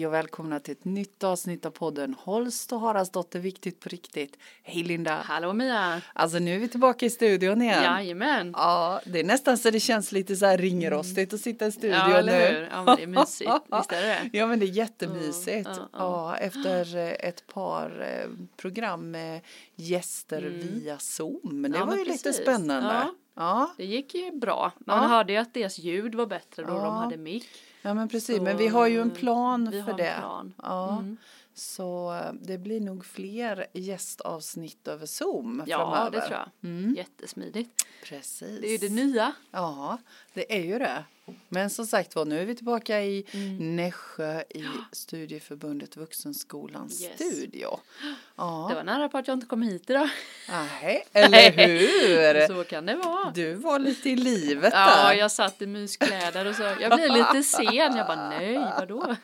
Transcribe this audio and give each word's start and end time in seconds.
Hej 0.00 0.06
och 0.06 0.12
välkomna 0.14 0.60
till 0.60 0.72
ett 0.72 0.84
nytt 0.84 1.24
avsnitt 1.24 1.66
av 1.66 1.70
podden 1.70 2.14
Holst 2.18 2.72
och 2.72 2.80
Haraldsdotter 2.80 3.38
Viktigt 3.38 3.80
på 3.80 3.88
riktigt. 3.88 4.38
Hej 4.62 4.82
Linda! 4.82 5.14
Hallå 5.24 5.52
Mia! 5.52 6.00
Alltså 6.12 6.38
nu 6.38 6.54
är 6.54 6.58
vi 6.58 6.68
tillbaka 6.68 7.06
i 7.06 7.10
studion 7.10 7.62
igen. 7.62 7.82
Jajamän! 7.84 8.50
Ja, 8.56 9.00
det 9.06 9.20
är 9.20 9.24
nästan 9.24 9.58
så 9.58 9.70
det 9.70 9.80
känns 9.80 10.12
lite 10.12 10.36
så 10.36 10.46
här 10.46 10.58
ringrostigt 10.58 11.32
att 11.34 11.40
sitta 11.40 11.66
i 11.66 11.72
studion 11.72 11.98
Ja, 11.98 12.16
eller 12.18 12.50
nu. 12.52 12.56
hur? 12.58 12.68
Ja, 12.72 12.84
men 12.84 12.96
det 12.96 13.02
är 13.02 13.06
mysigt. 13.06 13.50
Visst 13.78 13.92
är 13.92 14.02
det 14.02 14.30
Ja, 14.38 14.46
men 14.46 14.58
det 14.60 14.66
är 14.66 14.70
jättemysigt. 14.70 15.68
Ja, 15.68 15.88
ja, 15.92 15.98
Ja, 15.98 16.36
efter 16.36 16.96
eh, 16.96 17.28
ett 17.28 17.46
par 17.46 18.00
eh, 18.02 18.30
program 18.56 19.10
med 19.10 19.40
gäster 19.76 20.42
via 20.42 20.98
Zoom. 20.98 21.40
Det 21.62 21.68
Mm. 21.68 21.72
Ja, 21.80 21.84
var 21.84 21.96
ju 21.96 22.04
lite 22.04 22.22
precis. 22.28 22.42
spännande. 22.42 23.06
Ja. 23.34 23.70
Det 23.76 23.84
gick 23.84 24.14
ju 24.14 24.30
bra. 24.38 24.72
Man 24.78 25.10
hörde 25.10 25.32
ju 25.32 25.38
att 25.38 25.54
deras 25.54 25.78
ljud 25.78 26.14
var 26.14 26.26
bättre 26.26 26.62
då 26.62 26.74
de 26.78 26.94
hade 26.94 27.16
mick. 27.16 27.48
Ja 27.82 27.94
men 27.94 28.08
precis, 28.08 28.36
Så, 28.36 28.42
men 28.42 28.56
vi 28.56 28.68
har 28.68 28.86
ju 28.86 29.00
en 29.00 29.10
plan 29.10 29.70
vi 29.70 29.82
för 29.82 29.90
har 29.90 29.98
det. 29.98 30.08
en 30.10 30.20
plan. 30.20 30.54
Ja. 30.62 30.92
Mm. 30.98 31.16
Så 31.54 32.14
eh, 32.14 32.32
det 32.40 32.58
blir 32.58 32.80
nog 32.80 33.04
fler 33.06 33.66
gästavsnitt 33.72 34.88
över 34.88 35.06
Zoom 35.06 35.62
Ja, 35.66 35.78
framöver. 35.78 36.10
det 36.10 36.20
tror 36.26 36.38
jag. 36.38 36.70
Mm. 36.70 36.94
Jättesmidigt. 36.94 37.86
Precis. 38.04 38.60
Det 38.60 38.66
är 38.66 38.72
ju 38.72 38.88
det 38.88 38.94
nya. 38.94 39.32
Ja, 39.50 39.98
det 40.34 40.56
är 40.58 40.64
ju 40.64 40.78
det. 40.78 41.04
Men 41.48 41.70
som 41.70 41.86
sagt 41.86 42.14
var, 42.16 42.24
nu 42.24 42.40
är 42.40 42.44
vi 42.46 42.54
tillbaka 42.54 43.02
i 43.02 43.24
Mm. 43.32 43.76
Nässjö 43.76 44.40
i 44.50 44.64
Studieförbundet 44.92 45.96
Vuxenskolans 45.96 47.02
Yes. 47.02 47.12
studio. 47.14 47.80
Det 48.02 48.06
Ja, 48.36 48.72
var 48.74 48.84
nära 48.84 49.08
på 49.08 49.18
att 49.18 49.28
jag 49.28 49.36
inte 49.36 49.46
kom 49.46 49.62
hit 49.62 49.90
idag. 49.90 50.08
Nej, 50.48 51.04
eller 51.12 51.50
hur? 51.52 52.46
Så 52.56 52.64
kan 52.64 52.86
det 52.86 52.96
vara. 52.96 53.30
Du 53.34 53.54
var 53.54 53.78
lite 53.78 54.10
i 54.10 54.16
livet 54.16 54.72
Ja, 54.74 55.08
där. 55.08 55.14
jag 55.14 55.30
satt 55.30 55.62
i 55.62 55.66
myskläder 55.66 56.46
och 56.46 56.54
så. 56.54 56.62
Jag 56.62 56.92
blir 56.98 57.08
lite 57.08 57.42
sen. 57.42 57.74
Jag 57.96 58.06
bara 58.06 58.28
nej, 58.28 58.54
vadå? 58.78 59.06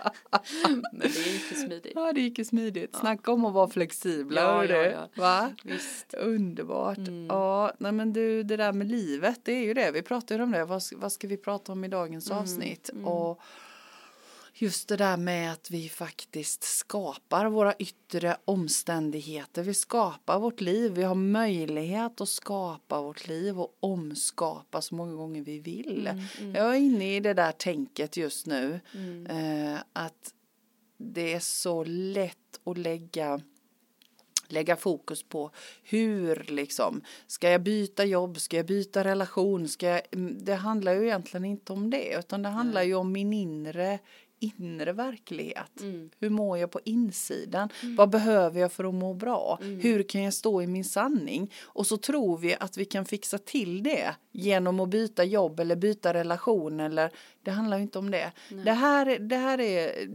Men 0.92 1.00
det 1.00 1.08
gick 1.08 1.50
ju 1.52 1.56
smidigt. 1.56 1.92
Ja, 1.94 2.12
det 2.12 2.20
gick 2.20 2.38
ju 2.38 2.44
smidigt. 2.44 2.96
Snacka 2.96 3.32
om 3.32 3.44
att 3.44 3.52
vara 3.52 3.68
flexibla. 3.68 4.40
Ja, 4.40 4.64
ja, 4.64 4.76
ja. 4.86 5.08
Va? 5.16 5.52
Visst. 5.62 6.14
Underbart. 6.14 6.98
Mm. 6.98 7.26
Ja, 7.26 7.72
nej 7.78 7.92
men 7.92 8.12
du, 8.12 8.42
det 8.42 8.56
där 8.56 8.72
med 8.72 8.86
livet, 8.90 9.40
det 9.44 9.52
är 9.52 9.64
ju 9.64 9.74
det. 9.74 9.90
Vi 9.90 10.02
pratade 10.02 10.34
ju 10.34 10.42
om 10.42 10.50
det. 10.52 10.64
Vad, 10.64 10.82
ska- 10.82 10.96
vad 10.98 11.12
ska 11.12 11.28
vi 11.28 11.36
prata 11.36 11.72
om 11.72 11.84
i 11.84 11.88
dagens 11.96 12.30
Mm, 12.30 12.42
avsnitt? 12.42 12.90
Och 13.04 13.40
just 14.58 14.88
det 14.88 14.96
där 14.96 15.16
med 15.16 15.52
att 15.52 15.70
vi 15.70 15.88
faktiskt 15.88 16.62
skapar 16.62 17.46
våra 17.46 17.74
yttre 17.74 18.36
omständigheter. 18.44 19.62
Vi 19.62 19.74
skapar 19.74 20.38
vårt 20.38 20.60
liv. 20.60 20.92
Vi 20.92 21.02
har 21.02 21.14
möjlighet 21.14 22.20
att 22.20 22.28
skapa 22.28 23.02
vårt 23.02 23.28
liv 23.28 23.60
och 23.60 23.76
omskapa 23.80 24.82
så 24.82 24.94
många 24.94 25.14
gånger 25.14 25.42
vi 25.42 25.58
vill. 25.58 26.10
Jag 26.54 26.74
är 26.74 26.78
inne 26.78 27.16
i 27.16 27.20
det 27.20 27.34
där 27.34 27.52
tänket 27.52 28.16
just 28.16 28.46
nu. 28.46 28.80
Mm. 28.94 29.26
Eh, 29.26 29.80
att 29.92 30.32
det 30.98 31.34
är 31.34 31.40
så 31.40 31.84
lätt 31.84 32.60
att 32.64 32.78
lägga 32.78 33.40
lägga 34.48 34.76
fokus 34.76 35.22
på 35.22 35.50
hur 35.82 36.46
liksom 36.48 37.02
ska 37.26 37.50
jag 37.50 37.62
byta 37.62 38.04
jobb, 38.04 38.40
ska 38.40 38.56
jag 38.56 38.66
byta 38.66 39.04
relation, 39.04 39.68
ska 39.68 39.86
jag, 39.86 40.00
mm, 40.12 40.44
det 40.44 40.54
handlar 40.54 40.92
ju 40.92 41.04
egentligen 41.04 41.44
inte 41.44 41.72
om 41.72 41.90
det 41.90 42.18
utan 42.18 42.42
det 42.42 42.48
handlar 42.48 42.82
ju 42.82 42.94
om 42.94 43.12
min 43.12 43.32
inre 43.32 43.98
inre 44.38 44.92
verklighet. 44.92 45.80
Mm. 45.80 46.10
Hur 46.18 46.30
mår 46.30 46.58
jag 46.58 46.70
på 46.70 46.80
insidan? 46.84 47.68
Vad 47.96 48.10
behöver 48.10 48.60
jag 48.60 48.72
för 48.72 48.84
att 48.84 48.94
må 48.94 49.14
bra? 49.14 49.58
Hur 49.62 50.02
kan 50.02 50.22
jag 50.22 50.34
stå 50.34 50.62
i 50.62 50.66
min 50.66 50.84
sanning? 50.84 51.52
Och 51.62 51.86
så 51.86 51.96
tror 51.96 52.38
vi 52.38 52.56
att 52.60 52.76
vi 52.76 52.84
kan 52.84 53.04
fixa 53.04 53.38
till 53.38 53.82
det 53.82 54.14
genom 54.32 54.80
att 54.80 54.88
byta 54.88 55.24
jobb 55.24 55.60
eller 55.60 55.76
byta 55.76 56.14
relation 56.14 56.80
eller 56.80 57.10
det 57.42 57.50
handlar 57.50 57.76
ju 57.76 57.82
inte 57.82 57.98
om 57.98 58.10
det. 58.10 58.32
Det 58.64 58.72
här, 58.72 59.18
det 59.18 59.36
här 59.36 59.60
är 59.60 60.08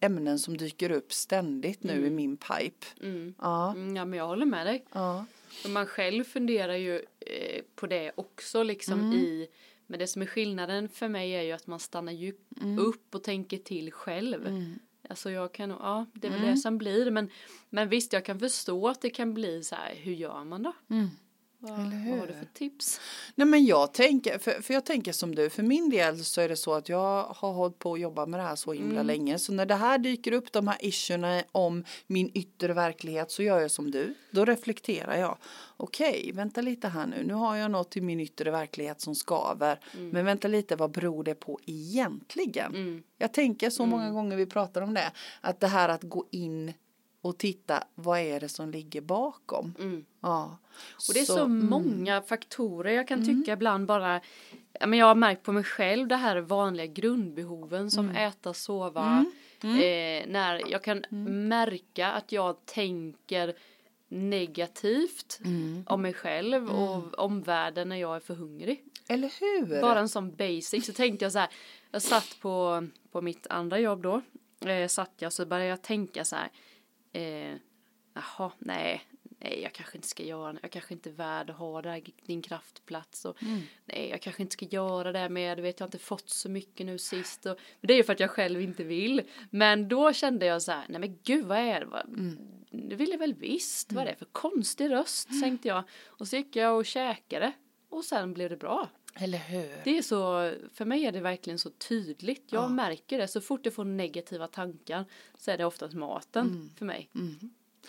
ämnen 0.00 0.38
som 0.38 0.56
dyker 0.56 0.90
upp 0.90 1.12
ständigt 1.12 1.82
nu 1.82 2.06
i 2.06 2.10
min 2.10 2.36
pipe. 2.36 2.86
Mm. 3.02 3.34
Ja, 3.38 3.70
Mm, 3.72 3.96
Ja, 3.96 4.04
men 4.04 4.18
jag 4.18 4.26
håller 4.26 4.46
med 4.46 4.66
dig. 4.66 4.84
ja, 4.92 5.24
Och 5.64 5.70
man 5.70 5.86
själv 5.86 6.24
funderar 6.24 6.74
ju 6.74 6.96
eh, 7.20 7.62
på 7.74 7.86
det 7.86 8.12
också 8.14 8.62
liksom 8.62 9.00
Mm. 9.00 9.12
i 9.12 9.48
men 9.86 9.98
det 9.98 10.06
som 10.06 10.22
är 10.22 10.26
skillnaden 10.26 10.88
för 10.88 11.08
mig 11.08 11.32
är 11.32 11.42
ju 11.42 11.52
att 11.52 11.66
man 11.66 11.80
stannar 11.80 12.12
ju 12.12 12.34
Mm. 12.60 12.78
upp 12.78 13.14
och 13.14 13.24
tänker 13.24 13.58
till 13.58 13.92
själv. 13.92 14.72
Alltså 15.08 15.30
jag 15.30 15.52
kan, 15.54 15.70
ja 15.70 16.06
det 16.14 16.26
är 16.26 16.30
väl 16.30 16.40
Mm. 16.40 16.50
det 16.54 16.56
som 16.60 16.78
blir 16.78 17.10
men, 17.10 17.30
men 17.70 17.88
visst 17.88 18.12
jag 18.12 18.24
kan 18.24 18.38
förstå 18.40 18.88
att 18.88 19.00
det 19.00 19.10
kan 19.10 19.34
bli 19.34 19.62
så 19.62 19.74
här, 19.74 19.94
hur 19.94 20.12
gör 20.12 20.44
man 20.44 20.62
då? 20.62 20.72
Mm. 21.62 21.90
Vad, 21.90 21.92
vad 21.92 22.18
har 22.18 22.26
du 22.26 22.32
för 22.32 22.46
tips? 22.52 23.00
Nej 23.34 23.46
men 23.46 23.64
jag 23.64 23.94
tänker, 23.94 24.38
för, 24.38 24.62
för 24.62 24.74
jag 24.74 24.84
tänker 24.84 25.12
som 25.12 25.34
du, 25.34 25.50
för 25.50 25.62
min 25.62 25.90
del 25.90 26.24
så 26.24 26.40
är 26.40 26.48
det 26.48 26.56
så 26.56 26.74
att 26.74 26.88
jag 26.88 27.24
har 27.24 27.52
hållit 27.52 27.78
på 27.78 27.92
att 27.92 28.00
jobba 28.00 28.26
med 28.26 28.40
det 28.40 28.44
här 28.44 28.56
så 28.56 28.72
himla 28.72 29.02
länge. 29.02 29.38
Så 29.38 29.52
när 29.52 29.66
det 29.66 29.74
här 29.74 29.98
dyker 29.98 30.32
upp, 30.32 30.52
de 30.52 30.68
här 30.68 30.76
issuerna 30.80 31.42
om 31.52 31.84
min 32.06 32.30
yttre 32.34 32.72
verklighet 32.72 33.30
så 33.30 33.42
gör 33.42 33.60
jag 33.60 33.70
som 33.70 33.90
du. 33.90 34.14
Då 34.30 34.44
reflekterar 34.44 35.16
jag. 35.16 35.38
Okej, 35.76 36.30
vänta 36.34 36.60
lite 36.60 36.88
här 36.88 37.06
nu, 37.06 37.24
nu 37.24 37.34
har 37.34 37.56
jag 37.56 37.70
något 37.70 37.96
i 37.96 38.00
min 38.00 38.20
yttre 38.20 38.50
verklighet 38.50 39.00
som 39.00 39.14
skaver. 39.14 39.80
Men 40.12 40.24
vänta 40.24 40.48
lite, 40.48 40.76
vad 40.76 40.90
beror 40.90 41.24
det 41.24 41.34
på 41.34 41.58
egentligen? 41.66 42.74
Mm. 42.74 43.02
Jag 43.18 43.32
tänker 43.32 43.70
så 43.70 43.86
många 43.86 44.10
gånger 44.10 44.36
vi 44.36 44.46
pratar 44.46 44.82
om 44.82 44.94
det, 44.94 45.12
att 45.40 45.60
det 45.60 45.66
här 45.66 45.88
att 45.88 46.02
gå 46.02 46.26
in 46.30 46.72
och 47.20 47.38
titta, 47.38 47.84
vad 47.94 48.20
är 48.20 48.40
det 48.40 48.48
som 48.48 48.70
ligger 48.70 49.00
bakom? 49.00 49.74
Mm. 49.78 50.04
Ja. 50.20 50.56
Och 51.08 51.14
det 51.14 51.20
är 51.20 51.24
så, 51.24 51.48
många 51.48 52.22
faktorer 52.22 52.92
jag 52.92 53.08
kan 53.08 53.26
tycka 53.26 53.52
ibland 53.52 53.86
bara 53.86 54.20
men 54.80 54.98
jag 54.98 55.06
har 55.06 55.14
märkt 55.14 55.42
på 55.42 55.52
mig 55.52 55.64
själv 55.64 56.08
det 56.08 56.16
här 56.16 56.36
vanliga 56.36 56.86
grundbehoven 56.86 57.90
som 57.90 58.10
äta, 58.10 58.54
sova. 58.54 59.24
Eh, 59.62 60.28
när 60.28 60.70
jag 60.70 60.84
kan 60.84 61.04
märka 61.48 62.12
att 62.12 62.32
jag 62.32 62.66
tänker 62.66 63.54
negativt 64.08 65.40
om 65.86 66.02
mig 66.02 66.12
själv 66.12 66.70
och 66.70 67.18
om 67.18 67.42
världen 67.42 67.88
när 67.88 67.96
jag 67.96 68.16
är 68.16 68.20
för 68.20 68.34
hungrig. 68.34 68.84
Eller 69.08 69.32
hur? 69.40 69.80
Bara 69.80 70.00
en 70.00 70.08
sån 70.08 70.34
basic 70.34 70.86
så 70.86 70.92
tänkte 70.92 71.24
jag 71.24 71.32
så 71.32 71.38
här. 71.38 71.48
Jag 71.90 72.02
satt 72.02 72.36
på, 72.40 72.86
på 73.12 73.20
mitt 73.20 73.46
andra 73.46 73.78
jobb 73.78 74.02
då. 74.02 74.22
Eh, 74.68 74.88
satt 74.88 75.12
jag 75.18 75.32
så 75.32 75.46
började 75.46 75.70
jag 75.70 75.82
tänka 75.82 76.24
så 76.24 76.36
här. 76.36 76.48
Eh, 77.12 77.56
jaha, 78.14 78.52
nej. 78.58 79.02
Nej, 79.42 79.62
jag 79.62 79.72
kanske 79.72 79.98
inte 79.98 80.08
ska 80.08 80.22
göra 80.22 80.56
Jag 80.62 80.70
kanske 80.70 80.94
inte 80.94 81.10
är 81.10 81.14
värd 81.14 81.50
att 81.50 81.56
ha 81.56 81.82
där, 81.82 82.02
din 82.26 82.42
kraftplats. 82.42 83.24
Och, 83.24 83.36
Nej, 83.84 84.08
jag 84.10 84.22
kanske 84.22 84.42
inte 84.42 84.52
ska 84.52 84.64
göra 84.66 85.12
det 85.12 85.28
med. 85.28 85.58
Du 85.58 85.62
vet, 85.62 85.80
jag 85.80 85.84
har 85.84 85.88
inte 85.88 85.98
fått 85.98 86.28
så 86.30 86.48
mycket 86.48 86.86
nu 86.86 86.98
sist. 86.98 87.46
Och, 87.46 87.58
men 87.80 87.88
det 87.88 87.94
är 87.94 87.96
ju 87.96 88.04
för 88.04 88.12
att 88.12 88.20
jag 88.20 88.30
själv 88.30 88.60
inte 88.60 88.84
vill. 88.84 89.22
Men 89.50 89.88
då 89.88 90.12
kände 90.12 90.46
jag 90.46 90.62
så 90.62 90.72
här. 90.72 90.84
Nej, 90.88 91.00
men 91.00 91.18
gud, 91.22 91.46
vad 91.46 91.58
är 91.58 91.80
det? 91.80 91.86
Vad, 91.86 92.06
Det 92.70 92.94
vill 92.94 93.10
jag 93.10 93.18
väl 93.18 93.34
visst. 93.34 93.92
Vad 93.92 94.02
är 94.02 94.10
det 94.10 94.16
för 94.16 94.24
konstig 94.32 94.90
röst, 94.90 95.28
tänkte 95.42 95.68
jag. 95.68 95.82
Och 96.06 96.28
så 96.28 96.36
gick 96.36 96.56
jag 96.56 96.76
och 96.76 96.86
käkade. 96.86 97.52
Och 97.88 98.04
sen 98.04 98.34
blev 98.34 98.50
det 98.50 98.56
bra. 98.56 98.88
Eller 99.14 99.38
hur? 99.38 99.80
Det 99.84 99.98
är 99.98 100.02
så, 100.02 100.52
för 100.74 100.84
mig 100.84 101.04
är 101.04 101.12
det 101.12 101.20
verkligen 101.20 101.58
så 101.58 101.70
tydligt. 101.70 102.44
Jag 102.50 102.70
märker 102.70 103.18
det, 103.18 103.28
så 103.28 103.40
fort 103.40 103.60
jag 103.64 103.74
får 103.74 103.84
negativa 103.84 104.46
tankar 104.46 105.04
så 105.38 105.50
är 105.50 105.58
det 105.58 105.64
oftast 105.64 105.94
maten 105.94 106.70
för 106.78 106.84
mig. 106.84 107.08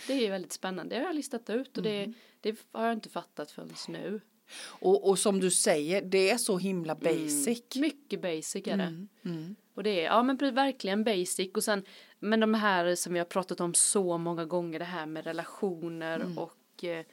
Det 0.08 0.26
är 0.28 0.32
väldigt 0.32 0.54
spännande, 0.54 0.96
det 0.96 1.00
har 1.00 1.08
jag 1.08 1.16
listat 1.16 1.50
ut 1.50 1.78
och 1.78 1.84
det, 1.84 2.14
det 2.42 2.56
har 2.72 2.86
jag 2.86 2.94
inte 2.94 3.10
fattat 3.10 3.52
förrän 3.52 3.70
nu. 3.88 4.22
Och, 4.64 5.10
och 5.10 5.20
som 5.20 5.40
du 5.40 5.52
säger, 5.52 6.02
det 6.02 6.30
är 6.30 6.38
så 6.38 6.58
himla 6.58 6.96
basic. 6.96 7.76
Mycket 7.76 8.22
basic 8.22 8.68
är 8.68 8.78
det. 8.78 9.08
Mm. 9.26 9.56
Och 9.74 9.84
det 9.84 9.90
är, 9.90 10.04
ja 10.04 10.24
men 10.24 10.38
verkligen 10.38 11.04
basic 11.04 11.52
och 11.56 11.64
sen, 11.64 11.84
men 12.20 12.40
de 12.40 12.54
här 12.54 12.96
som 12.96 13.14
vi 13.14 13.20
har 13.20 13.26
pratat 13.26 13.60
om 13.60 13.74
så 13.74 14.18
många 14.18 14.46
gånger, 14.46 14.80
det 14.80 14.86
här 14.86 15.06
med 15.06 15.24
relationer 15.24 16.40
och 16.40 16.84
eh, 16.84 17.06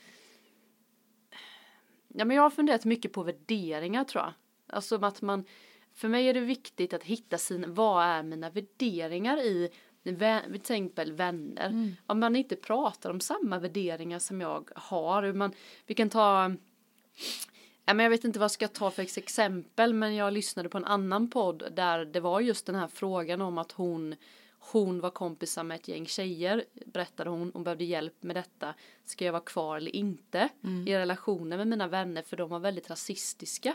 Ja 2.09 2.25
men 2.25 2.37
jag 2.37 2.43
har 2.43 2.51
funderat 2.51 2.85
mycket 2.85 3.13
på 3.13 3.23
värderingar 3.23 4.05
tror 4.05 4.25
jag. 4.25 4.33
Alltså 4.67 5.05
att 5.05 5.23
man, 5.23 5.45
för 5.95 6.09
mig 6.09 6.29
är 6.29 6.35
det 6.35 6.41
viktigt 6.41 6.93
att 6.93 7.05
hitta 7.05 7.39
sina, 7.39 7.69
vad 7.69 8.05
är 8.05 8.23
mina 8.23 8.51
värderingar 8.51 9.39
i 9.39 9.71
till 10.03 10.55
exempel 10.55 11.13
vänner. 11.13 11.95
Om 12.07 12.21
man 12.21 12.37
inte 12.37 12.57
pratar 12.57 13.11
om 13.11 13.21
samma 13.21 13.59
värderingar 13.59 14.19
som 14.19 14.41
jag 14.41 14.71
har. 14.75 15.33
Man, 15.33 15.53
vi 15.87 15.95
kan 15.95 16.11
ta 16.11 16.51
Ja, 17.89 17.95
men 17.95 18.05
jag 18.05 18.11
vet 18.11 18.25
inte 18.25 18.39
vad 18.39 18.45
jag 18.45 18.51
ska 18.51 18.69
ta 18.69 18.91
för 18.91 19.03
exempel 19.03 19.95
men 19.95 20.15
jag 20.15 20.33
lyssnade 20.33 20.69
på 20.69 20.79
en 20.79 20.85
annan 20.85 21.31
podd 21.31 21.73
där 21.77 22.05
det 22.05 22.21
var 22.21 22.41
just 22.41 22.67
den 22.67 22.75
här 22.75 22.89
frågan 22.89 23.43
om 23.43 23.59
att 23.59 23.73
hon 23.73 24.15
hon 24.73 25.01
var 25.01 25.11
kompisar 25.11 25.65
med 25.65 25.75
ett 25.75 25.89
gäng 25.89 26.07
tjejer 26.07 26.65
berättade 26.87 27.31
hon 27.31 27.51
hon 27.55 27.65
behövde 27.65 27.85
hjälp 27.85 28.23
med 28.23 28.37
detta. 28.37 28.75
Ska 29.05 29.25
jag 29.25 29.33
vara 29.33 29.43
kvar 29.43 29.77
eller 29.77 29.97
inte? 29.97 30.49
I 30.89 30.95
relationen 30.95 31.59
med 31.59 31.67
mina 31.67 31.89
vänner 31.89 32.23
för 32.23 32.37
de 32.37 32.51
var 32.51 32.59
väldigt 32.59 32.91
rasistiska. 32.91 33.75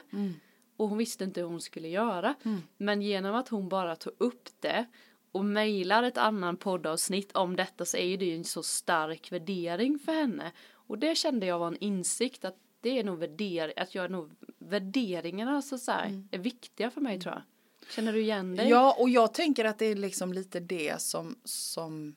Och 0.77 0.89
hon 0.89 0.97
visste 0.97 1.23
inte 1.23 1.41
hur 1.41 1.47
hon 1.47 1.61
skulle 1.61 1.87
göra. 1.87 2.35
Men 2.77 3.01
genom 3.01 3.35
att 3.35 3.49
hon 3.49 3.69
bara 3.69 3.95
tog 3.95 4.13
upp 4.17 4.49
det 4.59 4.85
och 5.31 5.45
mejlar 5.45 6.03
ett 6.03 6.17
annan 6.17 6.57
poddavsnitt 6.57 7.31
om 7.35 7.55
detta 7.55 7.85
så 7.85 7.97
är 7.97 8.05
ju 8.05 8.17
det 8.17 8.35
en 8.35 8.43
så 8.43 8.63
stark 8.63 9.31
värdering 9.31 9.99
för 9.99 10.11
henne. 10.11 10.51
Och 10.71 10.97
det 10.97 11.15
kände 11.17 11.45
jag 11.45 11.59
var 11.59 11.67
en 11.67 11.77
insikt 11.77 12.45
att 12.45 12.57
det 12.81 12.99
är 12.99 13.03
nog 13.03 13.19
värder 13.19 13.73
att 13.77 13.95
jag 13.95 14.05
är 14.05 14.09
nog 14.09 14.31
värderingarna 14.57 15.61
så, 15.61 15.77
så 15.77 15.91
här, 15.91 16.23
är 16.31 16.37
viktiga 16.37 16.91
för 16.91 17.01
mig 17.01 17.19
tror 17.19 17.33
jag. 17.33 17.43
Känner 17.89 18.13
du 18.13 18.21
igen 18.21 18.55
dig? 18.55 18.69
Ja, 18.69 18.95
och 18.99 19.09
jag 19.09 19.33
tänker 19.33 19.65
att 19.65 19.79
det 19.79 19.85
är 19.85 19.95
liksom 19.95 20.33
lite 20.33 20.59
det 20.59 21.01
som, 21.01 21.35
som 21.43 22.15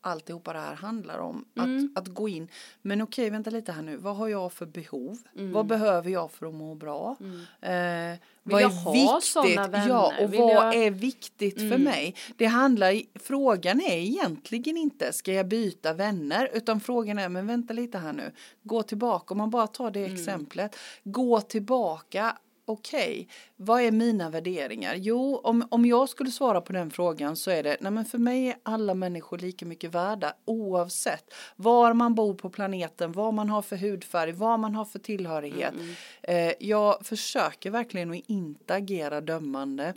alltihopa 0.00 0.52
det 0.52 0.58
här 0.58 0.74
handlar 0.74 1.18
om. 1.18 1.44
Mm. 1.58 1.92
Att, 1.96 2.02
att 2.08 2.14
gå 2.14 2.28
in, 2.28 2.48
men 2.82 3.02
okej 3.02 3.30
vänta 3.30 3.50
lite 3.50 3.72
här 3.72 3.82
nu, 3.82 3.96
vad 3.96 4.16
har 4.16 4.28
jag 4.28 4.52
för 4.52 4.66
behov? 4.66 5.18
Mm. 5.36 5.52
Vad 5.52 5.66
behöver 5.66 6.10
jag 6.10 6.30
för 6.30 6.46
att 6.46 6.54
må 6.54 6.74
bra? 6.74 7.16
Eh, 7.60 8.18
Vill 8.42 8.52
vad 8.54 8.62
är 8.62 8.68
viktigt? 8.92 9.86
Ja, 9.88 10.12
och 10.20 10.32
Vill 10.32 10.40
vad 10.40 10.50
jag- 10.54 10.74
är 10.74 10.90
viktigt 10.90 11.54
för 11.58 11.64
Mm. 11.66 11.82
mig? 11.82 12.14
Det 12.36 12.46
handlar, 12.46 13.02
frågan 13.18 13.80
är 13.80 13.96
egentligen 13.96 14.76
inte, 14.76 15.12
ska 15.12 15.32
jag 15.32 15.48
byta 15.48 15.92
vänner? 15.92 16.50
Utan 16.54 16.80
frågan 16.80 17.18
är, 17.18 17.28
men 17.28 17.46
vänta 17.46 17.72
lite 17.74 17.98
här 17.98 18.12
nu, 18.12 18.32
gå 18.62 18.82
tillbaka, 18.82 19.34
om 19.34 19.38
man 19.38 19.50
bara 19.50 19.66
tar 19.66 19.88
Mm. 19.90 19.92
det 19.92 20.14
exemplet, 20.14 20.76
gå 21.04 21.40
tillbaka, 21.40 22.38
okej, 22.68 23.28
vad 23.56 23.82
är 23.82 23.90
mina 23.90 24.30
värderingar? 24.30 24.94
Jo, 24.94 25.40
om, 25.44 25.68
om 25.70 25.86
jag 25.86 26.08
skulle 26.08 26.30
svara 26.30 26.60
på 26.60 26.72
den 26.72 26.90
frågan 26.90 27.36
så 27.36 27.50
är 27.50 27.62
det, 27.62 27.76
nej 27.80 27.92
men 27.92 28.04
för 28.04 28.18
mig 28.18 28.48
är 28.48 28.56
alla 28.62 28.94
människor 28.94 29.38
lika 29.38 29.66
mycket 29.66 29.94
värda 29.94 30.34
oavsett 30.44 31.34
var 31.56 31.94
man 31.94 32.14
bor 32.14 32.34
på 32.34 32.50
planeten, 32.50 33.12
vad 33.12 33.34
man 33.34 33.50
har 33.50 33.62
för 33.62 33.76
hudfärg, 33.76 34.32
vad 34.32 34.60
man 34.60 34.74
har 34.74 34.84
för 34.84 34.98
tillhörighet. 34.98 35.74
Eh, 36.22 36.52
jag 36.60 37.06
försöker 37.06 37.70
verkligen 37.70 38.10
att 38.10 38.24
inte 38.26 38.74
agera 38.74 39.20
dömande. 39.20 39.94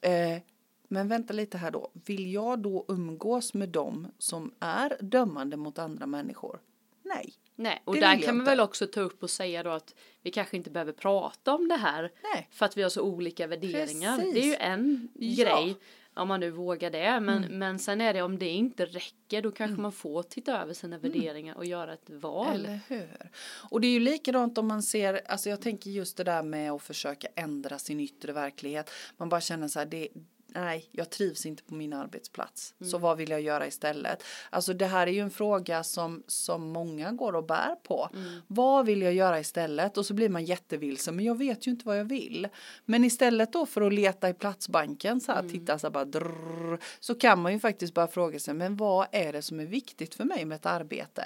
Eh, 0.00 0.42
men 0.88 1.08
vänta 1.08 1.32
lite 1.32 1.58
här 1.58 1.70
då, 1.70 1.90
vill 2.06 2.32
jag 2.32 2.58
då 2.58 2.84
umgås 2.88 3.54
med 3.54 3.68
dem 3.68 4.06
som 4.18 4.54
är 4.60 4.96
dömande 5.00 5.56
mot 5.56 5.78
andra 5.78 6.06
människor? 6.06 6.58
Nej. 7.02 7.34
Nej, 7.56 7.82
och 7.84 7.94
Det 7.94 8.00
där 8.00 8.22
kan 8.22 8.36
man 8.36 8.46
väl 8.46 8.60
också 8.60 8.86
ta 8.86 9.00
upp 9.00 9.22
och 9.22 9.30
säga 9.30 9.62
då 9.62 9.70
att 9.70 9.94
vi 10.22 10.30
kanske 10.30 10.56
inte 10.56 10.70
behöver 10.70 10.92
prata 10.92 11.54
om 11.54 11.68
det 11.68 11.76
här 11.76 12.12
Nej. 12.34 12.48
för 12.50 12.66
att 12.66 12.76
vi 12.76 12.82
har 12.82 12.90
så 12.90 13.02
olika 13.02 13.46
värderingar. 13.46 14.16
Precis. 14.18 14.34
Det 14.34 14.40
är 14.40 14.44
ju 14.46 14.54
en 14.54 15.08
Ja. 15.14 15.44
grej 15.44 15.76
om 16.16 16.28
man 16.28 16.40
nu 16.40 16.50
vågar 16.50 16.90
det. 16.90 17.20
Men, 17.20 17.42
men 17.58 17.78
sen 17.78 18.00
är 18.00 18.14
det 18.14 18.22
om 18.22 18.38
det 18.38 18.48
inte 18.48 18.84
räcker 18.86 19.42
då 19.42 19.50
kanske 19.50 19.82
man 19.82 19.92
får 19.92 20.22
titta 20.22 20.62
över 20.62 20.74
sina 20.74 20.98
värderingar 20.98 21.54
och 21.56 21.64
göra 21.66 21.92
ett 21.92 22.10
val. 22.10 22.54
Eller 22.54 22.80
hur? 22.88 23.30
Och 23.70 23.80
det 23.80 23.86
är 23.86 23.92
ju 23.92 24.00
likadant 24.00 24.58
om 24.58 24.66
man 24.68 24.82
ser, 24.82 25.20
alltså 25.26 25.50
jag 25.50 25.60
tänker 25.62 25.90
just 25.90 26.16
det 26.16 26.24
där 26.24 26.42
med 26.42 26.72
att 26.72 26.82
försöka 26.82 27.28
ändra 27.34 27.78
sin 27.78 28.00
yttre 28.00 28.32
verklighet. 28.32 28.90
Man 29.16 29.28
bara 29.28 29.40
känner 29.40 29.68
så 29.68 29.78
här, 29.78 29.86
det, 29.86 30.08
nej, 30.54 30.88
jag 30.92 31.10
trivs 31.10 31.46
inte 31.46 31.62
på 31.62 31.74
min 31.74 31.92
arbetsplats. 31.92 32.74
Så 32.90 32.98
vad 32.98 33.16
vill 33.16 33.30
jag 33.30 33.40
göra 33.40 33.66
istället? 33.66 34.22
Alltså 34.50 34.72
det 34.72 34.86
här 34.86 35.06
är 35.06 35.12
ju 35.12 35.20
en 35.20 35.30
fråga 35.30 35.84
som, 35.84 36.22
som 36.26 36.68
många 36.68 37.12
går 37.12 37.36
och 37.36 37.44
bär 37.44 37.74
på. 37.82 38.08
Vad 38.46 38.86
vill 38.86 39.02
jag 39.02 39.14
göra 39.14 39.40
istället? 39.40 39.98
Och 39.98 40.06
så 40.06 40.14
blir 40.14 40.28
man 40.28 40.44
jättevilsen, 40.44 41.16
men 41.16 41.24
jag 41.24 41.38
vet 41.38 41.66
ju 41.66 41.70
inte 41.70 41.86
vad 41.86 41.98
jag 41.98 42.04
vill. 42.04 42.48
Men 42.84 43.04
istället 43.04 43.52
då 43.52 43.66
för 43.66 43.80
att 43.82 43.92
leta 43.92 44.28
i 44.28 44.34
platsbanken 44.34 45.20
så 45.20 45.32
här, 45.32 45.48
titta 45.48 45.78
så 45.78 45.86
här 45.86 45.92
bara 45.92 46.04
drrrr, 46.04 46.78
så 47.00 47.14
kan 47.14 47.42
man 47.42 47.52
ju 47.52 47.60
faktiskt 47.60 47.94
bara 47.94 48.06
fråga 48.06 48.38
sig, 48.38 48.54
men 48.54 48.76
vad 48.76 49.06
är 49.12 49.32
det 49.32 49.42
som 49.42 49.60
är 49.60 49.66
viktigt 49.66 50.14
för 50.14 50.24
mig 50.24 50.44
med 50.44 50.56
ett 50.56 50.66
arbete? 50.66 51.24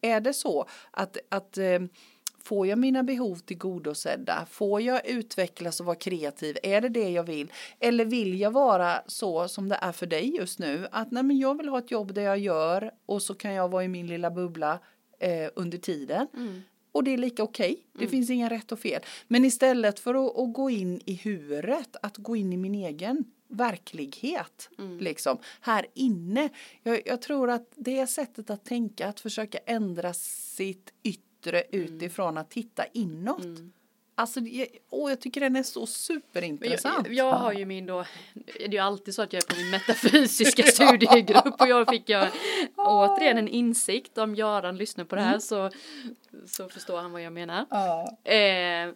Är 0.00 0.20
det 0.20 0.32
så 0.32 0.66
att, 0.90 1.16
att 1.28 1.58
eh, 1.58 1.78
Får 2.44 2.66
jag 2.66 2.78
mina 2.78 3.02
behov 3.02 3.36
tillgodosedda? 3.36 4.46
Får 4.50 4.80
jag 4.80 5.06
utvecklas 5.06 5.80
och 5.80 5.86
vara 5.86 5.96
kreativ? 5.96 6.56
Är 6.62 6.80
det 6.80 6.88
det 6.88 7.10
jag 7.10 7.24
vill? 7.24 7.52
Eller 7.80 8.04
vill 8.04 8.40
jag 8.40 8.50
vara 8.50 9.02
så 9.06 9.48
som 9.48 9.68
det 9.68 9.78
är 9.80 9.92
för 9.92 10.06
dig 10.06 10.36
just 10.36 10.58
nu? 10.58 10.86
Att 10.90 11.10
nej 11.10 11.22
men 11.22 11.38
jag 11.38 11.56
vill 11.58 11.68
ha 11.68 11.78
ett 11.78 11.90
jobb 11.90 12.14
där 12.14 12.22
jag 12.22 12.38
gör 12.38 12.90
och 13.06 13.22
så 13.22 13.34
kan 13.34 13.52
jag 13.52 13.68
vara 13.68 13.84
i 13.84 13.88
min 13.88 14.06
lilla 14.06 14.30
bubbla 14.30 14.78
eh, 15.18 15.50
under 15.56 15.78
tiden. 15.78 16.26
Och 16.92 17.04
det 17.04 17.10
är 17.10 17.18
lika 17.18 17.42
okej. 17.42 17.86
Det 17.92 18.08
finns 18.08 18.30
inga 18.30 18.50
rätt 18.50 18.72
och 18.72 18.78
fel. 18.78 19.02
Men 19.28 19.44
istället 19.44 19.98
för 19.98 20.14
att, 20.26 20.38
att 20.38 20.52
gå 20.52 20.70
in 20.70 21.00
i 21.04 21.14
huret, 21.14 21.96
att 22.02 22.16
gå 22.16 22.36
in 22.36 22.52
i 22.52 22.56
min 22.56 22.74
egen 22.74 23.24
verklighet. 23.48 24.70
Liksom, 25.00 25.38
här 25.60 25.86
inne. 25.94 26.48
Jag, 26.82 27.02
jag 27.06 27.22
tror 27.22 27.50
att 27.50 27.72
det 27.76 27.98
är 27.98 28.06
sättet 28.06 28.50
att 28.50 28.64
tänka, 28.64 29.08
att 29.08 29.20
försöka 29.20 29.58
ändra 29.66 30.12
sitt 30.14 30.92
yttre 31.02 31.31
utifrån 31.70 32.38
att 32.38 32.50
titta 32.50 32.84
inåt. 32.92 33.46
Alltså, 34.14 34.40
det- 34.40 34.68
åh, 34.90 35.10
jag 35.10 35.20
tycker 35.20 35.40
den 35.40 35.56
är 35.56 35.62
så 35.62 35.86
superintressant. 35.86 37.06
Jag, 37.06 37.14
jag 37.16 37.32
har 37.32 37.52
ju 37.52 37.64
min 37.64 37.86
då, 37.86 38.04
det 38.34 38.64
är 38.64 38.68
ju 38.72 38.78
alltid 38.78 39.14
så 39.14 39.22
att 39.22 39.32
jag 39.32 39.42
är 39.42 39.46
på 39.54 39.56
min 39.60 39.70
metafysiska 39.70 40.62
studiegrupp 40.66 41.60
och 41.60 41.68
jag 41.68 41.88
fick 41.88 42.08
jag 42.08 42.28
återigen 42.76 43.38
en 43.38 43.48
insikt 43.48 44.18
om 44.18 44.34
Göran 44.34 44.76
lyssnar 44.76 45.04
på 45.04 45.16
det 45.16 45.22
här 45.22 45.38
så, 45.38 45.70
så 46.46 46.68
förstår 46.68 46.98
han 47.00 47.12
vad 47.12 47.22
jag 47.22 47.32
menar. 47.32 47.66
Ja. 47.70 48.18
Eh, 48.24 48.90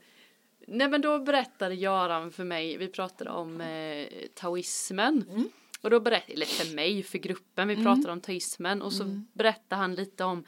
nej 0.69 0.89
men 0.89 1.01
då 1.01 1.19
berättade 1.19 1.75
Göran 1.75 2.33
för 2.33 2.45
mig, 2.45 2.77
vi 2.77 2.89
pratade 2.89 3.31
om 3.31 3.61
eh, 3.61 4.07
taoismen. 4.35 5.25
Mm. 5.31 5.49
Och 5.81 5.91
då 5.91 6.01
berättade, 6.01 6.33
eller 6.33 6.47
för 6.47 6.75
mig, 6.75 7.03
för 7.03 7.19
gruppen, 7.19 7.69
vi 7.69 7.77
pratade 7.85 8.13
om 8.13 8.21
taoismen 8.21 8.83
och 8.83 8.93
så 8.93 9.03
Mm. 9.03 9.27
berättade 9.33 9.81
han 9.81 9.95
lite 9.95 10.25
om 10.25 10.45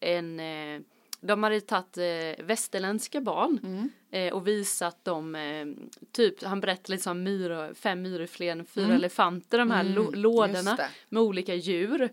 en 0.00 0.40
eh, 0.40 0.80
de 1.20 1.42
hade 1.42 1.60
tagit 1.60 1.98
eh, 1.98 2.44
västerländska 2.44 3.20
barn 3.20 3.58
Mm. 3.62 3.90
eh, 4.10 4.32
och 4.34 4.46
visat 4.48 5.04
dem, 5.04 5.34
eh, 5.34 5.66
typ, 6.12 6.42
han 6.44 6.60
berättade 6.60 6.92
lite 6.92 7.10
om 7.10 7.22
myror, 7.22 7.74
fem 7.74 8.02
myror 8.02 8.26
fler 8.26 8.52
än 8.52 8.64
fyra 8.64 8.84
Mm. 8.84 8.96
elefanter, 8.96 9.58
de 9.58 9.70
här 9.70 9.80
Mm, 9.84 10.14
lådorna 10.14 10.78
med 11.08 11.22
olika 11.22 11.54
djur. 11.54 12.10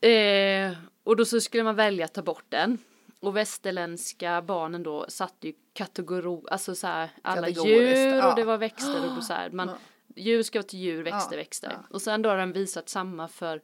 Eh, 0.00 0.72
och 1.04 1.16
då 1.16 1.24
så 1.24 1.40
skulle 1.40 1.62
man 1.64 1.76
välja 1.76 2.04
att 2.04 2.14
ta 2.14 2.22
bort 2.22 2.44
den. 2.48 2.78
Och 3.20 3.36
västerländska 3.36 4.42
barnen 4.42 4.82
då 4.82 5.06
satte 5.08 5.46
ju 5.46 5.52
kategori, 5.72 6.40
alltså 6.50 6.74
så 6.74 6.86
här, 6.86 7.10
alla 7.22 7.48
djur 7.48 7.82
ja. 8.16 8.30
och 8.30 8.36
det 8.36 8.44
var 8.44 8.58
växter 8.58 9.08
och 9.08 9.14
då 9.16 9.20
så 9.22 9.32
här, 9.32 9.50
man, 9.50 9.70
djur 10.16 10.42
ska 10.42 10.58
vara 10.58 10.66
till 10.66 10.78
djur, 10.78 11.02
växter, 11.02 11.36
Ja, 11.36 11.42
växter. 11.42 11.72
Och 11.90 12.02
sen 12.02 12.22
då 12.22 12.28
har 12.28 12.36
den 12.36 12.52
visat 12.52 12.88
samma 12.88 13.28
för 13.28 13.60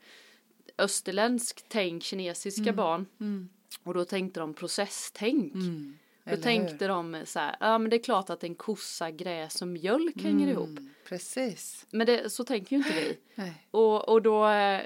österländsk 0.79 1.65
tänk, 1.69 2.03
kinesiska 2.03 2.73
barn. 2.73 3.07
Och 3.82 3.94
då 3.94 4.05
tänkte 4.05 4.41
de 4.41 4.55
processtänk. 4.55 5.53
Då 5.53 5.61
Mm. 5.61 5.99
Eller 6.35 6.43
tänkte 6.43 6.87
de 6.87 7.23
så 7.25 7.38
här, 7.38 7.56
ja 7.61 7.79
men 7.79 7.91
det 7.91 7.97
är 7.97 8.03
klart 8.03 8.31
att 8.31 8.44
en 8.44 8.55
kossa, 8.55 9.11
gräs 9.11 9.62
och 9.62 9.69
mjölk 9.69 10.23
hänger 10.23 10.49
ihop. 10.49 10.69
Mm, 10.69 10.91
Precis. 11.05 11.87
Men 11.91 12.06
det, 12.06 12.31
så 12.31 12.44
tänker 12.44 12.76
ju 12.76 12.82
inte 12.82 12.93
vi. 12.94 13.19
Nej. 13.35 13.67
Och, 13.70 14.09
och 14.09 14.23
då, 14.23 14.49
eh, 14.49 14.81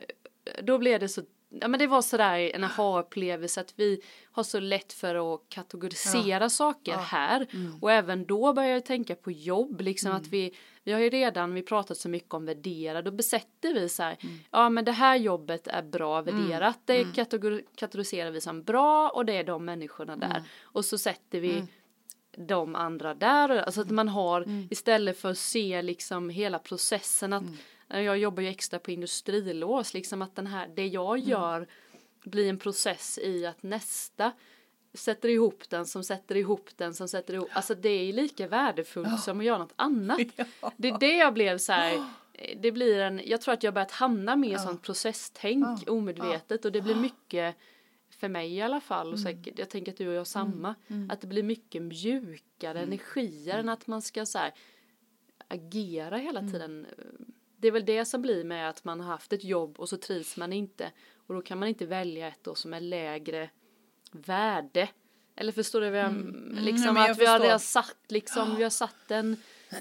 då 0.62 0.78
blev 0.78 1.00
det 1.00 1.08
så, 1.08 1.22
ja 1.60 1.68
men 1.68 1.80
det 1.80 1.86
var 1.86 2.02
sådär 2.02 2.50
en 2.54 2.64
aha-upplevelse 2.64 3.60
att 3.60 3.74
vi 3.76 4.00
har 4.32 4.42
så 4.42 4.60
lätt 4.60 4.92
för 4.92 5.34
att 5.34 5.40
kategorisera 5.48 6.50
saker 6.50 6.96
här. 6.96 7.46
Mm. 7.52 7.78
Och 7.82 7.92
även 7.92 8.24
då 8.26 8.52
började 8.52 8.74
jag 8.74 8.84
tänka 8.84 9.14
på 9.14 9.30
jobb, 9.30 9.80
liksom 9.80 10.12
att 10.12 10.26
vi, 10.26 10.54
vi 10.84 10.92
har 10.92 11.00
ju 11.00 11.10
redan, 11.10 11.54
vi 11.54 11.62
pratat 11.62 11.98
så 11.98 12.08
mycket 12.08 12.34
om 12.34 12.46
värdera, 12.46 13.02
då 13.02 13.10
besätter 13.10 13.74
vi 13.74 13.88
så 13.88 14.02
här, 14.02 14.16
Mm. 14.22 14.38
ja 14.50 14.68
men 14.68 14.84
det 14.84 14.92
här 14.92 15.16
jobbet 15.16 15.66
är 15.66 15.82
bra 15.82 16.22
värderat, 16.22 16.78
det 16.84 17.14
kategor, 17.14 17.62
kategoriserar 17.74 18.30
vi 18.30 18.40
som 18.40 18.62
bra 18.62 19.08
och 19.08 19.26
det 19.26 19.36
är 19.36 19.44
de 19.44 19.64
människorna 19.64 20.16
där. 20.16 20.30
Mm. 20.30 20.42
Och 20.62 20.84
så 20.84 20.98
sätter 20.98 21.40
vi 21.40 21.66
de 22.36 22.74
andra 22.74 23.14
där, 23.14 23.48
alltså 23.48 23.80
att 23.80 23.90
man 23.90 24.08
har 24.08 24.66
istället 24.70 25.18
för 25.18 25.30
att 25.30 25.38
se 25.38 25.82
liksom 25.82 26.30
hela 26.30 26.58
processen 26.58 27.32
att 27.32 27.42
jag 28.00 28.18
jobbar 28.18 28.42
ju 28.42 28.48
extra 28.48 28.78
på 28.78 28.90
industrilås, 28.90 29.94
liksom 29.94 30.22
att 30.22 30.36
den 30.36 30.46
här, 30.46 30.68
det 30.76 30.86
jag 30.86 31.18
gör 31.18 31.66
blir 32.24 32.48
en 32.48 32.58
process 32.58 33.18
i 33.18 33.46
att 33.46 33.62
nästa 33.62 34.32
sätter 34.94 35.28
ihop 35.28 35.64
den 35.68 35.86
som 35.86 36.04
sätter 36.04 36.36
ihop 36.36 36.70
den 36.76 36.94
som 36.94 37.08
sätter 37.08 37.34
ihop, 37.34 37.48
alltså 37.52 37.74
det 37.74 37.88
är 37.88 38.12
lika 38.12 38.48
värdefullt 38.48 39.20
som 39.20 39.40
att 39.40 39.46
göra 39.46 39.58
något 39.58 39.72
annat. 39.76 40.20
Det 40.76 40.88
är 40.88 40.98
det 40.98 41.16
jag 41.16 41.34
blev 41.34 41.58
så 41.58 41.72
här, 41.72 42.04
det 42.56 42.72
blir 42.72 43.00
en, 43.00 43.20
jag 43.24 43.40
tror 43.40 43.54
att 43.54 43.62
jag 43.62 43.74
börjat 43.74 43.90
hamna 43.90 44.36
mer 44.36 44.56
i 44.56 44.58
sånt 44.58 44.82
processtänk 44.82 45.90
omedvetet 45.90 46.64
och 46.64 46.72
det 46.72 46.80
blir 46.80 46.94
mycket 46.94 47.56
för 48.10 48.28
mig 48.28 48.54
i 48.54 48.62
alla 48.62 48.80
fall 48.80 49.12
och 49.12 49.20
säkert, 49.20 49.58
jag 49.58 49.70
tänker 49.70 49.92
att 49.92 49.98
du 49.98 50.08
och 50.08 50.14
jag 50.14 50.20
har 50.20 50.24
samma, 50.24 50.74
att 51.08 51.20
det 51.20 51.26
blir 51.26 51.42
mycket 51.42 51.82
mjukare 51.82 52.80
energier 52.80 53.58
än 53.58 53.68
att 53.68 53.86
man 53.86 54.02
ska 54.02 54.26
så 54.26 54.38
här 54.38 54.52
agera 55.48 56.16
hela 56.16 56.40
tiden. 56.40 56.86
Det 57.62 57.68
är 57.68 57.72
väl 57.72 57.84
det 57.84 58.04
som 58.04 58.22
blir 58.22 58.44
med 58.44 58.68
att 58.68 58.84
man 58.84 59.00
har 59.00 59.06
haft 59.06 59.32
ett 59.32 59.44
jobb 59.44 59.80
och 59.80 59.88
så 59.88 59.96
trivs 59.96 60.36
man 60.36 60.52
inte 60.52 60.90
och 61.26 61.34
då 61.34 61.42
kan 61.42 61.58
man 61.58 61.68
inte 61.68 61.86
välja 61.86 62.28
ett 62.28 62.38
då 62.42 62.54
som 62.54 62.74
är 62.74 62.80
lägre 62.80 63.50
värde. 64.12 64.88
Eller 65.36 65.52
förstår 65.52 65.80
du 65.80 65.90
vad 65.90 66.00
jag, 66.00 66.12
liksom 66.12 66.84
nej, 66.84 66.92
men 66.94 67.02
jag 67.02 67.10
att 67.10 67.18
vi 67.18 67.26
har 67.26 67.38
förstår. 67.38 67.58
satt 67.58 67.96
liksom, 68.08 68.56
vi 68.56 68.62
har 68.62 68.70
satt 68.70 69.10
en, 69.10 69.36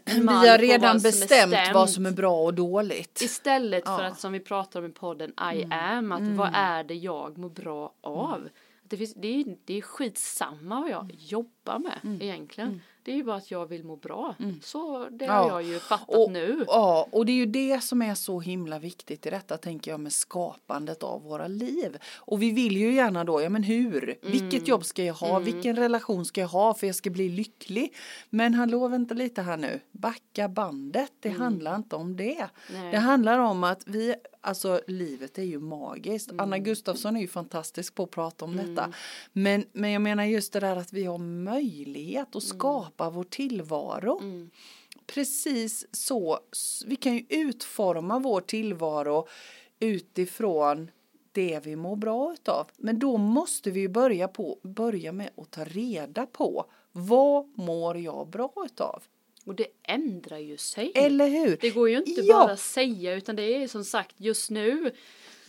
Vi 0.05 0.27
har 0.27 0.57
redan 0.57 0.93
vad 0.93 1.01
bestämt 1.01 1.55
vad 1.73 1.89
som 1.89 2.05
är 2.05 2.11
bra 2.11 2.43
och 2.43 2.53
dåligt. 2.53 3.21
Istället 3.21 3.83
för 3.85 3.91
Ja. 4.03 4.07
att 4.07 4.19
som 4.19 4.31
vi 4.31 4.39
pratar 4.39 4.79
om 4.79 4.85
i 4.85 4.89
podden 4.89 5.29
I 5.55 5.63
Mm. 5.63 5.71
am, 5.71 6.11
att 6.11 6.37
vad 6.37 6.49
är 6.53 6.83
det 6.83 6.95
jag 6.95 7.37
mår 7.37 7.49
bra 7.49 7.93
av? 8.01 8.49
Det, 8.91 8.97
finns, 8.97 9.13
det, 9.13 9.27
är, 9.27 9.57
det 9.65 9.77
är 9.77 9.81
skitsamma 9.81 10.81
vad 10.81 10.89
jag 10.89 11.11
jobbar 11.17 11.51
jobba 11.65 11.79
med 11.79 12.21
egentligen. 12.21 12.81
Det 13.03 13.11
är 13.11 13.15
ju 13.15 13.23
bara 13.23 13.35
att 13.35 13.51
jag 13.51 13.65
vill 13.65 13.83
må 13.83 13.95
bra. 13.95 14.35
Så 14.61 15.09
det 15.11 15.25
Ja. 15.25 15.31
har 15.33 15.49
jag 15.49 15.63
ju 15.63 15.79
fattat 15.79 16.15
Och, 16.15 16.31
nu. 16.31 16.63
Ja, 16.67 17.07
och 17.11 17.25
det 17.25 17.31
är 17.31 17.35
ju 17.35 17.45
det 17.45 17.83
som 17.83 18.01
är 18.01 18.15
så 18.15 18.39
himla 18.39 18.79
viktigt 18.79 19.25
i 19.25 19.29
detta 19.29 19.57
tänker 19.57 19.91
jag 19.91 19.99
med 19.99 20.13
skapandet 20.13 21.03
av 21.03 21.21
våra 21.23 21.47
liv. 21.47 21.97
Och 22.17 22.41
vi 22.41 22.51
vill 22.51 22.77
ju 22.77 22.93
gärna 22.93 23.23
då, 23.23 23.41
ja 23.41 23.49
men 23.49 23.63
hur? 23.63 24.15
Vilket 24.21 24.67
jobb 24.67 24.85
ska 24.85 25.03
jag 25.03 25.13
ha? 25.13 25.39
Vilken 25.39 25.75
relation 25.75 26.25
ska 26.25 26.41
jag 26.41 26.47
ha 26.47 26.73
för 26.73 26.87
jag 26.87 26.95
ska 26.95 27.09
bli 27.09 27.29
lycklig? 27.29 27.93
Men 28.29 28.53
hallå, 28.53 28.87
vänta 28.87 29.13
lite 29.13 29.41
här 29.41 29.57
nu. 29.57 29.79
Backa 29.91 30.49
bandet, 30.49 31.11
det 31.19 31.29
handlar 31.29 31.75
inte 31.75 31.95
om 31.95 32.15
det. 32.17 32.47
Nej. 32.73 32.91
Det 32.91 32.97
handlar 32.97 33.39
om 33.39 33.63
att 33.63 33.83
vi, 33.87 34.15
alltså 34.41 34.81
livet 34.87 35.37
är 35.37 35.43
ju 35.43 35.59
magiskt. 35.59 36.31
Anna 36.37 36.57
Gustafsson 36.57 37.15
är 37.15 37.21
ju 37.21 37.27
fantastisk 37.27 37.95
på 37.95 38.03
att 38.03 38.11
prata 38.11 38.45
om 38.45 38.57
detta. 38.57 38.93
Men, 39.33 39.65
men 39.71 39.91
jag 39.91 40.01
menar 40.01 40.23
just 40.23 40.53
det 40.53 40.59
där 40.59 40.75
att 40.75 40.93
vi 40.93 41.03
har 41.03 41.17
möjlighet 41.17 42.35
att 42.35 42.43
skapa 42.43 43.09
vår 43.09 43.23
tillvaro 43.23 44.21
precis 45.13 45.85
så, 45.91 46.39
vi 46.85 46.95
kan 46.95 47.13
ju 47.13 47.25
utforma 47.29 48.19
vår 48.19 48.41
tillvaro 48.41 49.27
utifrån 49.79 50.91
det 51.31 51.59
vi 51.63 51.75
mår 51.75 51.95
bra 51.95 52.33
utav. 52.33 52.67
Men 52.77 52.99
då 52.99 53.17
måste 53.17 53.71
vi 53.71 53.79
ju 53.79 53.89
börja, 53.89 54.27
på, 54.27 54.59
börja 54.63 55.11
med 55.11 55.29
att 55.37 55.51
ta 55.51 55.63
reda 55.63 56.25
på 56.25 56.65
vad 56.91 57.57
mår 57.57 57.97
jag 57.97 58.29
bra 58.29 58.53
utav? 58.65 59.03
Och 59.45 59.55
det 59.55 59.67
ändrar 59.83 60.37
ju 60.37 60.57
sig. 60.57 60.91
Eller 60.95 61.27
hur? 61.27 61.57
Det 61.61 61.69
går 61.69 61.89
ju 61.89 61.97
inte 61.97 62.21
Ja. 62.21 62.45
bara 62.45 62.57
säga 62.57 63.15
utan 63.15 63.35
det 63.35 63.43
är 63.63 63.67
som 63.67 63.83
sagt 63.85 64.15
just 64.17 64.49
nu 64.49 64.91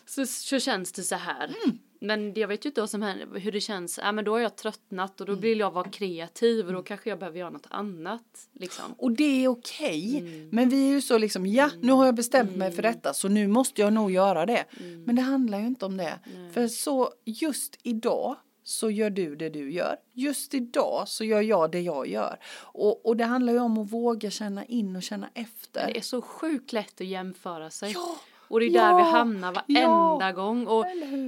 så, 0.06 0.26
så 0.26 0.58
känns 0.60 0.92
det 0.92 1.02
så 1.02 1.14
här. 1.14 1.44
Mm. 1.64 1.78
Men 2.00 2.32
jag 2.34 2.48
vet 2.48 2.64
ju 2.64 2.68
inte 2.68 2.80
vad 2.80 2.90
som 2.90 3.02
händer, 3.02 3.40
hur 3.40 3.52
det 3.52 3.60
känns. 3.60 3.98
Ja, 4.02 4.12
men 4.12 4.24
då 4.24 4.32
har 4.32 4.38
jag 4.38 4.56
tröttnat 4.56 5.20
och 5.20 5.26
då 5.26 5.34
vill 5.34 5.58
jag 5.58 5.70
vara 5.70 5.88
kreativ 5.88 6.66
och 6.66 6.72
då 6.72 6.82
kanske 6.82 7.10
jag 7.10 7.18
behöver 7.18 7.38
göra 7.38 7.50
något 7.50 7.66
annat. 7.70 8.48
Liksom. 8.52 8.84
Och 8.98 9.12
det 9.12 9.44
är 9.44 9.48
okej. 9.48 10.18
Mm. 10.18 10.48
Men 10.52 10.68
vi 10.68 10.88
är 10.88 10.92
ju 10.92 11.00
så 11.00 11.18
liksom, 11.18 11.46
ja 11.46 11.70
nu 11.80 11.92
har 11.92 12.06
jag 12.06 12.14
bestämt 12.14 12.56
mig 12.56 12.72
för 12.72 12.82
detta 12.82 13.14
så 13.14 13.28
nu 13.28 13.48
måste 13.48 13.80
jag 13.80 13.92
nog 13.92 14.10
göra 14.10 14.46
det. 14.46 14.64
Mm. 14.80 15.02
Men 15.04 15.16
det 15.16 15.22
handlar 15.22 15.58
ju 15.60 15.66
inte 15.66 15.86
om 15.86 15.96
det. 15.96 16.18
För 16.52 16.68
så 16.68 17.12
just 17.24 17.78
idag 17.82 18.36
så 18.72 18.90
gör 18.90 19.10
du 19.10 19.36
det 19.36 19.48
du 19.48 19.72
gör. 19.72 19.96
Just 20.12 20.54
idag 20.54 21.08
så 21.08 21.24
gör 21.24 21.40
jag 21.40 21.70
det 21.70 21.80
jag 21.80 22.06
gör. 22.06 22.38
Och, 22.54 23.06
och 23.06 23.16
det 23.16 23.24
handlar 23.24 23.52
ju 23.52 23.58
om 23.58 23.78
att 23.78 23.92
våga 23.92 24.30
känna 24.30 24.64
in 24.64 24.96
och 24.96 25.02
känna 25.02 25.28
efter. 25.34 25.86
Det 25.86 25.96
är 25.98 26.02
så 26.02 26.22
sjukt 26.22 26.72
lätt 26.72 27.00
att 27.00 27.06
jämföra 27.06 27.70
sig. 27.70 27.92
Ja, 27.92 28.16
Och 28.48 28.60
det 28.60 28.66
är 28.66 28.70
ja, 28.70 28.86
där 28.88 28.96
vi 28.96 29.02
hamnar 29.02 29.52
varenda 29.52 30.26
ja, 30.28 30.32
gång. 30.32 30.66
Och 30.66 30.84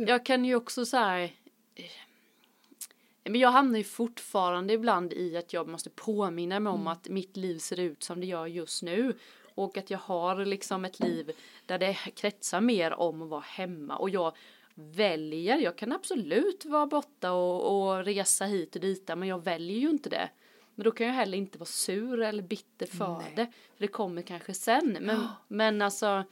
jag 0.07 0.25
kan 0.27 0.45
ju 0.45 0.55
också 0.55 0.87
så 0.87 0.97
här. 0.97 1.23
eh, 1.75 1.85
Men 3.25 3.41
jag 3.41 3.51
hamnar 3.51 3.79
ju 3.79 3.85
fortfarande 3.85 4.73
ibland 4.75 5.13
i 5.13 5.37
att 5.37 5.53
jag 5.53 5.69
måste 5.69 5.91
påminna 5.91 6.61
mig 6.61 6.71
om 6.71 6.81
Mm. 6.81 6.93
att 6.93 7.09
mitt 7.09 7.37
liv 7.37 7.59
ser 7.59 7.81
ut 7.81 8.03
som 8.03 8.21
det 8.21 8.27
gör 8.27 8.47
just 8.47 8.83
nu. 8.83 9.15
Och 9.57 9.77
att 9.79 9.91
jag 9.91 9.99
har 9.99 10.45
liksom 10.45 10.85
ett 10.85 11.01
liv 11.01 11.33
där 11.67 11.79
det 11.79 11.95
kretsar 11.95 12.61
mer 12.61 12.93
om 12.95 13.23
att 13.23 13.29
vara 13.29 13.41
hemma. 13.47 13.97
Och 13.97 14.11
jag 14.11 14.33
väljer, 14.75 15.59
jag 15.59 15.77
kan 15.77 15.93
absolut 15.93 16.65
vara 16.65 16.87
borta 16.87 17.33
och, 17.33 17.89
och 17.89 18.05
resa 18.05 18.45
hit 18.45 18.75
och 18.75 18.81
dit. 18.81 19.11
Men 19.17 19.29
jag 19.29 19.45
väljer 19.45 19.79
ju 19.79 19.91
inte 19.91 20.09
det. 20.09 20.31
Men 20.75 20.85
då 20.85 20.91
kan 20.91 21.07
jag 21.07 21.15
heller 21.15 21.39
inte 21.39 21.59
vara 21.59 21.67
sur 21.67 22.21
eller 22.21 22.43
bitter 22.43 22.87
för 22.87 23.23
det. 23.37 23.47
För 23.47 23.79
det 23.79 23.89
kommer 23.89 24.23
kanske 24.23 24.55
sen. 24.55 24.99
Men, 25.01 25.27
men 25.49 25.83
alltså 25.83 26.25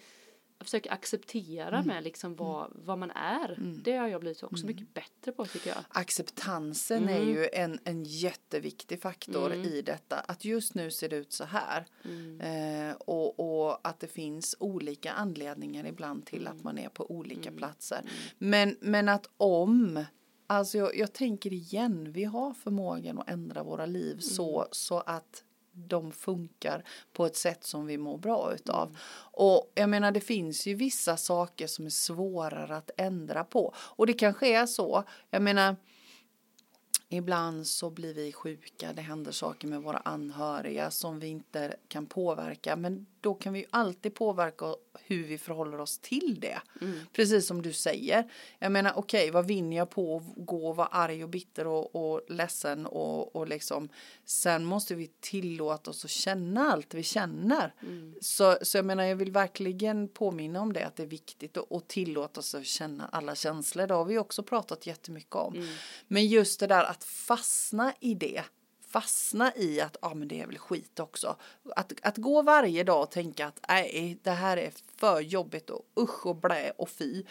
försöker 0.65 0.93
acceptera 0.93 1.77
Mm. 1.77 1.87
med 1.87 2.05
liksom 2.05 2.35
vad, 2.35 2.71
vad 2.75 2.99
man 2.99 3.11
är. 3.11 3.57
Det 3.85 3.97
har 3.97 4.09
jag 4.09 4.21
blivit 4.21 4.43
också 4.43 4.67
mycket 4.67 4.95
bättre 4.95 5.33
på 5.33 5.47
tycker 5.47 5.71
jag. 5.71 5.85
Acceptansen 5.89 7.09
är 7.09 7.23
ju 7.25 7.49
en, 7.53 7.79
en 7.85 8.05
jätteviktig 8.05 9.01
faktor 9.01 9.55
i 9.55 9.83
detta. 9.83 10.17
Att 10.17 10.45
just 10.45 10.75
nu 10.75 10.91
ser 10.91 11.09
det 11.09 11.17
ut 11.17 11.33
så 11.33 11.45
här. 11.45 11.87
Eh, 12.41 12.95
och, 12.97 13.41
och 13.69 13.89
att 13.89 14.01
det 14.01 14.07
finns 14.07 14.57
olika 14.59 15.13
anledningar 15.13 15.87
ibland 15.87 16.27
till 16.27 16.47
att 16.47 16.63
man 16.63 16.79
är 16.79 16.89
på 16.89 17.11
olika 17.11 17.53
platser. 17.53 18.01
Men, 18.39 18.77
men 18.81 19.09
att 19.09 19.27
om 19.37 20.05
Alltså 20.47 20.79
jag, 20.79 20.97
jag 20.97 21.13
tänker 21.13 21.53
igen, 21.53 22.13
vi 22.13 22.25
har 22.25 22.55
förmågan 22.55 23.19
att 23.19 23.31
ändra 23.31 23.63
våra 23.63 23.87
liv 23.87 24.19
så, 24.19 24.69
så 24.73 24.99
att 25.01 25.45
de 25.73 26.13
funkar 26.13 26.85
på 27.13 27.27
ett 27.27 27.37
sätt 27.37 27.65
som 27.65 27.87
vi 27.87 27.99
mår 27.99 28.19
bra 28.19 28.55
utav. 28.55 28.99
Och 29.33 29.73
jag 29.75 29.89
menar 29.89 30.13
det 30.13 30.21
finns 30.21 30.67
ju 30.67 30.75
vissa 30.75 31.17
saker 31.17 31.67
som 31.67 31.87
är 31.87 31.91
svårare 31.91 32.77
att 32.77 32.91
ändra 32.97 33.45
på. 33.45 33.75
Och 33.77 34.07
det 34.07 34.13
kanske 34.13 34.57
är 34.57 34.67
så, 34.67 35.05
jag 35.31 35.43
menar 35.43 35.77
Ibland 37.09 37.67
så 37.67 37.91
blir 37.91 38.15
vi 38.15 38.33
sjuka, 38.33 38.93
det 38.93 39.03
händer 39.03 39.33
saker 39.33 39.69
med 39.69 39.83
våra 39.83 39.99
anhöriga 39.99 40.91
som 40.91 41.21
vi 41.21 41.27
inte 41.27 41.77
kan 41.89 42.07
påverka. 42.07 42.77
Men 42.77 43.07
då 43.23 43.35
kan 43.35 43.53
vi 43.53 43.59
ju 43.59 43.67
alltid 43.71 44.15
påverka 44.15 44.75
hur 45.05 45.25
vi 45.25 45.39
förhåller 45.39 45.81
oss 45.81 45.99
till 45.99 46.39
det. 46.41 46.61
Precis 47.13 47.47
som 47.47 47.63
du 47.63 47.73
säger. 47.73 48.33
Jag 48.59 48.73
menar 48.73 48.93
okej, 48.97 49.31
vad 49.31 49.47
vinner 49.47 49.77
jag 49.77 49.91
på 49.91 50.17
att 50.17 50.47
gå 50.47 50.69
och 50.69 50.77
vara 50.77 50.87
arg 50.87 51.23
och 51.25 51.29
bitter 51.31 51.67
och, 51.67 51.97
och 51.97 52.21
ledsen 52.29 52.87
och, 52.87 53.37
och 53.37 53.49
liksom. 53.49 53.89
Sen 54.25 54.65
måste 54.65 54.95
vi 54.95 55.11
tillåta 55.21 55.91
oss 55.91 56.05
att 56.05 56.11
känna 56.11 56.73
allt 56.73 56.95
vi 56.95 57.03
känner. 57.03 57.75
Så, 58.21 58.59
så 58.63 58.79
jag 58.79 58.85
menar 58.85 59.05
jag 59.05 59.17
vill 59.17 59.33
verkligen 59.33 60.09
påminna 60.09 60.61
om 60.61 60.73
det 60.73 60.87
att 60.87 60.97
det 60.97 61.03
är 61.03 61.07
viktigt 61.07 61.57
att, 61.57 61.73
att 61.73 61.89
tillåta 61.89 62.43
sig 62.43 62.61
att 62.61 62.67
känna 62.67 63.09
alla 63.13 63.35
känslor. 63.35 63.87
Det 63.87 63.95
har 63.95 64.05
vi 64.05 64.19
också 64.19 64.43
pratat 64.43 64.87
jättemycket 64.87 65.35
om. 65.35 65.69
Men 66.09 66.27
just 66.27 66.61
det 66.61 66.67
där 66.67 66.85
att 66.85 67.05
fastna 67.05 67.93
i 68.01 68.15
det 68.15 68.43
fastna 68.93 69.53
i 69.57 69.81
att 69.81 69.97
ja 70.03 70.15
men 70.15 70.29
det 70.29 70.41
är 70.41 70.47
väl 70.47 70.59
skit 70.59 71.01
också. 71.01 71.37
Att, 71.77 71.93
att 72.03 72.17
gå 72.17 72.43
varje 72.43 72.85
dag 72.85 73.03
och 73.03 73.11
tänka 73.11 73.47
att 73.47 73.61
nej 73.69 74.19
det 74.23 74.31
här 74.31 74.57
är 74.57 74.73
för 74.97 75.21
jobbigt 75.21 75.71
och 75.71 75.83
usch 76.01 76.27
och 76.27 76.37
blä 76.37 76.73
och 76.79 76.89
fy. 76.89 77.25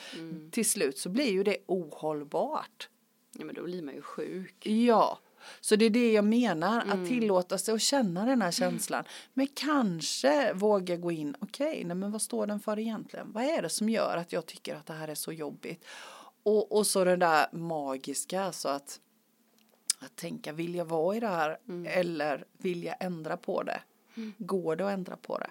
Till 0.52 0.70
slut 0.70 0.98
så 0.98 1.10
blir 1.10 1.32
ju 1.32 1.44
det 1.44 1.58
ohållbart. 1.66 2.90
Ja 3.38 3.46
men 3.46 3.56
då 3.56 3.64
blir 3.64 3.82
man 3.82 3.94
ju 3.96 4.02
sjuk. 4.02 4.68
Ja, 4.68 5.20
så 5.62 5.76
det 5.76 5.86
är 5.86 5.90
det 5.90 6.12
jag 6.12 6.26
menar, 6.26 6.84
att 6.88 7.08
tillåta 7.08 7.58
sig 7.58 7.74
att 7.74 7.82
känna 7.82 8.26
den 8.26 8.42
här 8.42 8.52
känslan. 8.52 9.04
Men 9.34 9.48
kanske 9.48 10.54
våga 10.54 10.96
gå 10.96 11.12
in, 11.12 11.36
okej, 11.40 11.84
nej 11.84 11.96
men 11.96 12.12
vad 12.12 12.22
står 12.22 12.48
den 12.48 12.60
för 12.60 12.80
egentligen? 12.80 13.32
Vad 13.32 13.44
är 13.44 13.62
det 13.62 13.70
som 13.70 13.90
gör 13.90 14.18
att 14.18 14.34
jag 14.34 14.46
tycker 14.46 14.76
att 14.76 14.86
det 14.86 14.94
här 14.94 15.08
är 15.08 15.16
så 15.16 15.32
jobbigt? 15.32 15.86
Och, 16.44 16.72
och 16.72 16.88
så 16.88 17.04
det 17.04 17.16
där 17.16 17.48
magiska, 17.52 18.44
alltså 18.44 18.70
att, 18.70 19.00
att 20.02 20.16
tänka, 20.16 20.54
vill 20.54 20.76
jag 20.76 20.86
vara 20.86 21.16
i 21.16 21.20
det 21.20 21.28
här 21.28 21.58
eller 21.86 22.46
vill 22.58 22.84
jag 22.84 22.96
ändra 23.00 23.38
på 23.38 23.64
det? 23.64 23.82
Går 24.38 24.76
det 24.76 24.88
att 24.88 24.94
ändra 24.94 25.16
på 25.16 25.38
det? 25.38 25.48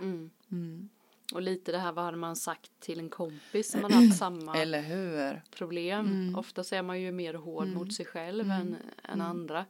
Och 1.32 1.42
lite 1.42 1.72
det 1.72 1.78
här 1.78 1.92
vad 1.92 2.04
hade 2.04 2.16
man 2.16 2.36
sagt 2.36 2.70
till 2.80 2.98
en 2.98 3.08
kompis 3.08 3.70
som 3.70 3.80
man 3.82 3.92
haft 3.92 4.18
samma 4.18 4.56
problem. 5.50 6.34
Ofta 6.38 6.60
är 6.60 6.82
man 6.82 7.00
ju 7.00 7.12
mer 7.12 7.34
hård 7.34 7.68
mot 7.68 7.94
sig 7.94 8.06
själv 8.06 8.50
än, 8.50 8.76
än 9.04 9.20
andra. 9.20 9.64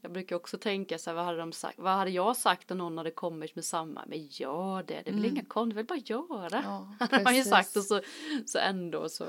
Jag 0.00 0.12
brukar 0.12 0.36
också 0.36 0.58
tänka 0.58 0.98
så 0.98 1.10
här, 1.10 1.14
vad 1.14 1.24
hade, 1.24 1.38
de 1.38 1.52
sagt, 1.52 1.78
vad 1.78 1.92
hade 1.92 2.10
jag 2.10 2.36
sagt 2.36 2.70
om 2.70 2.78
någon 2.78 2.98
hade 2.98 3.10
kommit 3.10 3.54
med 3.54 3.64
samma? 3.64 4.04
Men 4.06 4.26
gör 4.26 4.82
det, 4.82 5.02
det 5.04 5.10
är 5.10 5.14
väl 5.14 5.24
inga 5.24 5.44
konstigt, 5.44 5.76
väl 5.76 5.84
bara 5.84 5.98
göra. 5.98 6.62
Ja, 6.64 6.94
hade 7.10 7.24
man 7.24 7.36
ju 7.36 7.44
sagt 7.44 7.76
och 7.76 7.84
så, 7.84 8.00
så 8.46 8.58
ändå 8.58 9.08
så. 9.08 9.26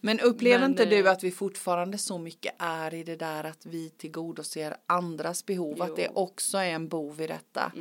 Men 0.00 0.20
upplever 0.20 0.60
Men, 0.60 0.70
inte 0.70 0.82
eh, 0.82 0.88
du 0.88 1.08
att 1.08 1.24
vi 1.24 1.30
fortfarande 1.30 1.98
så 1.98 2.18
mycket 2.18 2.54
är 2.58 2.94
i 2.94 3.02
det 3.04 3.16
där 3.16 3.44
att 3.44 3.66
vi 3.66 3.90
tillgodoser 3.90 4.76
andras 4.86 5.46
behov? 5.46 5.82
Att 5.82 5.96
det 5.96 6.04
Jo. 6.04 6.12
också 6.14 6.58
är 6.58 6.70
en 6.70 6.88
bov 6.88 7.20
i 7.20 7.26
detta. 7.26 7.72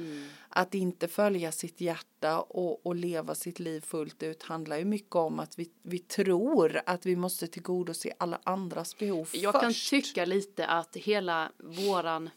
Att 0.58 0.74
inte 0.74 1.08
följa 1.08 1.52
sitt 1.52 1.82
hjärta 1.82 2.42
och, 2.42 2.86
och 2.86 2.96
leva 2.96 3.36
sitt 3.36 3.60
liv 3.60 3.82
fullt 3.82 4.24
ut 4.24 4.44
handlar 4.44 4.78
ju 4.78 4.86
mycket 4.86 5.16
om 5.16 5.40
att 5.40 5.60
vi, 5.60 5.70
vi 5.82 6.00
tror 6.00 6.82
att 6.86 7.06
vi 7.06 7.16
måste 7.16 7.48
tillgodose 7.48 8.12
alla 8.18 8.40
andras 8.44 8.98
behov 8.98 9.30
Jag 9.34 9.54
först. 9.54 9.62
kan 9.62 9.74
tycka 10.02 10.26
lite 10.26 10.68
att 10.68 10.96
hela 10.96 11.52
våran 11.58 12.30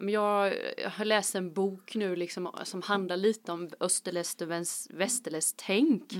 jag 0.00 0.54
har 0.84 1.04
läst 1.04 1.34
en 1.34 1.52
bok 1.52 1.94
nu 1.94 2.16
liksom, 2.16 2.50
som 2.64 2.82
handlar 2.82 3.16
lite 3.16 3.52
om 3.52 3.70
österländskt 3.80 4.40
och 4.42 4.50
väst- 4.50 4.90
västerländskt 4.90 5.62
tänk. 5.66 6.12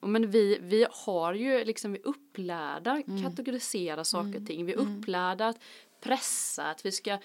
Och 0.00 0.08
Men 0.08 0.30
vi, 0.30 0.58
vi 0.62 0.86
har 0.90 1.34
ju 1.34 1.64
liksom, 1.64 1.92
vi 1.92 1.98
är 1.98 2.06
upplärda 2.06 3.02
kategorisera 3.24 4.04
saker 4.04 4.40
och 4.40 4.46
ting. 4.46 4.66
Vi 4.66 4.72
är 4.72 4.76
upplärda 4.78 5.46
att 5.48 5.58
pressa, 6.00 6.64
att 6.70 6.86
vi 6.86 6.92
ska, 6.92 7.18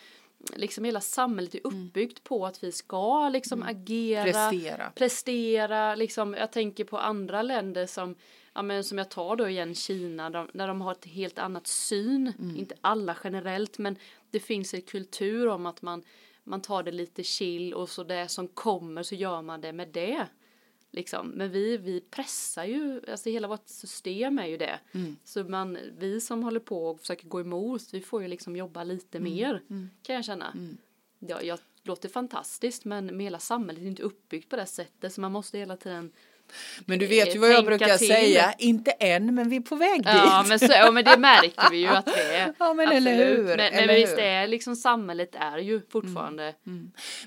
liksom 0.55 0.83
hela 0.83 1.01
samhället 1.01 1.55
är 1.55 1.67
uppbyggt 1.67 2.23
på 2.23 2.45
att 2.45 2.63
vi 2.63 2.71
ska 2.71 3.29
liksom 3.29 3.63
agera 3.63 4.23
Prestera. 4.23 4.91
prestera, 4.95 5.95
liksom, 5.95 6.33
jag 6.33 6.51
tänker 6.51 6.83
på 6.83 6.97
andra 6.97 7.41
länder 7.41 7.85
som, 7.85 8.15
ja 8.53 8.61
men 8.61 8.83
som 8.83 8.97
jag 8.97 9.09
tar 9.09 9.35
då 9.35 9.49
igen 9.49 9.75
Kina, 9.75 10.29
de, 10.29 10.49
där 10.53 10.67
de 10.67 10.81
har 10.81 10.91
ett 10.91 11.05
helt 11.05 11.39
annat 11.39 11.67
syn, 11.67 12.33
inte 12.57 12.75
alla 12.81 13.17
generellt, 13.23 13.77
men 13.77 13.95
det 14.31 14.39
finns 14.39 14.73
en 14.73 14.81
kultur 14.81 15.47
om 15.47 15.65
att 15.65 15.81
man, 15.81 16.03
man 16.43 16.61
tar 16.61 16.83
det 16.83 16.91
lite 16.91 17.23
chill 17.23 17.73
och 17.73 17.89
så 17.89 18.03
det 18.03 18.27
som 18.27 18.47
kommer 18.47 19.03
så 19.03 19.15
gör 19.15 19.41
man 19.41 19.61
det 19.61 19.73
med 19.73 19.87
det. 19.87 20.27
Liksom. 20.91 21.27
Men 21.27 21.51
vi, 21.51 21.77
vi 21.77 22.01
pressar 22.01 22.65
ju, 22.65 23.01
alltså 23.11 23.29
hela 23.29 23.47
vårt 23.47 23.67
system 23.67 24.39
är 24.39 24.45
ju 24.45 24.57
det. 24.57 24.79
Mm. 24.91 25.15
Så 25.23 25.43
man, 25.43 25.77
vi 25.97 26.21
som 26.21 26.43
håller 26.43 26.59
på 26.59 26.87
och 26.87 26.99
försöker 26.99 27.27
gå 27.27 27.41
emot, 27.41 27.93
vi 27.93 28.01
får 28.01 28.21
ju 28.21 28.27
liksom 28.27 28.55
jobba 28.55 28.83
lite 28.83 29.19
mer 29.19 29.61
kan 30.01 30.15
jag 30.15 30.25
känna. 30.25 30.53
Ja, 31.19 31.41
jag 31.41 31.59
låter 31.83 32.09
fantastiskt 32.09 32.85
men 32.85 33.05
med 33.05 33.23
hela 33.23 33.39
samhället 33.39 33.83
är 33.83 33.87
inte 33.87 34.03
uppbyggt 34.03 34.49
på 34.49 34.55
det 34.55 34.65
sättet 34.65 35.13
så 35.13 35.21
man 35.21 35.31
måste 35.31 35.57
hela 35.57 35.77
tiden 35.77 36.11
Men 36.85 36.99
du 36.99 37.07
vet 37.07 37.35
ju 37.35 37.39
vad 37.39 37.49
jag 37.51 37.65
brukar 37.65 37.97
till. 37.97 38.07
säga, 38.07 38.53
inte 38.57 38.91
än 38.91 39.35
men 39.35 39.49
vi 39.49 39.55
är 39.55 39.61
på 39.61 39.75
väg 39.75 40.01
Ja 40.05 40.39
dit. 40.41 40.49
men, 40.49 40.59
så, 40.59 40.65
ja, 40.69 40.91
men 40.91 41.05
det 41.05 41.17
märker 41.17 41.69
vi 41.71 41.77
ju 41.77 41.87
att 41.87 42.05
det 42.05 42.35
är. 42.35 42.53
Ja, 42.59 42.73
men 42.73 42.87
eller 42.91 43.11
Absolut. 43.13 43.37
hur, 43.39 43.43
Men, 43.45 43.57
men 43.57 43.73
eller 43.73 43.95
visst 43.95 44.13
hur? 44.17 44.19
är 44.23 44.47
liksom 44.47 44.75
samhället 44.75 45.35
är 45.35 45.57
ju 45.57 45.81
fortfarande. 45.89 46.53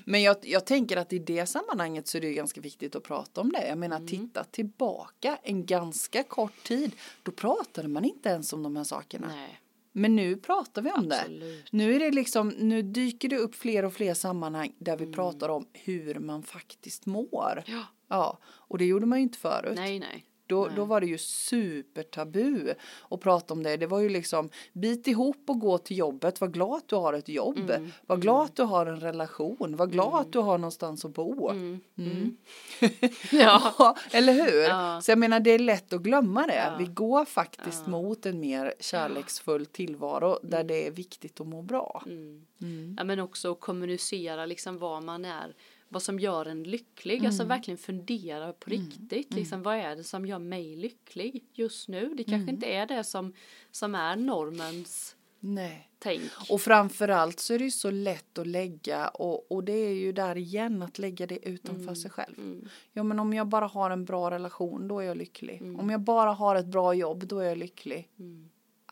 Men 0.05 0.21
jag, 0.21 0.35
jag 0.41 0.65
tänker 0.65 0.97
att 0.97 1.13
i 1.13 1.19
det 1.19 1.45
sammanhanget 1.45 2.07
så 2.07 2.17
är 2.17 2.21
det 2.21 2.33
ganska 2.33 2.61
viktigt 2.61 2.95
att 2.95 3.03
prata 3.03 3.41
om 3.41 3.51
det. 3.51 3.67
Jag 3.67 3.77
menar 3.77 3.97
Mm. 3.97 4.07
titta 4.07 4.43
tillbaka 4.43 5.37
en 5.43 5.65
ganska 5.65 6.23
kort 6.23 6.63
tid. 6.63 6.91
Då 7.23 7.31
pratade 7.31 7.87
man 7.87 8.05
inte 8.05 8.29
ens 8.29 8.53
om 8.53 8.63
de 8.63 8.75
här 8.75 8.83
sakerna. 8.83 9.27
Nej. 9.27 9.59
Men 9.95 10.15
nu 10.15 10.35
pratar 10.35 10.81
vi 10.81 10.91
om 10.91 11.09
det. 11.09 11.19
Absolut. 11.21 11.65
Nu 11.71 11.95
är 11.95 11.99
det 11.99 12.11
liksom, 12.11 12.49
nu 12.49 12.81
dyker 12.81 13.29
det 13.29 13.37
upp 13.37 13.55
fler 13.55 13.85
och 13.85 13.93
fler 13.93 14.13
sammanhang 14.13 14.73
där 14.79 14.97
vi 14.97 15.11
pratar 15.13 15.49
om 15.49 15.67
hur 15.73 16.15
man 16.19 16.43
faktiskt 16.43 17.05
mår. 17.05 17.63
Ja. 17.65 17.81
Ja, 18.07 18.37
och 18.45 18.77
det 18.77 18.85
gjorde 18.85 19.05
man 19.05 19.19
ju 19.19 19.23
inte 19.23 19.37
förut. 19.37 19.75
Nej 19.75 19.99
nej. 19.99 20.25
Då, 20.47 20.67
då 20.75 20.85
var 20.85 21.01
det 21.01 21.07
ju 21.07 21.17
supertabu 21.17 22.73
att 23.09 23.19
prata 23.21 23.53
om 23.53 23.63
det. 23.63 23.77
Det 23.77 23.87
var 23.87 23.99
ju 23.99 24.09
liksom 24.09 24.49
bit 24.73 25.07
ihop 25.07 25.37
och 25.47 25.59
gå 25.59 25.77
till 25.77 25.97
jobbet. 25.97 26.41
Var 26.41 26.47
glad 26.47 26.77
att 26.77 26.87
du 26.87 26.95
har 26.95 27.13
ett 27.13 27.29
jobb. 27.29 27.69
Mm, 27.69 27.91
Var 28.05 28.17
glad 28.17 28.45
att 28.45 28.55
du 28.55 28.63
har 28.63 28.85
en 28.85 28.99
relation. 28.99 29.75
Var 29.75 29.87
glad 29.87 30.21
att 30.21 30.31
du 30.33 30.39
har 30.39 30.57
någonstans 30.57 31.05
att 31.05 31.13
bo. 31.13 31.49
Mm. 31.49 31.79
Mm. 31.97 32.37
ja. 33.31 33.73
Ja, 33.79 33.95
eller 34.11 34.33
hur? 34.33 34.61
Ja. 34.61 35.01
Så 35.01 35.11
jag 35.11 35.19
menar 35.19 35.39
det 35.39 35.51
är 35.51 35.59
lätt 35.59 35.93
att 35.93 36.01
glömma 36.01 36.47
det. 36.47 36.55
Ja. 36.55 36.75
Vi 36.79 36.85
går 36.85 37.25
faktiskt 37.25 37.87
mot 37.87 38.25
en 38.25 38.39
mer 38.39 38.73
kärleksfull 38.79 39.65
tillvaro 39.65 40.39
där 40.43 40.63
det 40.63 40.87
är 40.87 40.91
viktigt 40.91 41.41
att 41.41 41.47
må 41.47 41.61
bra. 41.61 42.03
Mm. 42.05 42.95
ja 42.97 43.03
men 43.03 43.19
också 43.19 43.51
att 43.51 43.59
kommunicera 43.59 44.45
liksom 44.45 44.77
vad 44.77 45.03
man 45.03 45.25
är. 45.25 45.55
Vad 45.93 46.03
som 46.03 46.19
gör 46.19 46.45
en 46.45 46.63
lycklig. 46.63 47.15
Mm. 47.15 47.25
Alltså 47.25 47.43
verkligen 47.43 47.77
fundera 47.77 48.53
på 48.53 48.69
riktigt. 48.69 49.33
Liksom 49.33 49.63
vad 49.63 49.75
är 49.75 49.95
det 49.95 50.03
som 50.03 50.25
gör 50.25 50.39
mig 50.39 50.75
lycklig 50.75 51.43
just 51.53 51.87
nu? 51.89 52.13
Det 52.17 52.23
kanske 52.23 52.35
Mm. 52.43 52.49
inte 52.55 52.65
är 52.67 52.85
det 52.85 53.03
som, 53.03 53.33
som 53.71 53.95
är 53.95 54.15
normens 54.15 55.15
Nej. 55.39 55.89
tänk. 55.99 56.21
Och 56.49 56.61
framförallt 56.61 57.39
så 57.39 57.53
är 57.53 57.57
det 57.59 57.65
ju 57.65 57.71
så 57.71 57.91
lätt 57.91 58.37
att 58.37 58.47
lägga 58.47 59.07
och, 59.07 59.51
och 59.51 59.63
det 59.63 59.73
är 59.73 59.93
ju 59.93 60.11
där 60.11 60.37
igen 60.37 60.81
att 60.83 60.99
lägga 60.99 61.27
det 61.27 61.49
utanför 61.49 61.95
sig 61.95 62.11
själv. 62.11 62.37
Mm. 62.37 62.67
Ja 62.93 63.03
men 63.03 63.19
om 63.19 63.33
jag 63.33 63.47
bara 63.47 63.67
har 63.67 63.89
en 63.91 64.05
bra 64.05 64.31
relation 64.31 64.87
då 64.87 64.99
är 64.99 65.03
jag 65.03 65.17
lycklig. 65.17 65.61
Mm. 65.61 65.79
Om 65.79 65.89
jag 65.89 66.01
bara 66.01 66.31
har 66.31 66.55
ett 66.55 66.65
bra 66.67 66.93
jobb 66.93 67.27
då 67.27 67.39
är 67.39 67.49
jag 67.49 67.57
lycklig. 67.57 68.09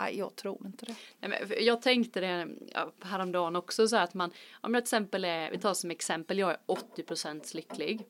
Nej 0.01 0.17
jag 0.17 0.35
tror 0.35 0.65
inte 0.65 0.85
det. 0.85 0.95
Nej, 1.19 1.45
men 1.49 1.65
jag 1.65 1.81
tänkte 1.81 2.19
det 2.19 2.47
häromdagen 3.01 3.55
också 3.55 3.87
så 3.87 3.95
att 3.97 4.13
man, 4.13 4.31
om 4.61 4.73
jag 4.73 4.83
till 4.83 4.87
exempel 4.87 5.25
är, 5.25 5.51
vi 5.51 5.57
tar 5.57 5.73
som 5.73 5.91
exempel, 5.91 6.37
jag 6.37 6.51
är 6.51 6.57
80% 6.67 7.55
lycklig. 7.55 8.05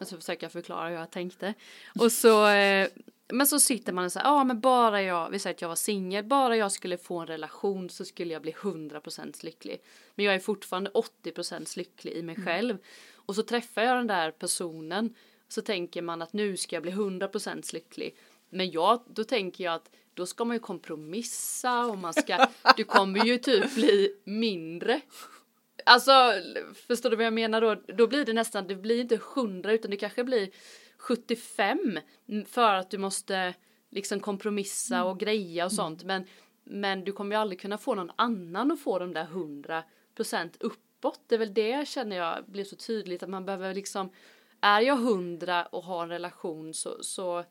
Och 0.00 0.06
så 0.06 0.16
försöker 0.16 0.44
jag 0.44 0.52
förklara 0.52 0.88
hur 0.88 0.96
jag 0.96 1.10
tänkte. 1.10 1.54
Och 2.00 2.12
så, 2.12 2.48
eh, 2.48 2.88
men 3.28 3.46
så 3.46 3.60
sitter 3.60 3.92
man 3.92 4.04
och 4.04 4.12
säger, 4.12 4.26
ja 4.26 4.44
men 4.44 4.60
bara 4.60 5.02
jag, 5.02 5.30
vi 5.30 5.38
säger 5.38 5.54
att 5.54 5.62
jag 5.62 5.68
var 5.68 5.76
singel, 5.76 6.24
bara 6.24 6.56
jag 6.56 6.72
skulle 6.72 6.98
få 6.98 7.18
en 7.18 7.26
relation 7.26 7.90
så 7.90 8.04
skulle 8.04 8.32
jag 8.32 8.42
bli 8.42 8.52
100% 8.52 9.44
lycklig. 9.44 9.82
Men 10.14 10.24
jag 10.24 10.34
är 10.34 10.38
fortfarande 10.38 10.90
80% 11.24 11.78
lycklig 11.78 12.12
i 12.12 12.22
mig 12.22 12.36
själv. 12.36 12.78
Och 13.14 13.34
så 13.34 13.42
träffar 13.42 13.82
jag 13.82 13.96
den 13.96 14.06
där 14.06 14.30
personen, 14.30 15.14
så 15.48 15.62
tänker 15.62 16.02
man 16.02 16.22
att 16.22 16.32
nu 16.32 16.56
ska 16.56 16.76
jag 16.76 16.82
bli 16.82 16.92
100% 16.92 17.74
lycklig. 17.74 18.16
Men 18.50 18.70
jag, 18.70 19.02
då 19.06 19.24
tänker 19.24 19.64
jag 19.64 19.74
att 19.74 19.90
då 20.14 20.26
ska 20.26 20.44
man 20.44 20.56
ju 20.56 20.60
kompromissa 20.60 21.86
och 21.86 21.98
man 21.98 22.14
ska, 22.14 22.46
du 22.76 22.84
kommer 22.84 23.24
ju 23.24 23.38
typ 23.38 23.74
bli 23.74 24.14
mindre. 24.24 25.00
Alltså, 25.84 26.12
förstår 26.86 27.10
du 27.10 27.16
vad 27.16 27.26
jag 27.26 27.32
menar 27.32 27.60
då? 27.60 27.74
Då 27.74 28.06
blir 28.06 28.24
det 28.24 28.32
nästan, 28.32 28.66
det 28.66 28.74
blir 28.74 29.00
inte 29.00 29.14
100 29.14 29.72
utan 29.72 29.90
det 29.90 29.96
kanske 29.96 30.24
blir 30.24 30.50
75 30.98 31.98
för 32.46 32.74
att 32.74 32.90
du 32.90 32.98
måste 32.98 33.54
liksom 33.90 34.20
kompromissa 34.20 35.04
och 35.04 35.20
greja 35.20 35.64
och 35.64 35.72
sånt. 35.72 36.04
Men, 36.04 36.26
men 36.64 37.04
du 37.04 37.12
kommer 37.12 37.36
ju 37.36 37.40
aldrig 37.40 37.60
kunna 37.60 37.78
få 37.78 37.94
någon 37.94 38.12
annan 38.16 38.72
att 38.72 38.80
få 38.80 38.98
de 38.98 39.12
där 39.12 39.22
100 39.22 39.82
procent 40.14 40.56
uppåt. 40.60 41.20
Det 41.26 41.34
är 41.34 41.38
väl 41.38 41.54
det 41.54 41.88
känner 41.88 42.16
jag 42.16 42.44
blir 42.46 42.64
så 42.64 42.76
tydligt 42.76 43.22
att 43.22 43.28
man 43.28 43.46
behöver 43.46 43.74
liksom, 43.74 44.10
är 44.60 44.80
jag 44.80 44.98
100 44.98 45.66
och 45.66 45.84
har 45.84 46.02
en 46.02 46.08
relation 46.08 46.74
så, 46.74 47.02
så 47.02 47.44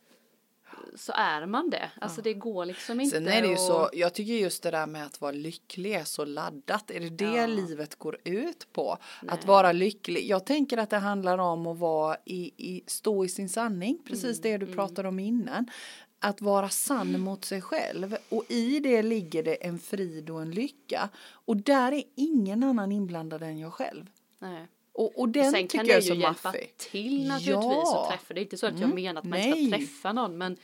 så 0.96 1.12
är 1.16 1.46
man 1.46 1.70
det. 1.70 1.92
Alltså 2.02 2.22
det 2.22 2.34
går 2.34 2.66
liksom 2.66 3.00
inte. 3.02 3.16
Sen 3.16 3.28
är 3.28 3.42
det 3.42 3.48
ju 3.48 3.54
att- 3.54 3.60
så, 3.60 3.90
jag 3.94 4.14
tycker 4.14 4.34
just 4.34 4.64
det 4.64 4.72
där 4.72 4.88
med 4.88 5.06
att 5.06 5.22
vara 5.22 5.32
lycklig 5.32 5.92
är 5.94 6.04
så 6.04 6.26
laddat. 6.26 6.92
Är 6.92 7.00
det 7.00 7.10
det 7.10 7.26
Ja. 7.26 7.48
livet 7.48 7.96
går 7.96 8.18
ut 8.24 8.68
på? 8.74 8.98
Att 9.28 9.46
vara 9.46 9.72
lycklig. 9.72 10.28
Jag 10.30 10.46
tänker 10.46 10.78
att 10.78 10.90
det 10.90 10.98
handlar 10.98 11.38
om 11.38 11.68
att 11.68 11.78
vara 11.78 12.18
i, 12.26 12.52
i, 12.58 12.84
stå 12.88 13.26
i 13.26 13.30
sin 13.30 13.50
sanning, 13.50 13.98
precis 14.08 14.40
Mm, 14.40 14.60
det 14.60 14.66
du 14.66 14.74
pratade 14.74 15.08
om 15.08 15.20
innan. 15.20 15.66
Att 16.20 16.42
vara 16.42 16.70
sann 16.70 17.20
mot 17.20 17.46
sig 17.46 17.62
själv 17.62 18.18
och 18.30 18.44
i 18.52 18.80
det 18.80 19.02
ligger 19.02 19.44
det 19.44 19.54
en 19.66 19.80
frid 19.80 20.30
och 20.30 20.42
en 20.42 20.52
lycka. 20.52 21.10
Och 21.30 21.58
där 21.58 21.92
är 21.92 22.04
ingen 22.16 22.64
annan 22.64 22.92
inblandad 22.92 23.44
än 23.44 23.60
jag 23.60 23.74
själv. 23.74 24.06
Nej. 24.40 24.68
Och, 24.98 25.20
och 25.20 25.30
den 25.30 25.52
Sen 25.52 25.68
tycker 25.68 25.78
kan 25.78 25.88
jag 25.88 25.96
är 25.98 26.02
det 26.02 26.08
så 26.08 26.14
ju 26.14 26.20
hjälpa 26.22 26.48
maffig. 26.50 26.74
till 26.78 27.28
naturligtvis 27.28 27.48
Ja. 27.64 28.04
att 28.04 28.10
träffa. 28.12 28.34
Det 28.34 28.40
är 28.40 28.42
inte 28.42 28.58
så 28.58 28.66
att 28.68 28.74
jag 28.74 28.84
Mm. 28.84 28.96
menar 29.04 29.20
att 29.22 29.28
man 29.28 29.40
Nej. 29.40 29.68
ska 29.70 29.78
träffa 29.78 30.14
någon 30.14 30.38
men, 30.38 30.58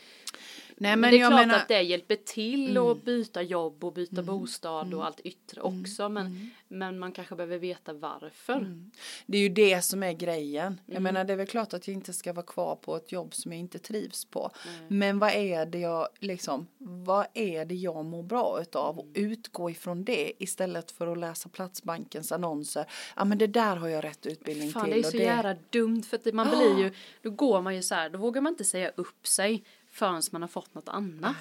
Nej 0.78 0.96
men, 0.96 1.12
det 1.12 1.18
är 1.18 1.20
klart 1.20 1.32
menar, 1.32 1.44
Mm. 1.44 1.56
att 1.56 1.68
det 1.68 1.82
hjälper 1.82 2.16
till 2.16 2.78
att 2.78 3.04
byta 3.06 3.42
jobb 3.42 3.84
och 3.84 3.94
byta 3.94 4.22
bostad 4.24 4.94
och 4.94 5.06
allt 5.06 5.20
yttre 5.20 5.62
också 5.62 6.10
men, 6.10 6.26
Mm. 6.26 6.50
men 6.68 7.00
man 7.00 7.12
kanske 7.12 7.36
behöver 7.36 7.58
veta 7.58 7.94
varför. 7.94 8.82
Det 9.26 9.38
är 9.38 9.42
ju 9.42 9.50
det 9.50 9.82
som 9.82 10.04
är 10.04 10.14
grejen. 10.14 10.82
Jag 10.86 10.92
Mm. 10.94 11.04
menar 11.04 11.24
det 11.26 11.34
är 11.34 11.38
väl 11.38 11.48
klart 11.48 11.74
att 11.74 11.88
jag 11.88 11.94
inte 11.94 12.14
ska 12.14 12.34
vara 12.34 12.46
kvar 12.46 12.76
på 12.76 12.96
ett 12.96 13.12
jobb 13.12 13.34
som 13.36 13.52
jag 13.52 13.60
inte 13.60 13.80
trivs 13.80 14.26
på. 14.26 14.52
Men 14.88 15.20
vad 15.20 15.32
är 15.32 15.66
det 15.66 15.80
jag 15.80 16.08
liksom, 16.20 16.68
vad 16.78 17.26
är 17.34 17.66
det 17.66 17.76
jag 17.76 18.06
mår 18.06 18.24
bra 18.24 18.62
utav 18.62 19.00
och 19.00 19.06
Mm. 19.16 19.32
utgå 19.32 19.70
ifrån 19.70 20.04
det 20.04 20.34
istället 20.44 20.92
för 20.92 21.08
att 21.08 21.18
läsa 21.18 21.50
Platsbankens 21.50 22.32
annonser. 22.32 22.86
Ja 23.16 23.26
men 23.26 23.38
det 23.38 23.48
där 23.48 23.76
har 23.76 23.88
jag 23.88 24.04
rätt 24.04 24.26
utbildning 24.26 24.72
Fan 24.72 24.84
till. 24.84 24.94
det 24.94 24.98
är 25.00 25.06
och 25.06 25.12
så 25.12 25.18
jävla 25.18 25.56
dumt 25.70 26.04
för 26.04 26.18
att 26.18 26.34
man 26.34 26.48
blir 26.50 26.80
ju, 26.80 26.92
då 27.22 27.30
går 27.30 27.62
man 27.62 27.76
ju 27.76 27.82
så 27.82 27.96
här, 27.96 28.10
då 28.10 28.18
vågar 28.20 28.42
man 28.42 28.54
inte 28.54 28.64
säga 28.64 28.92
upp 28.96 29.28
sig 29.28 29.64
förrän 29.94 30.22
man 30.32 30.42
har 30.42 30.50
fått 30.50 30.74
något 30.74 30.90
annat. 30.90 31.36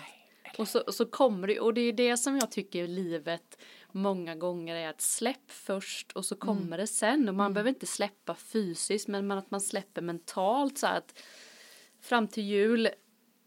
Nej, 0.44 0.54
Och 0.58 0.68
så, 0.68 0.80
och 0.80 0.94
så 0.94 1.06
kommer 1.06 1.48
det, 1.48 1.60
och 1.60 1.74
det 1.74 1.80
är 1.80 1.92
det 1.92 2.16
som 2.16 2.38
jag 2.38 2.50
tycker 2.50 2.86
livet 2.86 3.58
många 3.92 4.34
gånger 4.34 4.76
är 4.76 4.88
att 4.88 5.00
släpp 5.00 5.50
först 5.50 6.12
och 6.12 6.24
så 6.24 6.36
kommer 6.36 6.60
Mm. 6.62 6.78
det 6.78 6.86
sen. 6.86 7.28
Och 7.28 7.34
man 7.34 7.54
behöver 7.54 7.68
inte 7.68 7.86
släppa 7.86 8.34
fysiskt 8.34 9.08
men 9.08 9.30
att 9.30 9.50
man 9.50 9.60
släpper 9.60 10.02
mentalt 10.02 10.78
så 10.78 10.86
att 10.86 11.18
fram 12.00 12.28
till 12.28 12.42
jul 12.44 12.88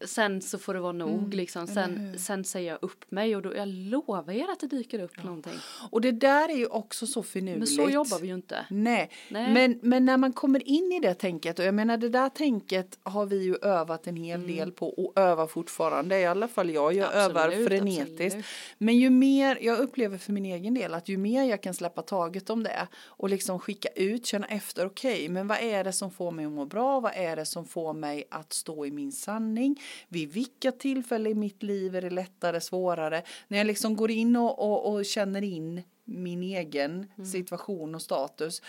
sen 0.04 0.42
så 0.42 0.58
får 0.58 0.74
det 0.74 0.80
vara 0.80 0.92
nog 0.92 1.34
liksom. 1.34 1.64
Mm. 1.64 1.74
eller 1.78 1.96
Sen, 2.08 2.18
sen 2.18 2.44
säger 2.44 2.70
jag 2.70 2.78
upp 2.82 3.10
mig 3.10 3.36
och 3.36 3.42
då, 3.42 3.54
jag 3.56 3.68
lovar 3.68 4.32
er 4.32 4.52
att 4.52 4.60
det 4.60 4.66
dyker 4.66 5.02
upp 5.02 5.24
någonting. 5.24 5.54
Och 5.90 6.00
det 6.00 6.12
där 6.12 6.48
är 6.48 6.56
ju 6.56 6.66
också 6.66 7.06
så 7.06 7.22
finurligt. 7.22 7.58
Men 7.58 7.86
så 7.86 7.90
jobbar 7.90 8.18
vi 8.18 8.26
ju 8.28 8.34
inte. 8.34 8.66
Nej, 8.70 9.10
Nej. 9.28 9.52
Men, 9.54 9.78
men 9.82 10.04
när 10.04 10.16
man 10.16 10.32
kommer 10.32 10.68
in 10.68 10.92
i 10.92 11.00
det 11.00 11.14
tänket 11.14 11.58
och 11.58 11.64
jag 11.64 11.74
menar 11.74 11.96
det 11.96 12.08
där 12.08 12.28
tänket 12.28 12.98
har 13.02 13.26
vi 13.26 13.42
ju 13.42 13.56
övat 13.62 14.06
en 14.06 14.16
hel 14.16 14.46
del 14.46 14.72
på 14.72 14.88
och 14.88 15.20
övar 15.20 15.46
fortfarande 15.46 16.18
i 16.20 16.26
alla 16.26 16.48
fall 16.48 16.70
jag, 16.70 16.92
jag 16.94 17.06
Mm. 17.06 17.18
Absolut, 17.18 17.36
övar 17.36 17.66
frenetiskt. 17.66 18.20
absolut. 18.24 18.44
Men 18.78 18.96
ju 18.96 19.10
mer, 19.10 19.58
jag 19.60 19.78
upplever 19.78 20.18
för 20.18 20.32
min 20.32 20.44
egen 20.46 20.74
del 20.74 20.94
att 20.94 21.08
ju 21.08 21.16
mer 21.16 21.44
jag 21.44 21.62
kan 21.62 21.74
släppa 21.74 22.02
taget 22.02 22.50
om 22.50 22.62
det 22.62 22.88
och 23.04 23.28
liksom 23.28 23.58
skicka 23.58 23.88
ut, 23.88 24.26
känna 24.26 24.46
efter, 24.46 24.86
okej, 24.86 25.28
men 25.28 25.48
vad 25.48 25.58
är 25.58 25.84
det 25.84 25.92
som 25.92 26.10
får 26.10 26.30
mig 26.30 26.44
att 26.46 26.52
må 26.52 26.64
bra, 26.64 27.00
vad 27.00 27.12
är 27.14 27.36
det 27.36 27.46
som 27.46 27.64
får 27.66 27.92
mig 27.94 28.24
att 28.30 28.52
stå 28.52 28.86
i 28.86 28.90
min 28.90 29.12
sanning, 29.12 29.80
vid 30.08 30.32
vilka 30.32 30.72
tillfällen 30.72 31.32
i 31.32 31.34
mitt 31.34 31.62
liv 31.62 31.96
är 31.96 32.02
det 32.02 32.10
lättare, 32.10 32.60
svårare, 32.60 33.22
när 33.48 33.58
jag 33.58 33.66
liksom 33.66 33.96
går 33.96 34.10
in 34.10 34.36
och, 34.36 34.58
och, 34.58 34.94
och 34.94 35.04
känner 35.04 35.42
in 35.44 35.82
min 36.04 36.42
egen 36.42 37.06
Mm. 37.16 37.26
situation 37.26 37.94
och 37.94 38.02
status 38.02 38.62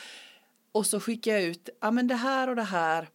och 0.71 0.86
så 0.86 0.99
skickar 0.99 1.32
jag 1.32 1.43
ut, 1.43 1.69
ja 1.80 1.91
men 1.91 2.08
det 2.08 2.15
här 2.15 2.49
och 2.49 2.56
det 2.56 2.63
här 2.63 3.08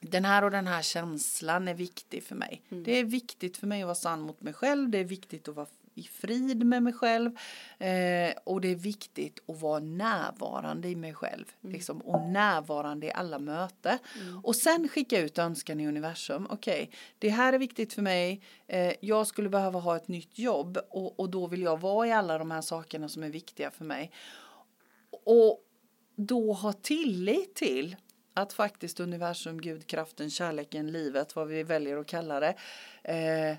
den 0.00 0.24
här 0.24 0.44
och 0.44 0.50
den 0.50 0.66
här 0.66 0.82
känslan 0.82 1.68
är 1.68 1.74
viktig 1.74 2.22
för 2.22 2.34
mig. 2.34 2.62
Mm. 2.68 2.84
Det 2.84 2.98
är 2.98 3.04
viktigt 3.04 3.56
för 3.56 3.66
mig 3.66 3.82
att 3.82 3.86
vara 3.86 3.94
sann 3.94 4.20
mot 4.20 4.40
mig 4.40 4.52
själv. 4.52 4.90
Det 4.90 4.98
är 4.98 5.04
viktigt 5.04 5.48
att 5.48 5.56
vara 5.56 5.66
i 5.96 6.02
frid 6.02 6.66
med 6.66 6.82
mig 6.82 6.92
själv. 6.92 7.30
Eh, 7.78 8.34
och 8.44 8.60
det 8.60 8.68
är 8.68 8.74
viktigt 8.76 9.40
att 9.48 9.60
vara 9.60 9.78
närvarande 9.78 10.88
i 10.88 10.96
mig 10.96 11.14
själv. 11.14 11.44
Mm. 11.62 11.72
Liksom, 11.72 12.00
och 12.00 12.28
närvarande 12.28 13.06
i 13.06 13.12
alla 13.12 13.38
möten. 13.38 13.98
Och 14.42 14.56
sen 14.56 14.88
skicka 14.88 15.20
ut 15.20 15.38
önskan 15.38 15.80
i 15.80 15.88
universum. 15.88 16.46
Okej, 16.50 16.90
det 17.18 17.28
här 17.28 17.52
är 17.52 17.58
viktigt 17.58 17.92
för 17.92 18.02
mig. 18.02 18.40
Eh, 18.66 18.92
jag 19.00 19.26
skulle 19.26 19.48
behöva 19.48 19.78
ha 19.78 19.96
ett 19.96 20.08
nytt 20.08 20.38
jobb. 20.38 20.78
Och, 20.90 21.20
och 21.20 21.30
då 21.30 21.46
vill 21.46 21.62
jag 21.62 21.80
vara 21.80 22.06
i 22.06 22.12
alla 22.12 22.38
de 22.38 22.50
här 22.50 22.60
sakerna 22.60 23.08
som 23.08 23.22
är 23.22 23.30
viktiga 23.30 23.70
för 23.70 23.84
mig. 23.84 24.12
Och 25.24 25.62
då 26.16 26.52
ha 26.52 26.72
tillit 26.72 27.54
till 27.54 27.96
att 28.34 28.52
faktiskt 28.52 29.00
universum, 29.00 29.60
Gud, 29.60 29.86
kraften, 29.86 30.30
kärleken, 30.30 30.92
livet, 30.92 31.36
vad 31.36 31.48
vi 31.48 31.62
väljer 31.62 31.96
att 31.96 32.06
kalla 32.06 32.40
det, 32.40 32.54
eh, 33.02 33.56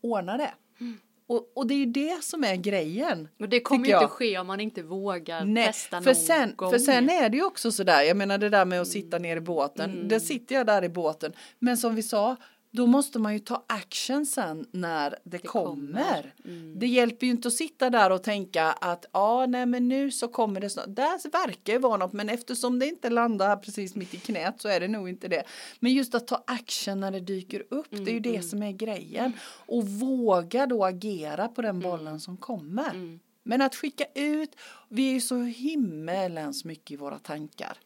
ordnar 0.00 0.38
det. 0.38 0.54
Mm. 0.80 0.98
Och, 1.30 1.52
och 1.54 1.66
det 1.66 1.74
är 1.74 1.78
ju 1.78 1.86
det 1.86 2.24
som 2.24 2.44
är 2.44 2.56
grejen. 2.56 3.28
Och 3.40 3.48
det 3.48 3.60
kommer 3.60 3.86
ju 3.86 3.94
inte 3.94 4.06
ske 4.06 4.38
om 4.38 4.46
man 4.46 4.60
inte 4.60 4.82
vågar 4.82 5.44
Nej, 5.44 5.66
testa 5.66 5.98
för 6.02 6.10
någon 6.10 6.14
sen, 6.14 6.52
gång. 6.56 6.70
för 6.70 6.78
sen 6.78 7.10
är 7.10 7.28
det 7.28 7.36
ju 7.36 7.44
också 7.44 7.72
sådär, 7.72 8.02
jag 8.02 8.16
menar 8.16 8.38
det 8.38 8.48
där 8.48 8.64
med 8.64 8.80
att 8.80 8.88
sitta 8.88 9.18
ner 9.18 9.36
i 9.36 9.40
båten, 9.40 9.90
Mm. 9.90 10.08
där 10.08 10.18
sitter 10.18 10.54
jag 10.54 10.66
där 10.66 10.84
i 10.84 10.88
båten, 10.88 11.32
men 11.58 11.76
som 11.76 11.94
vi 11.94 12.02
sa, 12.02 12.36
då 12.72 12.86
måste 12.86 13.18
man 13.18 13.32
ju 13.32 13.38
ta 13.38 13.64
action 13.68 14.26
sen 14.26 14.66
när 14.70 15.18
det, 15.24 15.38
kommer. 15.38 15.76
kommer. 15.76 16.34
Mm. 16.44 16.78
Det 16.78 16.86
hjälper 16.86 17.26
ju 17.26 17.32
inte 17.32 17.48
att 17.48 17.54
sitta 17.54 17.90
där 17.90 18.10
och 18.10 18.22
tänka 18.22 18.64
att 18.64 19.06
ja, 19.12 19.46
nej 19.46 19.66
men 19.66 19.88
nu 19.88 20.10
så 20.10 20.28
kommer 20.28 20.60
det 20.60 20.70
snart. 20.70 20.86
Där 20.88 21.30
verkar 21.30 21.72
ju 21.72 21.78
vara 21.78 21.96
något, 21.96 22.12
men 22.12 22.28
eftersom 22.28 22.78
det 22.78 22.86
inte 22.86 23.10
landar 23.10 23.56
precis 23.56 23.94
mitt 23.94 24.14
i 24.14 24.16
knät 24.16 24.60
så 24.60 24.68
är 24.68 24.80
det 24.80 24.88
nog 24.88 25.08
inte 25.08 25.28
det. 25.28 25.42
Men 25.80 25.92
just 25.92 26.14
att 26.14 26.26
ta 26.26 26.44
action 26.46 27.00
när 27.00 27.10
det 27.10 27.20
dyker 27.20 27.64
upp, 27.70 27.86
det 27.90 27.96
är 27.96 28.14
ju 28.14 28.20
Mm, 28.20 28.32
det 28.32 28.42
som 28.42 28.62
är 28.62 28.72
grejen. 28.72 29.32
Och 29.66 29.86
våga 29.88 30.66
då 30.66 30.84
agera 30.84 31.48
på 31.48 31.62
den 31.62 31.80
bollen 31.80 32.20
som 32.20 32.36
kommer. 32.36 32.90
Mm. 32.90 33.20
Men 33.42 33.62
att 33.62 33.74
skicka 33.74 34.04
ut, 34.14 34.56
vi 34.88 35.08
är 35.08 35.12
ju 35.12 35.20
så 35.20 35.42
himmelens 35.42 36.64
mycket 36.64 36.90
i 36.90 36.96
våra 36.96 37.18
tankar. 37.18 37.78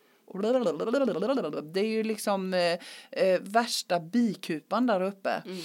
Det 1.62 1.80
är 1.80 1.88
ju 1.88 2.02
liksom 2.02 2.54
eh, 2.54 2.78
eh, 3.10 3.40
värsta 3.40 4.00
bikupan 4.00 4.86
där 4.86 5.00
uppe. 5.00 5.42
Mm. 5.46 5.58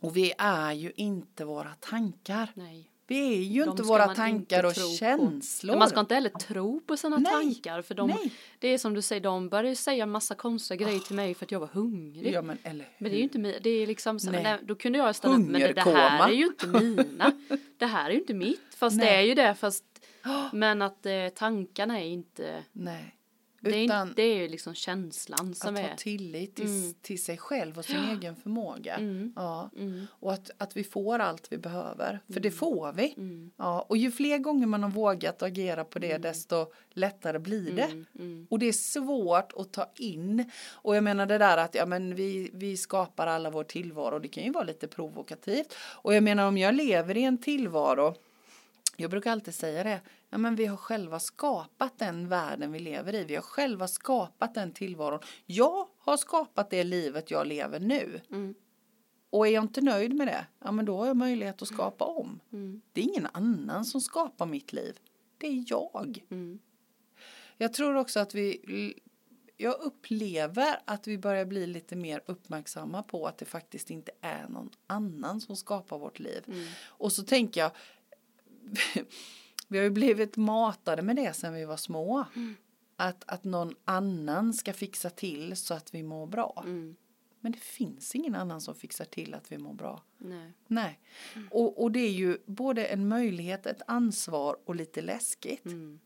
Och 0.00 0.16
vi 0.16 0.32
är 0.38 0.72
ju 0.72 0.92
inte 0.96 1.44
våra 1.44 1.74
tankar. 1.80 2.50
Nej. 2.54 2.90
Vi 3.08 3.32
är 3.34 3.42
ju 3.42 3.64
De 3.64 3.70
inte 3.70 3.82
våra 3.82 4.14
tankar 4.14 4.66
inte 4.66 4.84
och 4.84 4.96
känslor. 4.98 5.76
Man 5.76 5.88
ska 5.88 6.00
inte 6.00 6.14
heller 6.14 6.30
tro 6.30 6.80
på 6.80 6.96
sina 6.96 7.16
Nej, 7.16 7.32
tankar 7.32 7.82
för 7.82 7.94
de, 7.94 8.08
nej. 8.08 8.32
det 8.58 8.68
är 8.68 8.78
som 8.78 8.94
du 8.94 9.02
säger, 9.02 9.20
de 9.20 9.48
började 9.48 9.68
ju 9.68 9.74
säga 9.74 10.06
massa 10.06 10.34
konstiga 10.34 10.84
grejer 10.84 11.00
till 11.00 11.16
mig 11.16 11.34
för 11.34 11.44
att 11.44 11.52
jag 11.52 11.60
var 11.60 11.66
hungrig. 11.66 12.32
Ja 12.32 12.42
men. 12.42 12.58
Men 12.62 13.10
det 13.10 13.16
är 13.16 13.18
ju 13.18 13.22
inte 13.22 13.38
det 13.38 13.70
är 13.70 13.86
liksom 13.86 14.20
så, 14.20 14.30
Nej. 14.30 14.58
då 14.62 14.74
kunde 14.74 14.98
jag 14.98 15.16
stanna 15.16 15.34
upp, 15.34 15.50
men 15.50 15.60
det, 15.60 15.72
det 15.72 15.80
här 15.80 16.28
är 16.28 16.32
ju 16.32 16.46
inte 16.46 16.66
mina. 16.80 17.32
Det 17.78 17.86
här 17.86 18.10
är 18.10 18.14
ju 18.14 18.20
inte 18.20 18.34
mitt, 18.34 18.74
fast 18.76 18.98
det 18.98 19.04
Nej. 19.04 19.16
är 19.16 19.22
ju 19.22 19.34
det, 19.34 19.54
fast 19.54 19.84
men 20.52 20.82
att 20.82 21.06
eh, 21.06 21.28
tankarna 21.34 22.00
är 22.00 22.06
inte, 22.06 22.64
Nej. 22.72 23.14
Det 23.60 23.70
är, 23.76 23.84
Utan 23.84 24.12
det 24.16 24.22
är 24.22 24.48
liksom 24.48 24.74
känslan 24.74 25.54
som 25.54 25.74
att 25.74 25.80
är. 25.80 25.88
ha 25.88 25.96
tillit 25.96 26.54
till, 26.56 26.66
Mm. 26.66 26.94
till 27.02 27.22
sig 27.22 27.38
själv 27.38 27.78
och 27.78 27.84
sin 27.84 28.04
egen 28.16 28.36
förmåga. 28.36 28.94
Mm. 28.96 29.32
Ja. 29.36 29.70
Mm, 29.76 30.06
Och 30.10 30.32
att, 30.32 30.50
att 30.58 30.76
vi 30.76 30.84
får 30.84 31.18
allt 31.18 31.46
vi 31.52 31.58
behöver. 31.58 32.20
För 32.32 32.40
det 32.40 32.50
får 32.50 32.92
vi. 32.92 33.14
mm, 33.16 33.50
Ja. 33.56 33.86
Och 33.88 33.96
ju 33.96 34.10
fler 34.10 34.38
gånger 34.38 34.66
man 34.66 34.82
har 34.82 34.90
vågat 34.90 35.42
agera 35.42 35.84
på 35.84 35.98
det 35.98 36.18
desto 36.18 36.66
lättare 36.90 37.38
blir 37.38 37.72
det. 37.72 37.82
mm, 37.82 38.06
mm, 38.18 38.46
Och 38.50 38.58
det 38.58 38.66
är 38.66 38.72
svårt 38.72 39.52
att 39.56 39.72
ta 39.72 39.90
in. 39.96 40.50
Och 40.72 40.96
jag 40.96 41.04
menar 41.04 41.26
det 41.26 41.38
där 41.38 41.56
att 41.56 41.74
ja, 41.74 41.86
men 41.86 42.14
vi, 42.14 42.50
vi 42.54 42.76
skapar 42.76 43.26
alla 43.26 43.50
vår 43.50 43.64
tillvaro. 43.64 44.18
Det 44.18 44.28
kan 44.28 44.44
ju 44.44 44.50
vara 44.52 44.64
lite 44.64 44.88
provokativt. 44.88 45.74
Och 45.78 46.14
jag 46.14 46.22
menar 46.22 46.48
om 46.48 46.58
jag 46.58 46.74
lever 46.74 47.16
i 47.16 47.22
en 47.24 47.38
tillvaro. 47.38 48.14
Jag 49.00 49.10
brukar 49.10 49.32
alltid 49.32 49.54
säga 49.54 49.84
det. 49.84 50.00
Ja, 50.30 50.38
men 50.38 50.54
vi 50.56 50.66
har 50.66 50.76
själva 50.76 51.20
skapat 51.20 51.98
den 51.98 52.28
världen 52.28 52.72
vi 52.72 52.78
lever 52.78 53.14
i. 53.14 53.24
Vi 53.24 53.34
har 53.34 53.42
själva 53.42 53.88
skapat 53.88 54.54
den 54.54 54.72
tillvaron. 54.72 55.20
Jag 55.46 55.88
har 55.98 56.16
skapat 56.16 56.70
det 56.70 56.84
livet 56.84 57.30
jag 57.30 57.46
lever 57.46 57.80
nu. 57.80 58.20
mm, 58.30 58.54
Och 59.30 59.46
är 59.46 59.50
jag 59.50 59.64
inte 59.64 59.80
nöjd 59.80 60.14
med 60.14 60.26
det, 60.26 60.46
ja 60.64 60.72
men 60.72 60.84
då 60.84 60.96
har 60.96 61.06
jag 61.06 61.16
möjlighet 61.16 61.62
att 61.62 61.68
skapa 61.68 62.04
om. 62.04 62.40
mm, 62.52 62.80
Det 62.92 63.00
är 63.00 63.04
ingen 63.04 63.26
annan 63.32 63.84
som 63.84 64.00
skapar 64.00 64.46
mitt 64.46 64.72
liv. 64.72 64.98
Det 65.38 65.46
är 65.46 65.64
jag. 65.66 66.24
mm, 66.30 66.58
Jag 67.56 67.72
tror 67.72 67.94
också 67.96 68.20
att 68.20 68.34
vi 68.34 68.94
jag 69.60 69.80
upplever 69.80 70.80
att 70.84 71.06
vi 71.06 71.18
börjar 71.18 71.44
bli 71.44 71.66
lite 71.66 71.96
mer 71.96 72.22
uppmärksamma 72.26 73.02
på 73.02 73.26
att 73.26 73.38
det 73.38 73.44
faktiskt 73.44 73.90
inte 73.90 74.12
är 74.20 74.48
någon 74.48 74.70
annan 74.86 75.40
som 75.40 75.56
skapar 75.56 75.98
vårt 75.98 76.18
liv. 76.18 76.42
mm. 76.46 76.66
Och 76.86 77.12
så 77.12 77.22
tänker 77.22 77.60
jag, 77.60 77.70
vi 79.68 79.78
har 79.78 79.84
ju 79.84 79.90
blivit 79.90 80.36
matade 80.36 81.02
med 81.02 81.16
det 81.16 81.32
sedan 81.36 81.54
vi 81.54 81.64
var 81.64 81.76
små. 81.76 82.24
Mm. 82.36 82.54
Att, 82.96 83.24
att 83.26 83.44
någon 83.44 83.74
annan 83.84 84.54
ska 84.54 84.72
fixa 84.72 85.10
till 85.10 85.56
så 85.56 85.74
att 85.74 85.94
vi 85.94 86.02
mår 86.02 86.26
bra. 86.26 86.62
Mm. 86.66 86.96
Men 87.40 87.52
det 87.52 87.58
finns 87.58 88.14
ingen 88.14 88.34
annan 88.34 88.60
som 88.60 88.74
fixar 88.74 89.04
till 89.04 89.34
att 89.34 89.52
vi 89.52 89.58
mår 89.58 89.74
bra. 89.74 90.02
Nej. 90.18 90.52
Nej. 90.66 91.00
Och, 91.50 91.82
och 91.82 91.92
det 91.92 92.00
är 92.00 92.10
ju 92.10 92.38
både 92.46 92.84
en 92.84 93.08
möjlighet, 93.08 93.66
ett 93.66 93.82
ansvar 93.86 94.56
och 94.64 94.76
lite 94.76 95.02
läskigt. 95.02 95.66
Mm. 95.66 96.00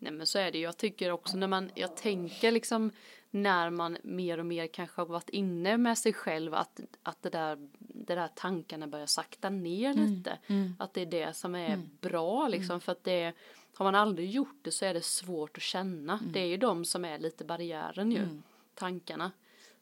Mm. 0.00 0.12
Nej 0.12 0.12
men 0.12 0.26
så 0.26 0.38
är 0.38 0.52
det. 0.52 0.58
Jag 0.58 0.76
tycker 0.76 1.10
också 1.10 1.36
när 1.36 1.46
man, 1.46 1.70
jag 1.74 1.96
tänker 1.96 2.50
liksom 2.52 2.90
när 3.30 3.70
man 3.70 3.96
mer 4.02 4.38
och 4.38 4.46
mer 4.46 4.66
kanske 4.66 5.00
har 5.00 5.06
varit 5.06 5.28
inne 5.28 5.76
med 5.76 5.98
sig 5.98 6.12
själv 6.12 6.54
att, 6.54 6.80
att 7.02 7.22
det 7.22 7.30
där, 7.30 7.68
det 7.78 8.14
där 8.14 8.28
tankarna 8.34 8.86
börjar 8.86 9.06
sakta 9.06 9.50
ner 9.50 9.94
lite. 9.94 10.38
Mm. 10.46 10.74
Att 10.78 10.94
det 10.94 11.00
är 11.00 11.06
det 11.06 11.36
som 11.36 11.54
är 11.54 11.82
bra 12.00 12.48
liksom 12.48 12.80
för 12.80 12.92
att 12.92 13.04
det 13.04 13.32
har 13.74 13.84
man 13.84 13.94
aldrig 13.94 14.30
gjort 14.30 14.58
det 14.62 14.70
så 14.70 14.84
är 14.84 14.94
det 14.94 15.04
svårt 15.04 15.56
att 15.56 15.62
känna. 15.62 16.20
Det 16.32 16.40
är 16.40 16.46
ju 16.46 16.56
de 16.56 16.84
som 16.84 17.04
är 17.04 17.18
lite 17.18 17.44
barriären 17.44 18.12
ju, 18.12 18.18
Mm. 18.22 18.42
tankarna. 18.74 19.30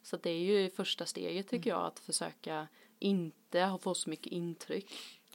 Så 0.03 0.17
det 0.17 0.29
är 0.29 0.39
ju 0.39 0.69
första 0.69 1.05
steget 1.05 1.49
tycker 1.49 1.69
jag 1.69 1.85
att 1.85 1.99
försöka 1.99 2.67
inte 2.99 3.61
ha 3.61 3.77
fått 3.77 3.97
så 3.97 4.09
mycket 4.09 4.31
intryck. 4.31 4.91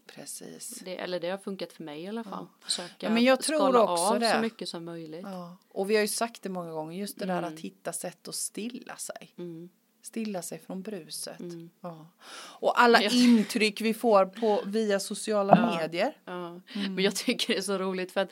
Precis. 0.06 0.68
Det, 0.84 0.98
eller 0.98 1.20
det 1.20 1.28
har 1.30 1.38
funkat 1.38 1.72
för 1.72 1.82
mig 1.84 2.02
i 2.02 2.06
alla 2.08 2.24
fall. 2.24 2.46
Försöka 2.60 2.94
Ja, 3.06 3.10
men 3.10 3.24
jag 3.24 3.42
tror 3.42 3.58
skala 3.58 3.82
också 3.82 4.04
av 4.04 4.20
det. 4.20 4.32
så 4.32 4.38
mycket 4.40 4.68
som 4.68 4.84
möjligt. 4.84 5.22
Ja. 5.24 5.56
Och 5.68 5.90
vi 5.90 5.94
har 5.94 6.02
ju 6.02 6.08
sagt 6.08 6.42
det 6.42 6.48
många 6.48 6.72
gånger, 6.72 6.98
just 6.98 7.18
det 7.18 7.26
där 7.26 7.38
Mm. 7.38 7.54
att 7.54 7.60
hitta 7.60 7.92
sätt 7.92 8.28
att 8.28 8.34
stilla 8.34 8.96
sig. 8.96 9.34
Mm. 9.38 9.68
Stilla 10.02 10.42
sig 10.42 10.58
från 10.58 10.82
bruset. 10.82 11.40
Mm. 11.40 11.70
Ja. 11.80 12.06
Och 12.34 12.80
alla 12.80 13.02
Ja. 13.02 13.10
intryck 13.12 13.80
vi 13.80 13.94
får 13.94 14.26
på, 14.26 14.62
via 14.66 15.00
sociala 15.00 15.56
Ja. 15.56 15.76
medier. 15.78 16.16
Ja, 16.24 16.46
Mm. 16.48 16.94
men 16.94 16.98
jag 17.04 17.16
tycker 17.16 17.52
det 17.52 17.58
är 17.58 17.62
så 17.62 17.78
roligt 17.78 18.12
för 18.12 18.20
att 18.20 18.30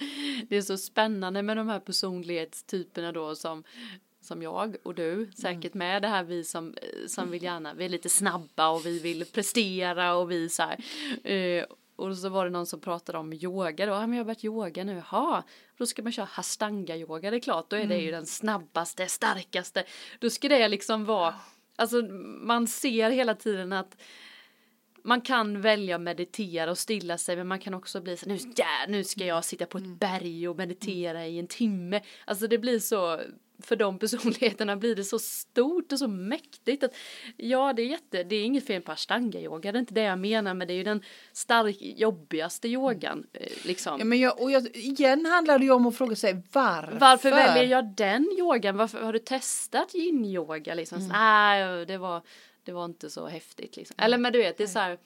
det 0.48 0.56
är 0.56 0.62
så 0.62 0.76
spännande 0.78 1.42
med 1.42 1.56
de 1.56 1.68
här 1.68 1.80
personlighetstyperna 1.80 3.12
då 3.12 3.34
som 3.36 3.64
som 4.30 4.42
jag 4.42 4.76
och 4.82 4.94
du 4.94 5.30
säkert 5.34 5.74
med 5.74 6.02
det 6.02 6.08
här 6.08 6.24
vi 6.24 6.44
som, 6.44 6.74
eh, 6.82 7.06
som 7.06 7.30
vill 7.30 7.42
gärna, 7.42 7.74
vi 7.74 7.84
är 7.84 7.88
lite 7.88 8.08
snabba 8.08 8.68
och 8.68 8.86
vi 8.86 8.98
vill 8.98 9.24
prestera 9.24 10.14
och 10.14 10.30
vi 10.30 10.48
så 10.48 10.62
här. 10.62 10.78
Eh, 11.32 11.64
och 11.96 12.16
så 12.16 12.28
var 12.28 12.44
det 12.44 12.50
någon 12.50 12.66
som 12.66 12.80
pratade 12.80 13.18
om 13.18 13.32
yoga 13.32 13.86
då, 13.86 13.92
ja 13.92 14.00
men 14.00 14.12
jag 14.12 14.18
har 14.18 14.24
börjat 14.24 14.44
yoga 14.44 14.84
nu, 14.84 15.02
jaha, 15.10 15.42
då 15.76 15.86
ska 15.86 16.02
man 16.02 16.12
köra 16.12 16.26
hastanga 16.26 16.96
yoga, 16.96 17.30
det 17.30 17.36
är 17.36 17.40
klart, 17.40 17.70
då 17.70 17.76
är 17.76 17.86
det 17.86 17.98
ju 17.98 18.10
den 18.10 18.26
snabbaste, 18.26 19.06
starkaste, 19.06 19.84
då 20.18 20.30
ska 20.30 20.48
det 20.48 20.68
liksom 20.68 21.04
vara, 21.04 21.34
alltså 21.76 22.02
man 22.42 22.66
ser 22.66 23.10
hela 23.10 23.34
tiden 23.34 23.72
att 23.72 23.96
man 25.04 25.20
kan 25.20 25.60
välja 25.60 25.96
att 25.96 26.02
meditera 26.02 26.70
och 26.70 26.78
stilla 26.78 27.18
sig 27.18 27.36
men 27.36 27.46
man 27.46 27.58
kan 27.58 27.74
också 27.74 28.00
bli 28.00 28.16
så 28.16 28.28
nu, 28.28 28.38
ja, 28.56 28.66
nu 28.88 29.04
ska 29.04 29.24
jag 29.24 29.44
sitta 29.44 29.66
på 29.66 29.78
ett 29.78 29.98
berg 30.00 30.48
och 30.48 30.56
meditera 30.56 31.26
i 31.26 31.38
en 31.38 31.46
timme. 31.46 32.00
Alltså 32.24 32.46
det 32.46 32.58
blir 32.58 32.78
så, 32.78 33.20
för 33.62 33.76
de 33.76 33.98
personligheterna 33.98 34.76
blir 34.76 34.96
det 34.96 35.04
så 35.04 35.18
stort 35.18 35.92
och 35.92 35.98
så 35.98 36.08
mäktigt 36.08 36.84
att 36.84 36.94
ja 37.36 37.72
det 37.72 37.82
är 37.82 37.86
jätte, 37.86 38.24
det 38.24 38.36
är 38.36 38.44
inget 38.44 38.66
fel 38.66 38.82
på 38.82 38.92
ashtanga-yoga, 38.92 39.72
det 39.72 39.78
är 39.78 39.80
inte 39.80 39.94
det 39.94 40.02
jag 40.02 40.18
menar 40.18 40.54
men 40.54 40.68
det 40.68 40.74
är 40.74 40.76
ju 40.76 40.84
den 40.84 41.02
stark, 41.32 41.76
jobbigaste 41.80 42.68
yogan 42.68 43.26
eh, 43.32 43.46
liksom. 43.64 43.98
Ja, 43.98 44.04
men 44.04 44.20
jag, 44.20 44.40
och 44.40 44.50
jag, 44.50 44.76
igen 44.76 45.26
handlar 45.26 45.58
det 45.58 45.64
ju 45.64 45.70
om 45.70 45.86
att 45.86 45.96
fråga 45.96 46.16
sig 46.16 46.42
varför. 46.52 46.98
Varför 47.00 47.30
väljer 47.30 47.64
jag 47.64 47.94
den 47.96 48.36
yogan? 48.38 48.76
Varför 48.76 49.02
har 49.02 49.12
du 49.12 49.18
testat 49.18 49.94
yin-yoga 49.94 50.74
liksom? 50.74 50.98
Mm. 50.98 51.10
Så, 51.10 51.16
Nej, 51.16 51.86
det 51.86 51.98
var, 51.98 52.22
det 52.64 52.72
var 52.72 52.84
inte 52.84 53.10
så 53.10 53.26
häftigt 53.26 53.76
liksom. 53.76 53.96
Eller 53.98 54.18
men 54.18 54.32
du 54.32 54.38
vet, 54.38 54.58
det 54.58 54.64
är 54.64 54.68
så 54.68 54.78
här. 54.78 54.98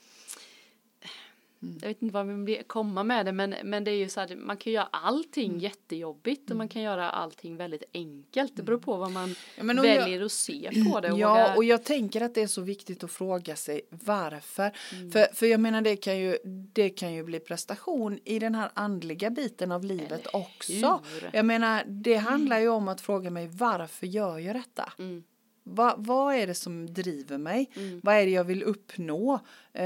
Mm. 1.65 1.79
Jag 1.83 1.89
vet 1.89 2.03
inte 2.03 2.13
vad 2.15 2.27
man 2.27 2.45
vill 2.45 2.63
komma 2.67 3.05
med 3.05 3.27
det 3.27 3.33
men, 3.33 3.55
men 3.65 3.85
det 3.85 3.91
är 3.91 3.97
ju 3.97 4.09
så 4.09 4.21
här, 4.21 4.37
man 4.37 4.57
kan 4.57 4.73
göra 4.73 4.89
allting 4.91 5.51
Mm. 5.51 5.59
jättejobbigt 5.61 6.51
och 6.51 6.57
man 6.57 6.69
kan 6.69 6.83
göra 6.83 7.11
allting 7.11 7.57
väldigt 7.57 7.83
enkelt. 7.95 8.57
Det 8.57 8.63
beror 8.63 8.79
på 8.79 8.97
vad 8.97 9.11
man 9.11 9.35
Ja, 9.57 9.63
och 9.63 9.69
jag- 9.71 9.83
väljer 9.83 10.23
att 10.25 10.33
se 10.33 10.71
på 10.93 11.01
det. 11.01 11.13
Och 11.13 11.19
Ja, 11.19 11.29
våga- 11.35 11.57
och 11.57 11.65
jag 11.65 11.85
tänker 11.85 12.21
att 12.21 12.35
det 12.35 12.43
är 12.43 12.47
så 12.47 12.61
viktigt 12.63 13.05
att 13.05 13.11
fråga 13.11 13.57
sig 13.57 13.81
varför. 13.91 14.71
Mm. 14.93 15.11
För, 15.13 15.35
för 15.35 15.47
jag 15.47 15.61
menar 15.61 15.81
det 15.83 15.97
kan, 15.97 16.19
ju, 16.19 16.37
det 16.73 16.89
kan 16.91 17.13
ju 17.15 17.23
bli 17.25 17.41
prestation 17.41 18.19
i 18.25 18.39
den 18.39 18.55
här 18.55 18.71
andliga 18.75 19.31
biten 19.31 19.73
av 19.73 19.85
livet 19.85 20.27
också. 20.33 21.01
Jag 21.33 21.45
menar 21.47 21.83
det 21.87 22.15
handlar 22.17 22.59
ju 22.59 22.69
om 22.69 22.89
att 22.89 23.01
fråga 23.01 23.31
mig 23.31 23.49
varför 23.53 24.07
gör 24.07 24.39
jag 24.39 24.57
detta? 24.57 24.93
Mm. 24.99 25.25
Va, 25.67 25.95
vad 25.99 26.35
är 26.35 26.47
det 26.47 26.55
som 26.55 26.95
driver 26.95 27.39
mig? 27.39 27.71
Mm. 27.77 28.01
Vad 28.03 28.15
är 28.15 28.25
det 28.25 28.31
jag 28.31 28.45
vill 28.45 28.63
uppnå? 28.63 29.41
Eh, 29.73 29.85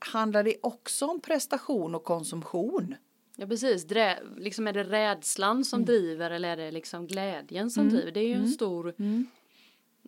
handlar 0.00 0.42
det 0.44 0.56
också 0.62 1.06
om 1.06 1.20
prestation 1.20 1.94
och 1.94 2.04
konsumtion? 2.04 2.94
Ja 3.36 3.46
precis, 3.46 3.84
Drä, 3.84 4.18
liksom 4.36 4.66
är 4.68 4.72
det 4.72 4.84
rädslan 4.84 5.50
Mm. 5.50 5.64
som 5.64 5.84
driver 5.84 6.30
eller 6.30 6.48
är 6.48 6.56
det 6.56 6.70
liksom 6.70 7.06
glädjen 7.06 7.70
som 7.70 7.88
driver? 7.88 8.10
Det 8.12 8.20
är 8.20 8.28
ju 8.28 8.34
en 8.34 8.48
stor 8.48 8.94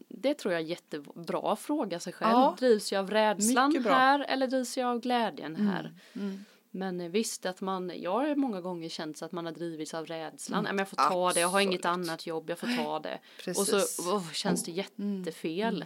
Det 0.08 0.34
tror 0.34 0.54
jag 0.54 0.62
är 0.62 0.66
jättebra 0.66 1.52
att 1.52 1.60
fråga 1.60 2.00
sig 2.00 2.12
själv. 2.12 2.30
Ja. 2.32 2.56
Drivs 2.58 2.92
jag 2.92 2.98
av 3.00 3.10
rädslan 3.10 3.84
här 3.84 4.24
eller 4.28 4.46
drivs 4.46 4.78
jag 4.78 4.88
av 4.88 5.00
glädjen 5.00 5.56
här? 5.56 5.94
Mm. 6.12 6.44
Men 6.70 7.00
eh, 7.00 7.08
visst 7.08 7.46
att 7.46 7.60
man, 7.60 7.92
jag 7.96 8.10
har 8.12 8.34
många 8.34 8.60
gånger 8.60 8.88
känt 8.88 9.16
så 9.18 9.24
att 9.24 9.32
man 9.32 9.44
har 9.46 9.52
drivits 9.52 9.94
av 9.94 10.06
rädslan. 10.06 10.58
Mm, 10.60 10.70
Mm, 10.70 10.78
jag 10.78 10.88
får 10.88 10.96
ta 10.96 11.32
det, 11.32 11.40
jag 11.40 11.48
har 11.48 11.60
inget 11.60 11.84
absolut. 11.84 12.08
annat 12.08 12.26
jobb, 12.26 12.50
jag 12.50 12.58
får 12.58 12.84
ta 12.84 12.98
det. 12.98 13.18
Precis. 13.44 13.72
Och 13.72 13.80
så 13.80 14.12
oh, 14.16 14.32
känns 14.32 14.64
det 14.64 14.72
jättefel. 14.72 15.84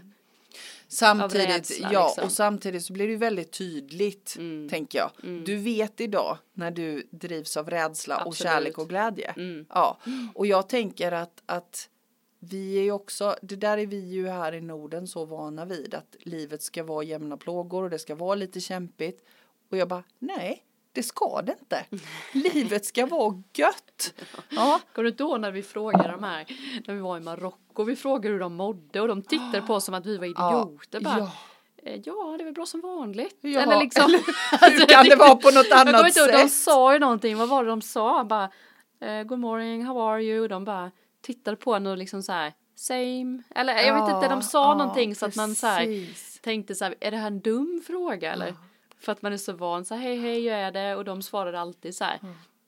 Samtidigt, 0.89 1.49
rädsla, 1.49 1.89
ja, 1.93 2.07
liksom. 2.07 2.25
och 2.25 2.33
samtidigt 2.33 2.85
så 2.85 2.93
blir 2.93 3.07
det 3.07 3.13
ju 3.13 3.19
väldigt 3.19 3.53
tydligt, 3.53 4.35
Mm. 4.39 4.69
tänker 4.69 4.99
jag. 4.99 5.11
Du 5.47 5.57
vet 5.57 6.01
idag 6.01 6.39
när 6.55 6.71
du 6.71 7.09
drivs 7.11 7.57
av 7.57 7.71
rädsla 7.71 8.17
och 8.17 8.21
Absolut. 8.29 8.53
kärlek 8.53 8.79
och 8.79 8.89
glädje. 8.89 9.31
Mm. 9.37 9.67
Ja, 9.69 9.99
och 10.35 10.47
jag 10.47 10.69
tänker 10.69 11.13
att, 11.13 11.43
att 11.47 11.89
vi 12.39 12.79
är 12.79 12.83
ju 12.83 12.93
också, 12.93 13.37
det 13.43 13.57
där 13.57 13.79
är 13.79 13.87
vi 13.87 14.01
ju 14.09 14.29
här 14.29 14.53
i 14.53 14.61
Norden 14.61 15.07
så 15.09 15.25
vana 15.25 15.65
vid, 15.65 15.95
att 15.95 16.17
livet 16.21 16.63
ska 16.63 16.83
vara 16.85 17.05
jämna 17.05 17.37
plågor 17.37 17.83
och 17.85 17.91
det 17.91 17.99
ska 17.99 18.15
vara 18.15 18.35
lite 18.35 18.61
kämpigt. 18.61 19.25
Och 19.71 19.77
jag 19.77 19.89
bara, 19.89 20.05
nej, 20.19 20.63
det 20.97 21.03
ska 21.03 21.43
det 21.43 21.57
inte. 21.61 21.85
Livet 22.33 22.85
ska 22.87 23.07
vara 23.07 23.43
gött. 23.55 24.15
Ja, 24.49 24.81
Kommer 24.95 25.05
du 25.05 25.09
inte 25.09 25.23
ihåg 25.23 25.41
när 25.41 25.51
vi 25.51 25.63
frågade 25.63 26.09
de 26.11 26.23
här, 26.25 26.47
när 26.87 26.95
vi 26.95 27.01
var 27.01 27.17
i 27.17 27.21
Marocko, 27.21 27.85
vi 27.85 27.97
frågade 27.97 28.29
hur 28.33 28.41
de 28.41 28.55
mådde 28.55 29.01
och 29.01 29.09
de 29.09 29.23
tittade 29.23 29.63
på 29.63 29.75
oss 29.75 29.85
som 29.85 29.95
att 29.95 30.07
vi 30.07 30.17
var 30.19 30.25
idioter. 30.27 31.01
Bara, 31.01 31.19
ja. 31.19 31.31
"Eh, 31.83 32.01
ja 32.05 32.35
det 32.39 32.43
är 32.43 32.45
väl 32.45 32.55
bra 32.55 32.67
som 32.67 32.81
vanligt. 32.81 33.39
Ja. 33.41 33.61
Eller 33.61 33.81
liksom. 33.81 34.13
Hur 34.61 34.87
kan 34.87 35.05
det 35.05 35.17
vara 35.17 35.37
på 35.37 35.51
något 35.51 35.73
annat 35.73 36.07
inte 36.09 36.21
ihåg, 36.21 36.29
de 36.33 36.39
sätt? 36.39 36.53
sa 36.53 36.93
ju 36.93 36.99
någonting, 36.99 37.37
vad 37.37 37.49
var 37.49 37.65
det 37.65 37.71
de 37.71 37.83
sa? 37.83 38.25
Bara, 38.25 38.51
eh, 39.01 39.23
good 39.23 39.39
morning, 39.39 39.85
how 39.87 40.01
are 40.11 40.23
you? 40.23 40.49
De 40.49 40.65
bara 40.65 40.91
tittade 41.23 41.57
på 41.57 41.75
en 41.75 41.87
och 41.87 41.97
liksom 41.97 42.23
så 42.23 42.33
här, 42.33 42.53
same. 42.77 43.43
Eller 43.55 43.75
jag 43.75 44.01
vet 44.01 44.15
inte, 44.15 44.29
de 44.29 44.43
sa 44.43 44.63
Ja, 44.73 44.75
någonting 44.79 45.15
så 45.15 45.27
att 45.27 45.37
man 45.37 45.55
så 45.55 45.67
här 45.67 46.07
tänkte 46.43 46.75
så 46.75 46.85
här, 46.85 46.95
är 47.01 47.11
det 47.11 47.17
här 47.17 47.27
en 47.27 47.41
dum 47.41 47.83
fråga 47.87 48.33
eller? 48.33 48.55
För 49.01 49.13
att 49.13 49.23
man 49.23 49.33
är 49.33 49.37
så 49.37 49.53
van 49.53 49.85
så 49.85 49.95
här, 49.95 50.03
hej 50.03 50.17
hej 50.17 50.43
hur 50.43 50.53
är 50.53 50.73
det? 50.73 50.97
Och 50.97 51.05
de 51.05 51.23
svarade 51.23 51.61
alltid 51.61 51.97
så 51.97 52.05
här, 52.05 52.19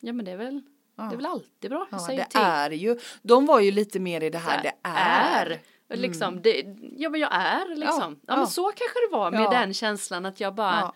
ja 0.01 0.13
men 0.13 0.25
det 0.25 0.31
är 0.31 0.37
väl, 0.37 0.63
det 0.97 1.03
är 1.03 1.17
väl 1.17 1.27
alltid 1.27 1.71
bra, 1.71 1.87
Ja, 1.91 1.99
det 2.09 2.25
till. 2.25 2.41
är 2.41 2.71
ju, 2.71 2.99
de 3.23 3.47
var 3.47 3.61
ju 3.61 3.71
lite 3.71 4.01
mer 4.01 4.23
i 4.23 4.31
det 4.31 4.39
här, 4.39 4.63
det 4.63 4.73
är. 4.83 5.51
är. 5.89 5.97
Liksom, 5.97 6.43
det, 6.43 6.77
ja 6.97 7.09
men 7.11 7.21
jag 7.21 7.35
är 7.35 7.77
liksom. 7.77 8.19
Ja, 8.27 8.33
ja. 8.33 8.37
men 8.37 8.47
så 8.47 8.65
kanske 8.65 8.99
det 9.11 9.17
var 9.17 9.31
med 9.31 9.41
Ja. 9.41 9.51
den 9.51 9.75
känslan 9.75 10.27
att 10.27 10.41
jag 10.41 10.55
bara, 10.55 10.81
Ja. 10.81 10.93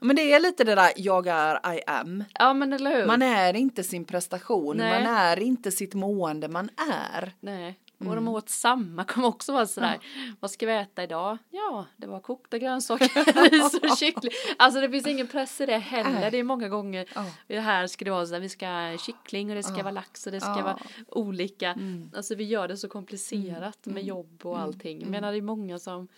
Men 0.00 0.16
det 0.16 0.32
är 0.32 0.40
lite 0.40 0.64
det 0.64 0.74
där, 0.74 0.92
jag 0.96 1.26
är, 1.26 1.74
I 1.74 1.80
am. 1.86 2.24
ja, 2.38 2.52
men 2.54 2.72
eller 2.72 2.96
hur? 2.96 3.06
Man 3.06 3.22
är 3.22 3.56
inte 3.56 3.82
sin 3.84 4.04
prestation, 4.04 4.76
Nej. 4.76 5.04
man 5.04 5.14
är 5.14 5.38
inte 5.40 5.70
sitt 5.70 5.94
mående, 5.94 6.48
man 6.48 6.70
är. 7.12 7.32
Nej, 7.40 7.78
och 8.00 8.06
Mm. 8.06 8.24
de 8.24 8.28
åt 8.28 8.48
samma 8.48 9.04
kommer 9.08 9.28
också 9.28 9.52
vara 9.52 9.66
sådär. 9.66 9.98
Vad 10.40 10.50
ska 10.50 10.66
vi 10.66 10.72
äta 10.72 11.02
idag? 11.04 11.38
Ja, 11.50 11.86
det 11.96 12.06
var 12.06 12.20
kokta 12.20 12.58
grönsaker, 12.58 13.08
ris 13.50 13.74
och 13.92 13.98
kyckling. 13.98 14.32
Alltså 14.58 14.80
det 14.80 14.90
finns 14.90 15.06
ingen 15.06 15.26
press 15.26 15.60
i 15.60 15.66
det 15.66 15.78
heller. 15.78 16.10
Nej. 16.20 16.30
Det 16.30 16.38
är 16.38 16.44
många 16.44 16.68
gånger. 16.68 17.06
Ja. 17.48 17.60
Här 17.60 17.86
ska 17.86 18.04
det 18.04 18.10
vara 18.10 18.26
så 18.26 18.32
där, 18.32 18.40
vi 18.40 18.48
ska 18.48 18.68
ha 18.68 18.98
kyckling 18.98 19.50
och 19.50 19.56
det 19.56 19.62
ska 19.62 19.82
vara 19.82 19.90
lax 19.90 20.26
och 20.26 20.32
det 20.32 20.40
ska 20.40 20.50
Ja. 20.50 20.54
Mm. 20.54 20.64
vara 20.64 20.78
olika. 21.08 21.78
Alltså 22.16 22.34
vi 22.34 22.44
gör 22.44 22.68
det 22.68 22.76
så 22.76 22.88
komplicerat 22.88 23.86
med 23.86 24.04
jobb 24.04 24.40
och 24.46 24.60
allting. 24.60 25.00
Jag 25.00 25.10
menar 25.10 25.32
det 25.32 25.38
är 25.38 25.42
många 25.42 25.78
som, 25.78 26.08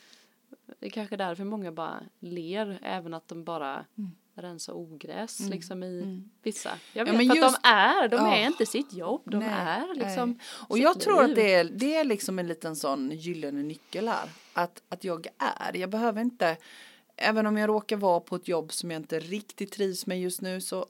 det 0.81 0.87
är 0.87 0.91
kanske 0.91 1.17
därför 1.17 1.45
många 1.45 1.73
bara 1.73 2.01
ler, 2.21 2.79
även 2.83 3.15
att 3.15 3.29
de 3.29 3.45
bara 3.45 3.85
Mm. 4.37 4.51
rensar 4.51 4.73
ogräs 4.73 5.41
liksom 5.41 5.83
i 5.83 6.23
vissa. 6.43 6.71
Jag 6.93 7.09
Ja, 7.09 7.13
vet 7.13 7.19
men 7.19 7.29
för 7.29 7.37
just- 7.37 7.57
att 7.57 7.63
de 7.63 7.69
är, 7.69 8.09
de 8.09 8.17
Ja. 8.17 8.35
är 8.37 8.47
inte 8.47 8.67
sitt 8.67 8.93
jobb, 8.93 9.23
de 9.25 9.39
Nej, 9.39 9.49
är 9.51 9.95
liksom 9.95 10.31
nej. 10.31 10.39
Och 10.69 10.79
jag 10.79 11.01
tror 11.01 11.21
liv. 11.23 11.31
att 11.31 11.37
det 11.37 11.55
är, 11.55 11.65
det 11.65 11.95
är 11.95 12.05
liksom 12.05 12.39
en 12.39 12.47
liten 12.47 12.77
sån 12.77 13.11
gyllene 13.11 13.63
nyckel 13.63 14.09
här. 14.09 14.29
Att, 14.53 14.83
att 14.89 15.05
jag 15.05 15.27
är, 15.61 15.77
jag 15.77 15.91
behöver 15.91 16.21
inte, 16.21 16.57
även 17.17 17.47
om 17.47 17.57
jag 17.57 17.69
råkar 17.69 17.97
vara 17.97 18.21
på 18.21 18.37
ett 18.37 18.49
jobb 18.49 18.73
som 18.73 18.91
jag 18.91 19.01
inte 19.01 19.21
riktigt 19.21 19.73
trivs 19.73 20.07
med 20.07 20.21
just 20.21 20.41
nu 20.41 20.61
så 20.61 20.87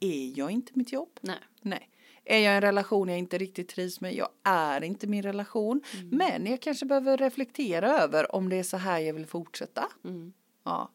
är 0.00 0.38
jag 0.38 0.50
inte 0.50 0.72
mitt 0.74 0.92
jobb. 0.92 1.08
Nej. 1.20 1.38
Nej. 1.62 1.88
Är 2.24 2.38
jag 2.38 2.52
i 2.52 2.56
en 2.56 2.60
relation 2.60 3.08
jag 3.08 3.18
inte 3.18 3.38
riktigt 3.38 3.68
trivs 3.68 4.00
med, 4.00 4.14
jag 4.14 4.28
är 4.44 4.84
inte 4.84 5.06
min 5.06 5.22
relation. 5.22 5.80
Mm. 5.94 6.08
Men 6.08 6.46
jag 6.46 6.60
kanske 6.62 6.86
behöver 6.86 7.16
reflektera 7.16 7.98
över 8.02 8.34
om 8.34 8.48
det 8.48 8.56
är 8.56 8.62
så 8.62 8.76
här 8.76 8.98
jag 8.98 9.14
vill 9.14 9.26
fortsätta. 9.26 9.88
Mm. 10.04 10.32
Ja. 10.64 10.90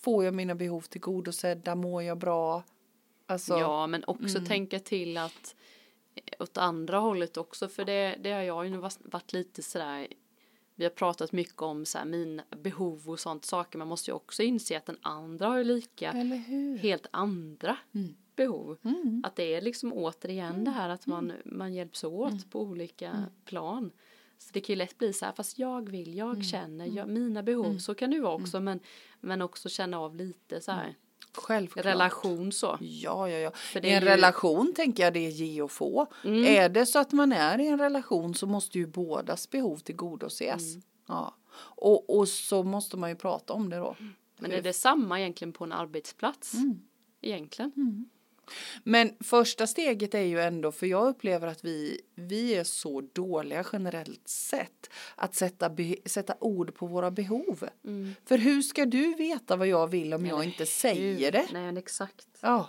Får 0.00 0.24
jag 0.24 0.34
mina 0.34 0.54
behov 0.54 0.80
tillgodosedda, 0.80 1.74
mår 1.74 2.02
jag 2.02 2.18
bra? 2.18 2.62
Alltså, 3.26 3.58
Ja, 3.58 3.86
men 3.86 4.04
också 4.06 4.40
tänka 4.46 4.78
till 4.78 5.16
att 5.16 5.54
eh, 6.14 6.42
åt 6.42 6.56
andra 6.58 6.98
hållet 6.98 7.36
också, 7.36 7.68
för 7.68 7.84
det, 7.84 8.16
det 8.20 8.32
har 8.32 8.42
jag 8.42 8.66
ju 8.68 8.76
varit 8.76 9.32
lite 9.32 9.62
sådär 9.62 10.06
vi 10.74 10.84
har 10.84 10.90
pratat 10.90 11.32
mycket 11.32 11.62
om 11.62 11.84
så 11.84 11.98
här, 11.98 12.04
mina 12.04 12.42
behov 12.62 13.08
och 13.08 13.20
sånt 13.20 13.44
saker. 13.44 13.78
Man 13.78 13.88
måste 13.88 14.10
ju 14.10 14.14
också 14.14 14.42
inse 14.42 14.76
att 14.76 14.86
den 14.86 14.98
andra 15.02 15.46
har 15.46 15.58
ju 15.58 15.64
lika 15.64 16.12
helt 16.80 17.06
andra 17.10 17.76
Mm. 17.94 18.14
behov. 18.36 18.78
Att 19.24 19.36
det 19.36 19.54
är 19.54 19.60
liksom 19.60 19.92
återigen 19.92 20.64
det 20.64 20.70
här 20.70 20.88
att 20.88 21.06
man, 21.06 21.32
man 21.44 21.74
hjälps 21.74 22.04
åt 22.04 22.50
på 22.50 22.60
olika 22.62 23.24
plan. 23.44 23.90
Så 24.42 24.50
det 24.52 24.60
kan 24.60 24.72
ju 24.74 24.76
lätt 24.76 24.98
bli 24.98 25.12
så 25.12 25.24
här, 25.24 25.32
fast 25.32 25.58
jag 25.58 25.88
vill, 25.90 26.14
jag 26.14 26.44
känner, 26.44 26.86
jag, 26.86 27.08
mina 27.08 27.42
behov, 27.42 27.78
så 27.78 27.94
kan 27.94 28.12
ju 28.12 28.20
vara 28.20 28.34
också, 28.34 28.60
men, 28.60 28.80
men 29.20 29.42
också 29.42 29.68
känna 29.68 29.98
av 30.00 30.16
lite 30.16 30.60
så 30.60 30.72
här, 30.72 30.94
Självklart. 31.34 31.84
relation 31.86 32.52
så. 32.52 32.78
Ja, 32.80 33.28
ja, 33.28 33.38
ja. 33.38 33.50
För 33.50 33.80
det 33.80 33.88
I 33.88 33.90
en 33.90 34.02
ju- 34.02 34.06
Mm. 34.06 34.16
relation 34.16 34.72
tänker 34.76 35.02
jag 35.02 35.12
det 35.14 35.26
är 35.26 35.30
ge 35.30 35.62
och 35.62 35.70
få. 35.70 36.06
Är 36.24 36.68
det 36.68 36.86
så 36.86 36.98
att 36.98 37.12
man 37.12 37.32
är 37.32 37.58
i 37.60 37.66
en 37.66 37.78
relation 37.78 38.34
så 38.34 38.46
måste 38.46 38.78
ju 38.78 38.86
bådas 38.86 39.50
behov 39.50 39.76
tillgodoses. 39.76 40.74
Mm. 40.74 40.82
Ja. 41.08 41.34
Och, 41.56 42.18
och 42.18 42.28
så 42.28 42.62
måste 42.62 42.96
man 42.96 43.10
ju 43.10 43.16
prata 43.16 43.52
om 43.52 43.70
det 43.70 43.76
då. 43.76 43.96
Men 44.38 44.52
är 44.52 44.62
det 44.62 44.72
samma 44.72 45.20
egentligen 45.20 45.52
på 45.52 45.64
en 45.64 45.72
arbetsplats? 45.72 46.52
Egentligen. 47.20 47.72
Men 48.84 49.10
första 49.20 49.66
steget 49.66 50.14
är 50.14 50.22
ju 50.22 50.40
ändå, 50.40 50.72
för 50.72 50.86
jag 50.86 51.08
upplever 51.08 51.48
att 51.48 51.64
vi, 51.64 52.00
vi 52.14 52.54
är 52.54 52.64
så 52.64 53.00
dåliga 53.12 53.64
generellt 53.72 54.28
sett 54.28 54.90
att 55.16 55.34
sätta, 55.34 55.70
sätta 56.06 56.34
ord 56.40 56.74
på 56.74 56.86
våra 56.86 57.10
behov. 57.10 57.68
För 58.24 58.38
hur 58.38 58.62
ska 58.62 58.86
du 58.86 59.14
veta 59.14 59.56
vad 59.56 59.66
jag 59.66 59.86
vill 59.86 60.14
om 60.14 60.26
jag 60.26 60.44
inte 60.44 60.66
säger 60.66 61.32
det? 61.32 61.46
Nej, 61.52 61.78
exakt. 61.78 62.26
Ja. 62.40 62.68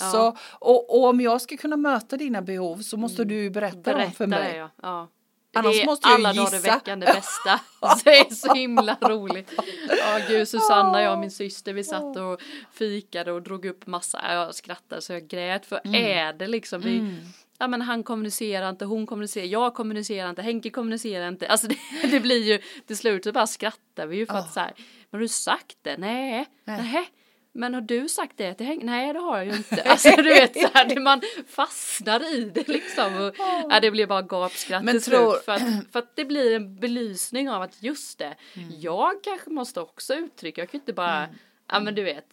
Ja. 0.00 0.10
Så, 0.10 0.36
och, 0.60 0.98
och 0.98 1.08
om 1.08 1.20
jag 1.20 1.40
ska 1.40 1.56
kunna 1.56 1.76
möta 1.76 2.16
dina 2.16 2.42
behov 2.42 2.76
så 2.76 2.96
måste 2.96 3.24
du 3.24 3.50
berätta, 3.50 3.92
dem 3.98 4.12
för 4.12 4.26
Berätta 4.26 4.26
mig. 4.26 4.52
det 4.52 4.58
ja. 4.58 4.70
ja. 4.82 5.08
Annars 5.58 5.76
det 5.76 5.82
är 5.82 5.86
måste 5.86 6.08
jag 6.08 6.14
alla 6.14 6.32
dagar 6.32 6.52
i 6.52 6.56
gissa. 6.56 6.74
veckan 6.74 7.00
det 7.00 7.06
bästa. 7.06 7.60
Det 8.04 8.18
är 8.18 8.34
så 8.34 8.54
himla 8.54 8.96
roligt. 9.00 9.52
Ja 9.88 10.20
gud 10.28 10.48
Susanna, 10.48 11.02
jag 11.02 11.12
och 11.12 11.18
min 11.18 11.30
syster 11.30 11.72
vi 11.72 11.84
satt 11.84 12.16
och 12.16 12.40
fikade 12.72 13.32
och 13.32 13.42
drog 13.42 13.64
upp 13.66 13.86
massa, 13.86 14.20
jag 14.34 14.54
skrattade 14.54 15.02
så 15.02 15.12
jag 15.12 15.28
grät 15.28 15.66
för 15.66 15.80
Mm. 15.84 15.94
är 16.18 16.32
det 16.32 16.46
liksom 16.46 16.80
vi 16.80 17.14
Ja 17.58 17.68
men 17.68 17.82
han 17.82 18.02
kommunicerar 18.02 18.70
inte, 18.70 18.84
hon 18.84 19.06
kommunicerar, 19.06 19.46
jag 19.46 19.74
kommunicerar 19.74 20.30
inte, 20.30 20.42
Henke 20.42 20.70
kommunicerar 20.70 21.28
inte. 21.28 21.48
Alltså 21.48 21.66
det, 21.68 21.76
det 22.10 22.20
blir 22.20 22.42
ju 22.44 22.58
till 22.86 22.96
slut 22.96 23.24
så 23.24 23.32
bara 23.32 23.46
skrattar 23.46 24.06
vi 24.06 24.16
ju 24.16 24.26
för 24.26 24.34
att 24.34 24.52
så 24.52 24.60
här, 24.60 24.72
men 25.10 25.18
har 25.18 25.20
du 25.20 25.28
sagt 25.28 25.76
det? 25.82 25.96
Nej, 25.98 26.46
nej. 26.64 27.10
Men 27.56 27.74
har 27.74 27.80
du 27.80 28.08
sagt 28.08 28.32
det 28.36 28.54
till 28.54 28.66
Henke? 28.66 28.86
Nej 28.86 29.12
det 29.12 29.18
har 29.18 29.36
jag 29.36 29.46
ju 29.46 29.52
inte. 29.56 29.82
Alltså 29.86 30.10
du 30.16 30.22
vet 30.22 30.60
så 30.60 30.68
här, 30.74 31.00
man 31.00 31.20
fastnar 31.48 32.34
i 32.34 32.44
det 32.54 32.68
liksom. 32.68 33.16
Och, 33.16 33.34
ja, 33.70 33.80
det 33.80 33.90
blir 33.90 34.06
bara 34.06 34.22
gapskratt 34.22 34.84
Men 34.84 35.00
tror-. 35.00 35.44
För 35.44 35.52
att, 35.52 35.62
för 35.92 35.98
att 35.98 36.16
det 36.16 36.24
blir 36.24 36.56
en 36.56 36.76
belysning 36.80 37.50
av 37.50 37.62
att 37.62 37.82
just 37.82 38.18
det, 38.18 38.34
Mm. 38.56 38.68
jag 38.80 39.22
kanske 39.24 39.50
måste 39.50 39.80
också 39.80 40.14
uttrycka, 40.14 40.60
jag 40.60 40.70
kan 40.70 40.80
inte 40.80 40.92
bara, 40.92 41.28
ja 41.68 41.80
men 41.80 41.94
du 41.94 42.02
vet. 42.02 42.26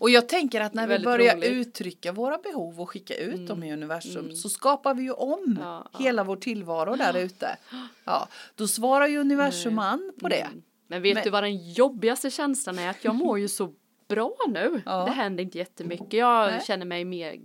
Och 0.00 0.10
jag 0.10 0.28
tänker 0.28 0.60
att 0.60 0.74
när 0.74 0.86
vi 0.86 0.98
börjar 0.98 1.34
roligt. 1.36 1.46
Mm. 1.48 1.60
uttrycka 1.60 2.12
våra 2.12 2.38
behov 2.38 2.80
och 2.80 2.90
skicka 2.90 3.14
ut 3.14 3.46
dem 3.48 3.62
i 3.62 3.72
universum 3.72 4.32
så 4.36 4.48
skapar 4.48 4.94
vi 4.94 5.02
ju 5.02 5.10
om 5.12 5.58
Ja, 5.60 5.88
ja. 5.92 5.98
hela 5.98 6.24
vår 6.24 6.36
tillvaro 6.36 6.96
där 6.96 7.16
ute. 7.16 7.56
Ja, 8.04 8.28
då 8.54 8.68
svarar 8.68 9.06
ju 9.06 9.18
universum 9.18 9.78
an 9.78 10.12
på 10.20 10.28
det. 10.28 10.46
Men 10.88 11.02
vet 11.02 11.14
Men- 11.14 11.24
du 11.24 11.30
vad 11.30 11.42
den 11.42 11.72
jobbigaste 11.72 12.30
känslan 12.30 12.78
är? 12.78 12.90
Att 12.90 13.04
jag 13.04 13.14
mår 13.14 13.38
ju 13.38 13.48
så 13.48 13.72
bra 14.08 14.36
nu. 14.48 14.82
Ja. 14.86 15.04
Det 15.04 15.10
händer 15.10 15.44
inte 15.44 15.58
jättemycket. 15.58 16.12
Jag 16.12 16.50
Nej. 16.50 16.60
känner 16.66 16.86
mig 16.86 17.04
mer 17.04 17.36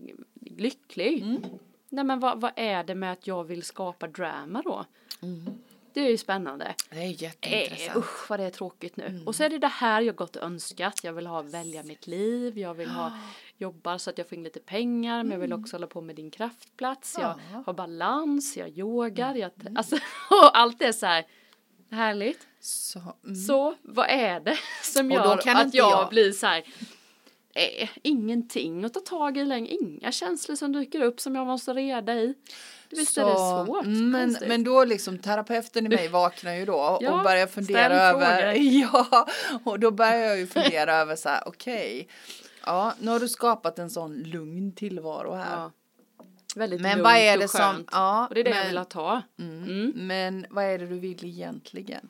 lycklig. 0.58 1.21
Mm. 1.21 1.43
Nej 1.89 2.04
men 2.04 2.19
vad, 2.19 2.41
vad 2.41 2.52
är 2.56 2.84
det 2.84 2.95
med 2.95 3.12
att 3.12 3.28
jag 3.28 3.43
vill 3.43 3.63
skapa 3.63 4.08
drama 4.08 4.62
då? 4.62 4.86
Mm. 5.21 5.45
Det 5.93 6.02
är 6.02 6.10
ju 6.10 6.17
spännande. 6.17 6.76
Det 6.89 6.95
är 6.97 7.02
Eh, 7.02 7.21
jätteintressant. 7.24 7.97
usch 7.97 8.30
vad 8.30 8.39
det 8.39 8.43
är 8.45 8.50
tråkigt 8.50 8.97
nu. 8.97 9.06
Mm. 9.06 9.28
Och 9.28 9.36
så 9.36 9.43
är 9.43 9.50
det 9.50 9.58
det 9.58 9.67
här 9.67 10.02
jag 10.02 10.15
gått 10.15 10.36
och 10.36 10.43
önskat. 10.43 11.04
Jag 11.04 11.13
vill 11.13 11.28
ha 11.28 11.41
välja 11.41 11.84
mitt 11.84 12.08
liv. 12.08 12.58
Jag 12.60 12.74
vill 12.74 12.89
ha 12.89 13.12
jobba 13.58 14.00
så 14.00 14.10
att 14.10 14.17
jag 14.17 14.30
får 14.30 14.38
in 14.38 14.43
lite 14.43 14.60
pengar. 14.60 15.24
Men 15.24 15.32
jag 15.32 15.39
vill 15.39 15.54
också 15.54 15.76
hålla 15.76 15.88
på 15.88 16.02
med 16.02 16.15
din 16.15 16.32
kraftplats. 16.32 17.15
Jag 17.19 17.26
Mm. 17.34 17.39
Ja. 17.45 17.52
Mm. 17.52 17.63
har 17.65 17.74
balans. 17.74 18.58
Jag 18.58 18.69
yogar. 18.69 19.36
Jag, 19.36 19.52
alltså, 19.76 19.95
och 20.30 20.58
allt 20.58 20.82
är 20.82 20.91
så 20.91 21.06
här 21.06 21.26
härligt. 21.91 22.47
Så, 22.60 22.99
mm. 23.25 23.36
Så 23.36 23.75
vad 23.82 24.10
är 24.10 24.39
det 24.39 24.58
som 24.84 25.12
gör 25.12 25.34
att 25.36 25.73
jag, 25.73 25.91
jag- 25.91 26.10
blir 26.10 26.32
så 26.32 26.47
här 26.47 26.63
eh, 27.56 27.89
ingenting 28.04 28.86
att 28.86 28.93
ta 28.93 28.99
tag 28.99 29.38
i 29.38 29.45
längre, 29.45 29.69
inga 29.73 30.12
känslor 30.12 30.56
som 30.56 30.71
dyker 30.71 31.01
upp 31.01 31.19
som 31.21 31.36
jag 31.36 31.47
måste 31.47 31.73
reda 31.73 32.13
i. 32.15 32.34
Visst 32.89 33.17
är 33.17 33.25
det 33.25 33.32
Så, 33.36 33.65
svårt? 33.65 33.86
Men, 33.86 34.13
konstigt. 34.27 34.47
men 34.47 34.63
då 34.63 34.84
liksom 34.86 35.17
terapeuten 35.19 35.86
i 35.86 35.89
mig 35.89 36.08
vaknar 36.12 36.54
ju 36.54 36.65
då 36.65 36.97
Ja, 37.01 37.12
och 37.17 37.23
börjar 37.23 37.47
fundera 37.47 38.01
över. 38.01 38.54
Ja, 38.58 39.27
och 39.63 39.80
då 39.80 39.91
börjar 39.91 40.17
jag 40.17 40.38
ju 40.39 40.47
fundera 40.47 40.95
över 40.95 41.15
så 41.15 41.30
här, 41.30 41.43
okej. 41.45 42.08
Ja, 42.65 42.93
nu 42.99 43.12
har 43.12 43.19
du 43.19 43.27
skapat 43.27 43.80
en 43.80 43.89
sån 43.89 44.13
lugn 44.23 44.75
tillvaro 44.75 45.34
här. 45.34 45.56
Ja. 45.62 45.71
Väldigt 46.56 46.82
Men 46.82 46.92
lugnt 46.92 47.04
vad 47.04 47.16
är 47.16 47.38
det 47.38 47.44
och 47.44 47.50
som- 47.50 47.60
skönt. 47.60 47.90
ja, 47.92 48.28
och 48.28 48.36
det 48.36 48.40
är 48.42 48.44
det 48.44 48.50
jag 48.50 48.58
men- 48.58 48.68
vill 48.68 48.78
ha. 48.94 49.22
Mm. 49.40 49.92
Men 49.96 50.46
vad 50.50 50.64
är 50.66 50.80
det 50.80 50.88
du 50.88 51.00
vill 51.00 51.26
egentligen? 51.26 52.10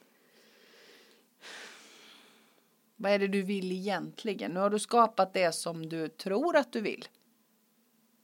Vad 2.96 3.12
är 3.12 3.20
det 3.20 3.28
du 3.28 3.42
vill 3.42 3.72
egentligen? 3.72 4.52
Nu 4.52 4.60
har 4.60 4.70
du 4.70 4.80
skapat 4.80 5.34
det 5.34 5.52
som 5.56 5.90
du 5.90 6.08
tror 6.08 6.56
att 6.58 6.74
du 6.74 6.82
vill. 6.82 7.06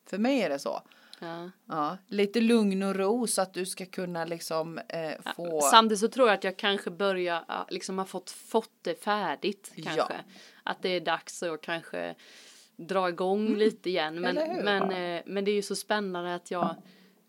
För 0.10 0.18
mig 0.18 0.42
är 0.42 0.50
det 0.50 0.60
så. 0.60 0.82
Ja. 1.20 1.50
Ja, 1.66 1.98
lite 2.08 2.42
lugn 2.42 2.84
och 2.84 2.96
ro 2.96 3.28
så 3.28 3.42
att 3.42 3.54
du 3.54 3.66
ska 3.66 3.86
kunna 3.86 4.26
liksom 4.26 4.78
eh, 4.78 5.34
få... 5.36 5.62
Samtidigt 5.62 6.00
så 6.00 6.08
tror 6.08 6.28
jag 6.28 6.38
att 6.38 6.44
jag 6.44 6.58
kanske 6.58 6.92
börjar, 6.92 7.46
ja, 7.48 7.68
liksom 7.70 7.98
har 7.98 8.06
fått, 8.06 8.30
fått 8.30 8.72
det 8.82 9.04
färdigt 9.04 9.72
Ja. 9.76 9.84
kanske. 9.96 10.16
Att 10.64 10.82
det 10.82 10.90
är 10.90 11.02
dags 11.02 11.44
att 11.44 11.62
kanske 11.62 12.16
dra 12.78 13.10
igång 13.10 13.56
lite 13.56 13.90
igen. 13.90 14.22
Men, 14.22 14.38
Mm. 14.38 14.66
Men, 14.66 15.16
eh, 15.18 15.22
men 15.26 15.46
det 15.46 15.52
är 15.52 15.56
ju 15.56 15.62
så 15.62 15.76
spännande 15.76 16.36
att 16.36 16.52
jag, 16.52 16.76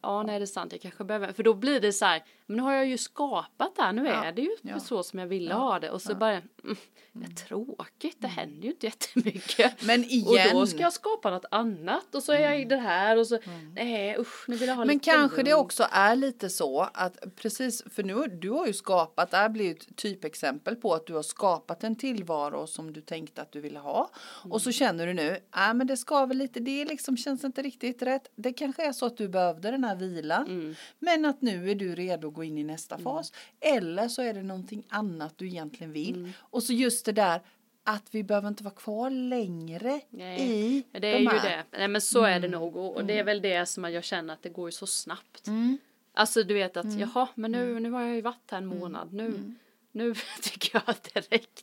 ja 0.03 0.23
nej 0.23 0.39
det 0.39 0.45
är 0.45 0.47
sant, 0.47 0.73
jag 0.73 0.81
kanske 0.81 1.05
behöver, 1.05 1.33
för 1.33 1.43
då 1.43 1.55
blir 1.55 1.81
det 1.81 1.93
så 1.93 2.05
här, 2.05 2.23
men 2.49 2.57
nu 2.57 2.63
har 2.63 2.73
jag 2.73 2.87
ju 2.87 2.99
skapat 2.99 3.77
det 3.77 3.83
här, 3.83 3.93
nu 3.93 4.07
Ja. 4.07 4.25
är 4.25 4.33
det 4.33 4.43
ju 4.43 4.57
Ja. 4.63 4.81
så 4.81 5.03
som 5.03 5.19
jag 5.19 5.27
ville 5.27 5.51
Ja. 5.51 5.57
ha 5.57 5.79
det. 5.79 5.91
Och 5.91 6.03
så 6.03 6.15
bara, 6.15 6.33
mm, 6.33 6.77
det 7.13 7.25
är 7.27 7.35
tråkigt, 7.47 8.17
det 8.19 8.29
händer 8.29 8.63
ju 8.63 8.71
inte 8.71 8.87
jättemycket. 8.87 9.83
Men 9.87 10.01
Och 10.01 10.07
igen, 10.07 10.49
då 10.53 10.67
ska 10.67 10.79
jag 10.79 10.93
skapa 10.93 11.31
något 11.31 11.45
annat 11.51 12.15
och 12.15 12.23
så 12.23 12.33
är 12.33 12.41
jag 12.41 12.61
i 12.61 12.65
det 12.65 12.77
här 12.77 13.17
och 13.19 13.27
så, 13.27 13.39
nej 13.75 14.17
usch, 14.19 14.45
nu 14.49 14.57
vill 14.57 14.69
jag 14.69 14.77
ha 14.77 14.85
men 14.85 14.95
lite 14.97 15.11
kanske 15.11 15.43
det 15.43 15.55
också 15.55 15.87
är 15.93 16.17
lite 16.17 16.49
så 16.49 16.89
att 16.95 17.37
precis, 17.37 17.83
för 17.95 18.03
nu 18.03 18.15
du 18.27 18.51
har 18.51 18.67
ju 18.67 18.73
skapat, 18.73 19.31
det 19.31 19.37
här 19.37 19.49
blir 19.49 19.65
ju 19.65 19.71
ett 19.71 19.97
typexempel 19.97 20.77
på 20.77 20.95
att 20.95 21.07
du 21.07 21.15
har 21.15 21.23
skapat 21.23 21.85
en 21.85 21.97
tillvaro 21.97 22.67
som 22.67 22.93
du 22.93 23.01
tänkte 23.01 23.43
att 23.43 23.53
du 23.53 23.61
ville 23.61 23.79
ha. 23.79 24.11
Och 24.51 24.63
så 24.63 24.73
känner 24.73 25.07
du 25.07 25.13
nu, 25.15 25.39
nej 25.57 25.75
men 25.75 25.87
det 25.87 25.97
ska 25.97 26.27
väl 26.27 26.37
lite, 26.37 26.61
det 26.61 26.85
liksom 26.85 27.17
känns 27.17 27.45
inte 27.45 27.63
riktigt 27.63 28.03
rätt. 28.03 28.31
Det 28.37 28.53
kanske 28.53 28.87
är 28.89 28.93
så 28.93 29.07
att 29.07 29.17
du 29.17 29.29
behövde 29.29 29.71
den 29.71 29.85
här 29.85 29.97
vilan. 29.97 30.47
Mm. 30.47 30.75
Men 30.99 31.25
att 31.25 31.43
nu 31.43 31.71
är 31.71 31.75
du 31.75 31.95
redo 31.95 32.31
gå 32.39 32.45
in 32.45 32.59
i 32.59 32.65
nästa 32.65 32.99
fas. 32.99 33.33
Eller 33.61 34.09
så 34.09 34.23
är 34.23 34.35
det 34.35 34.43
någonting 34.43 34.83
annat 34.89 35.35
du 35.37 35.47
egentligen 35.47 35.93
vill. 35.93 36.15
Mm. 36.17 36.33
Och 36.39 36.63
så 36.63 36.73
just 36.73 37.05
det 37.07 37.13
där 37.13 37.41
att 37.85 38.05
vi 38.11 38.23
behöver 38.23 38.49
inte 38.49 38.65
vara 38.65 38.75
kvar 38.75 39.11
längre 39.11 40.01
Nej, 40.11 40.41
i 40.43 40.85
Det 40.93 41.09
är 41.09 41.13
de 41.13 41.19
ju 41.23 41.29
här. 41.29 41.65
det. 41.71 41.79
Nej 41.79 41.89
men 41.89 42.01
så 42.01 42.23
är 42.23 42.41
det 42.41 42.49
nog 42.49 42.77
och, 42.77 42.97
och 42.97 43.05
det 43.05 43.19
är 43.19 43.25
väl 43.25 43.41
det 43.43 43.67
som 43.67 43.85
jag 43.85 44.05
känner 44.05 44.35
att 44.35 44.43
det 44.43 44.49
går 44.49 44.69
ju 44.69 44.73
så 44.73 44.87
snabbt. 44.87 45.47
Mm. 45.47 45.79
Alltså 46.15 46.43
du 46.43 46.55
vet 46.55 46.77
att 46.77 46.99
jaha 46.99 47.29
men 47.35 47.53
nu, 47.53 47.81
nu 47.81 47.91
har 47.91 48.03
jag 48.03 48.15
ju 48.15 48.21
varit 48.21 48.51
här 48.51 48.59
en 48.59 48.67
månad 48.67 49.13
nu. 49.13 49.55
Nu 49.93 50.15
tycker 50.43 50.71
jag 50.73 50.83
att 50.87 51.11
det 51.15 51.21
räckte. 51.21 51.63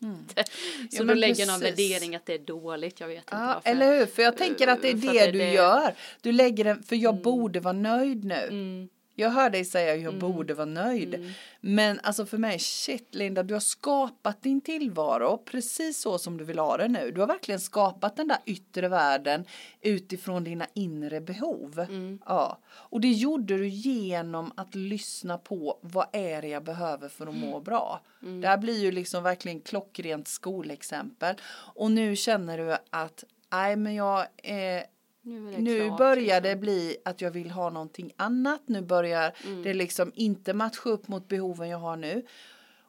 Så 0.92 0.98
Ja, 0.98 1.04
då 1.04 1.14
lägger 1.14 1.46
någon 1.48 1.60
precis. 1.60 1.80
värdering 1.92 2.16
att 2.16 2.26
det 2.26 2.34
är 2.34 2.40
dåligt. 2.40 3.00
Jag 3.00 3.08
vet 3.08 3.18
inte 3.18 3.36
Ja, 3.36 3.46
varför. 3.54 3.70
eller 3.70 4.00
hur? 4.00 4.06
För 4.06 4.22
jag 4.24 4.38
tänker 4.38 4.68
att 4.68 4.82
det 4.82 4.88
är 4.92 4.98
För 4.98 5.08
det, 5.08 5.14
det 5.14 5.20
är 5.20 5.32
du 5.32 5.40
det- 5.40 5.52
gör. 5.54 5.94
Du 6.22 6.32
lägger 6.32 6.66
en, 6.66 6.84
för 6.84 6.96
jag 6.96 7.16
borde 7.22 7.60
vara 7.60 7.74
nöjd 7.74 8.24
nu. 8.26 8.88
Mm, 9.17 9.25
Jag 9.25 9.30
hör 9.41 9.49
dig 9.49 9.65
säga 9.65 9.95
jag 9.95 10.19
borde 10.19 10.54
vara 10.54 10.65
nöjd. 10.65 11.34
Men 11.62 11.99
alltså 12.04 12.25
för 12.25 12.38
mig, 12.38 12.60
shit 12.60 13.15
Linda, 13.15 13.43
du 13.43 13.54
har 13.54 13.62
skapat 13.62 14.41
din 14.41 14.62
tillvaro 14.62 15.38
precis 15.38 16.01
så 16.01 16.17
som 16.17 16.38
du 16.38 16.43
vill 16.43 16.60
ha 16.60 16.78
det 16.78 16.88
nu. 16.88 17.12
Du 17.12 17.19
har 17.19 17.28
verkligen 17.28 17.60
skapat 17.60 18.15
den 18.17 18.28
där 18.28 18.38
yttre 18.45 18.88
världen 18.88 19.45
utifrån 19.82 20.43
dina 20.43 20.67
inre 20.73 21.21
behov. 21.21 21.80
mm, 21.80 22.19
Ja, 22.25 22.60
och 22.67 23.01
det 23.01 23.12
gjorde 23.12 23.58
du 23.58 23.67
genom 23.67 24.51
att 24.58 24.75
lyssna 24.75 25.38
på 25.38 25.80
vad 25.82 26.08
är 26.13 26.41
det 26.41 26.47
jag 26.47 26.63
behöver 26.63 27.10
för 27.10 27.28
att 27.28 27.36
må 27.36 27.60
bra. 27.60 28.01
mm. 28.21 28.41
Det 28.41 28.47
här 28.47 28.58
blir 28.58 28.80
ju 28.84 28.91
liksom 28.91 29.23
verkligen 29.23 29.60
klockrent 29.62 30.28
skolexempel. 30.28 31.36
Och 31.75 31.91
nu 31.91 32.15
känner 32.15 32.58
du 32.58 32.78
att 32.89 33.23
nej 33.51 33.75
men 33.75 33.95
jag 33.95 34.25
är 34.43 34.84
nu 35.26 35.52
det 35.52 35.58
nu 35.62 35.86
klart, 35.88 35.98
börjar 35.98 36.42
det 36.42 36.50
liksom. 36.50 36.60
bli 36.62 36.98
att 37.06 37.22
jag 37.22 37.32
vill 37.32 37.52
ha 37.52 37.70
någonting 37.70 38.12
annat. 38.18 38.62
Nu 38.66 38.82
börjar 38.82 39.36
Mm. 39.48 39.64
det 39.64 39.74
liksom 39.74 40.12
inte 40.16 40.54
matcha 40.54 40.90
upp 40.90 41.08
mot 41.08 41.28
behoven 41.28 41.70
jag 41.70 41.78
har 41.78 41.98
nu. 41.98 42.26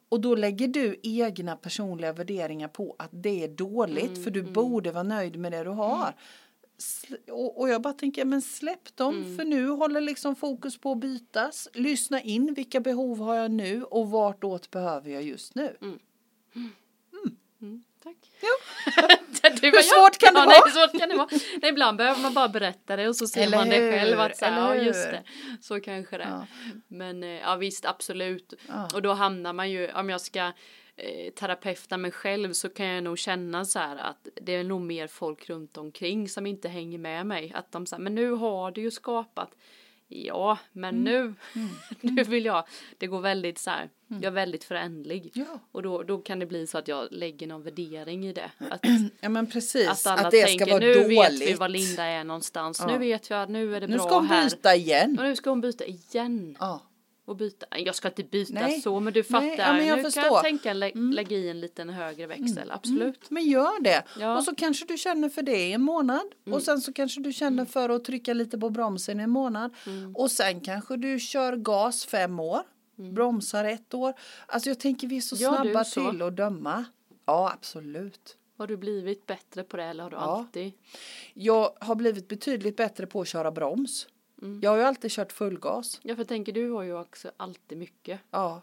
Och 0.09 0.21
då 0.21 0.35
lägger 0.35 0.67
du 0.67 0.99
egna 1.03 1.55
personliga 1.55 2.13
värderingar 2.13 2.67
på 2.67 2.95
att 2.99 3.09
det 3.11 3.43
är 3.43 3.47
dåligt 3.47 4.07
Mm, 4.11 4.23
för 4.23 4.31
du 4.31 4.43
borde 4.43 4.91
vara 4.91 5.03
nöjd 5.03 5.39
med 5.39 5.51
det 5.51 5.63
du 5.63 5.69
har. 5.69 6.13
Sl- 6.79 7.29
Och, 7.29 7.59
och 7.59 7.69
jag 7.69 7.81
bara 7.81 7.93
tänker, 7.93 8.25
men 8.25 8.41
släpp 8.41 8.95
dem 8.95 9.15
Mm. 9.17 9.37
för 9.37 9.45
nu 9.45 9.67
håller 9.69 10.01
liksom 10.01 10.35
fokus 10.35 10.77
på 10.77 10.91
att 10.91 10.97
bytas. 10.99 11.67
Lyssna 11.73 12.21
in, 12.21 12.53
vilka 12.53 12.79
behov 12.79 13.19
har 13.19 13.35
jag 13.35 13.51
nu 13.51 13.83
och 13.83 14.09
vartåt 14.09 14.71
behöver 14.71 15.09
jag 15.11 15.23
just 15.23 15.55
nu? 15.55 15.77
Mm, 15.81 15.99
tack. 18.07 18.31
Jo. 18.41 18.49
Hur 19.61 19.81
svårt 19.81 20.17
kan 20.17 20.35
ja? 20.35 20.45
Nej, 20.45 20.61
svårt 20.73 20.99
kan 20.99 21.09
det 21.09 21.15
vara? 21.15 21.27
Nej, 21.61 21.71
ibland 21.71 21.97
behöver 21.97 22.21
man 22.21 22.33
bara 22.33 22.49
berätta 22.49 22.95
det 22.95 23.07
och 23.07 23.15
så 23.15 23.27
ser 23.27 23.41
Eller 23.41 23.57
man 23.57 23.69
det 23.69 23.91
själv 23.91 24.19
att 24.19 24.37
så 24.37 24.45
här, 24.45 24.75
ja 24.75 24.75
just 24.83 25.11
det, 25.11 25.23
så 25.61 25.79
kanske 25.79 26.17
det. 26.17 26.23
Ja. 26.23 26.47
Men 26.87 27.23
eh, 27.23 27.29
ja 27.29 27.55
visst, 27.55 27.85
absolut. 27.85 28.53
Ja. 28.67 28.89
Och 28.93 29.01
då 29.01 29.13
hamnar 29.13 29.53
man 29.53 29.71
ju, 29.71 29.91
om 29.91 30.09
jag 30.09 30.21
ska 30.21 30.53
eh, 30.95 31.33
terapeuta 31.35 31.97
mig 31.97 32.11
själv 32.11 32.53
så 32.53 32.69
kan 32.69 32.85
jag 32.85 33.03
nog 33.03 33.19
känna 33.19 33.65
så 33.65 33.79
här 33.79 33.95
att 33.95 34.27
det 34.41 34.55
är 34.55 34.63
nog 34.63 34.81
mer 34.81 35.07
folk 35.07 35.49
runt 35.49 35.77
omkring 35.77 36.29
som 36.29 36.45
inte 36.45 36.69
hänger 36.69 36.97
med 36.97 37.25
mig. 37.25 37.51
Att 37.55 37.71
de 37.71 37.85
säger, 37.85 38.03
men 38.03 38.15
nu 38.15 38.31
har 38.31 38.71
du 38.71 38.81
ju 38.81 38.91
skapat. 38.91 39.51
Ja, 40.09 40.57
men 40.71 41.07
Mm. 41.07 41.35
nu, 41.53 41.61
nu 42.15 42.23
vill 42.23 42.45
jag, 42.45 42.63
det 42.97 43.07
går 43.07 43.21
väldigt 43.21 43.57
så 43.57 43.69
här, 43.69 43.89
jag 44.07 44.23
är 44.23 44.31
väldigt 44.31 44.63
förändlig. 44.63 45.31
Ja. 45.33 45.59
Och 45.71 45.83
då, 45.83 46.03
då 46.03 46.17
kan 46.17 46.39
det 46.39 46.45
bli 46.45 46.67
så 46.67 46.77
att 46.77 46.87
jag 46.87 47.07
lägger 47.11 47.47
någon 47.47 47.63
värdering 47.63 48.25
i 48.27 48.33
det. 48.33 48.51
Att, 48.69 48.79
ja 49.21 49.29
men 49.29 49.47
precis, 49.47 49.87
att 49.87 50.07
alla 50.07 50.21
att 50.27 50.31
det 50.31 50.45
tänker, 50.45 50.65
ska 50.65 50.73
vara 50.73 50.85
nu 50.85 50.93
dåligt. 50.93 51.19
vet 51.19 51.41
vi 51.49 51.53
var 51.53 51.69
Linda 51.69 52.03
är 52.03 52.23
någonstans. 52.23 52.79
Ja. 52.79 52.87
Nu 52.87 52.97
vet 52.97 53.29
att 53.43 53.49
nu 53.49 53.75
är 53.75 53.81
det 53.81 53.87
nu 53.87 53.97
bra 53.97 54.05
ska 54.05 54.15
hon 54.15 54.27
här. 54.27 54.43
byta 54.49 54.75
igen. 54.75 55.17
Och 55.19 55.25
nu 55.25 55.35
ska 55.35 55.49
hon 55.49 55.61
byta 55.61 55.85
igen. 55.85 56.57
Ja. 56.59 56.81
Och 57.27 57.35
byta. 57.35 57.65
Jag 57.79 57.95
ska 57.95 58.07
inte 58.07 58.23
byta 58.23 58.53
Nej. 58.53 58.81
så 58.81 58.99
men 58.99 59.13
du 59.13 59.23
fattar. 59.23 59.41
Nej, 59.47 59.55
ja, 59.57 59.73
men 59.73 59.87
jag 59.87 59.95
nu 59.97 60.01
kan 60.03 60.11
förstår. 60.11 60.21
Mm. 60.21 60.33
jag 60.33 60.43
tänka 60.43 60.73
lä 60.73 60.91
lägga 60.93 61.37
i 61.37 61.49
en 61.49 61.59
liten 61.59 61.89
högre 61.89 62.27
växel. 62.27 62.71
Absolut. 62.71 63.29
Men 63.29 63.43
gör 63.45 63.81
det. 63.83 64.03
Ja. 64.19 64.37
Och 64.37 64.43
så 64.43 64.55
kanske 64.55 64.85
du 64.85 64.97
känner 64.97 65.29
för 65.29 65.41
det 65.41 65.67
i 65.67 65.73
en 65.73 65.81
månad. 65.81 66.25
Och 66.51 66.61
sen 66.63 66.81
så 66.81 66.93
kanske 66.93 67.21
du 67.21 67.33
känner 67.33 67.65
för 67.65 67.89
att 67.89 68.03
trycka 68.05 68.33
lite 68.33 68.57
på 68.57 68.69
bromsen 68.69 69.19
i 69.19 69.23
en 69.23 69.29
månad. 69.29 69.73
Och 70.15 70.31
sen 70.31 70.61
kanske 70.61 70.97
du 70.97 71.19
kör 71.19 71.55
gas 71.55 72.05
fem 72.05 72.39
år. 72.39 72.61
Bromsar 72.95 73.63
ett 73.65 73.93
år. 73.93 74.13
Alltså 74.47 74.69
jag 74.69 74.79
tänker 74.79 75.07
vi 75.07 75.17
är 75.17 75.21
så 75.21 75.35
Gör 75.35 75.63
snabba 75.63 75.83
så? 75.83 76.11
till 76.11 76.21
att 76.21 76.35
döma. 76.37 76.85
Ja, 77.25 77.51
absolut. 77.53 78.37
Har 78.57 78.67
du 78.67 78.77
blivit 78.77 79.25
bättre 79.25 79.63
på 79.63 79.77
det 79.77 79.83
eller 79.83 80.03
har 80.03 80.09
du 80.09 80.15
Ja. 80.15 80.21
alltid? 80.21 80.71
Jag 81.33 81.71
har 81.79 81.95
blivit 81.95 82.27
betydligt 82.27 82.77
bättre 82.77 83.07
på 83.07 83.21
att 83.21 83.27
köra 83.27 83.51
broms. 83.51 84.07
Mm. 84.41 84.59
Jag 84.63 84.69
har 84.71 84.77
ju 84.77 84.83
alltid 84.83 85.11
kört 85.11 85.31
full 85.31 85.59
gas. 85.59 85.99
Ja 86.03 86.15
för 86.15 86.23
tänker 86.23 86.51
du 86.53 86.69
har 86.71 86.83
ju 86.83 86.99
också 86.99 87.31
alltid 87.37 87.77
mycket. 87.77 88.19
Ja. 88.31 88.61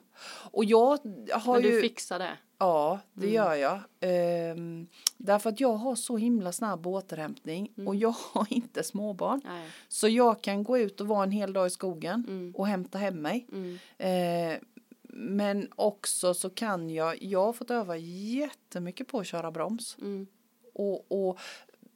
Och 0.51 0.65
jag 0.65 0.99
har 1.33 1.55
Men 1.55 1.63
ju... 1.63 1.71
du 1.71 1.81
fixar 1.81 2.19
det. 2.19 2.39
Ja, 2.59 3.01
det 3.13 3.23
Mm. 3.27 3.35
gör 3.35 3.55
jag. 3.55 3.81
Ehm, 4.01 4.87
därför 5.17 5.51
att 5.51 5.61
jag 5.61 5.73
har 5.73 5.95
så 5.95 6.17
himla 6.17 6.53
snabb 6.53 6.87
återhämtning 6.87 7.73
Mm. 7.77 7.89
och 7.89 7.97
jag 7.97 8.15
har 8.33 8.47
inte 8.51 8.83
småbarn. 8.83 9.41
Nej. 9.45 9.69
Så 9.89 10.09
jag 10.09 10.41
kan 10.43 10.65
gå 10.65 10.79
ut 10.79 11.01
och 11.01 11.07
vara 11.09 11.25
en 11.25 11.31
hel 11.31 11.53
dag 11.53 11.67
i 11.67 11.71
skogen 11.71 12.25
Mm. 12.29 12.55
och 12.57 12.67
hämta 12.67 12.99
hem 12.99 13.23
mig. 13.23 13.47
Mm. 13.53 13.79
Eh, 13.99 14.59
men 15.17 15.69
också 15.77 16.35
så 16.35 16.51
kan 16.51 16.91
jag, 16.91 17.23
jag 17.23 17.45
har 17.45 17.53
fått 17.53 17.71
öva 17.71 17.97
jättemycket 17.97 19.09
på 19.09 19.19
att 19.19 19.27
köra 19.27 19.51
broms. 19.51 19.97
Mm. 20.01 20.27
Och, 20.75 21.13
och 21.29 21.39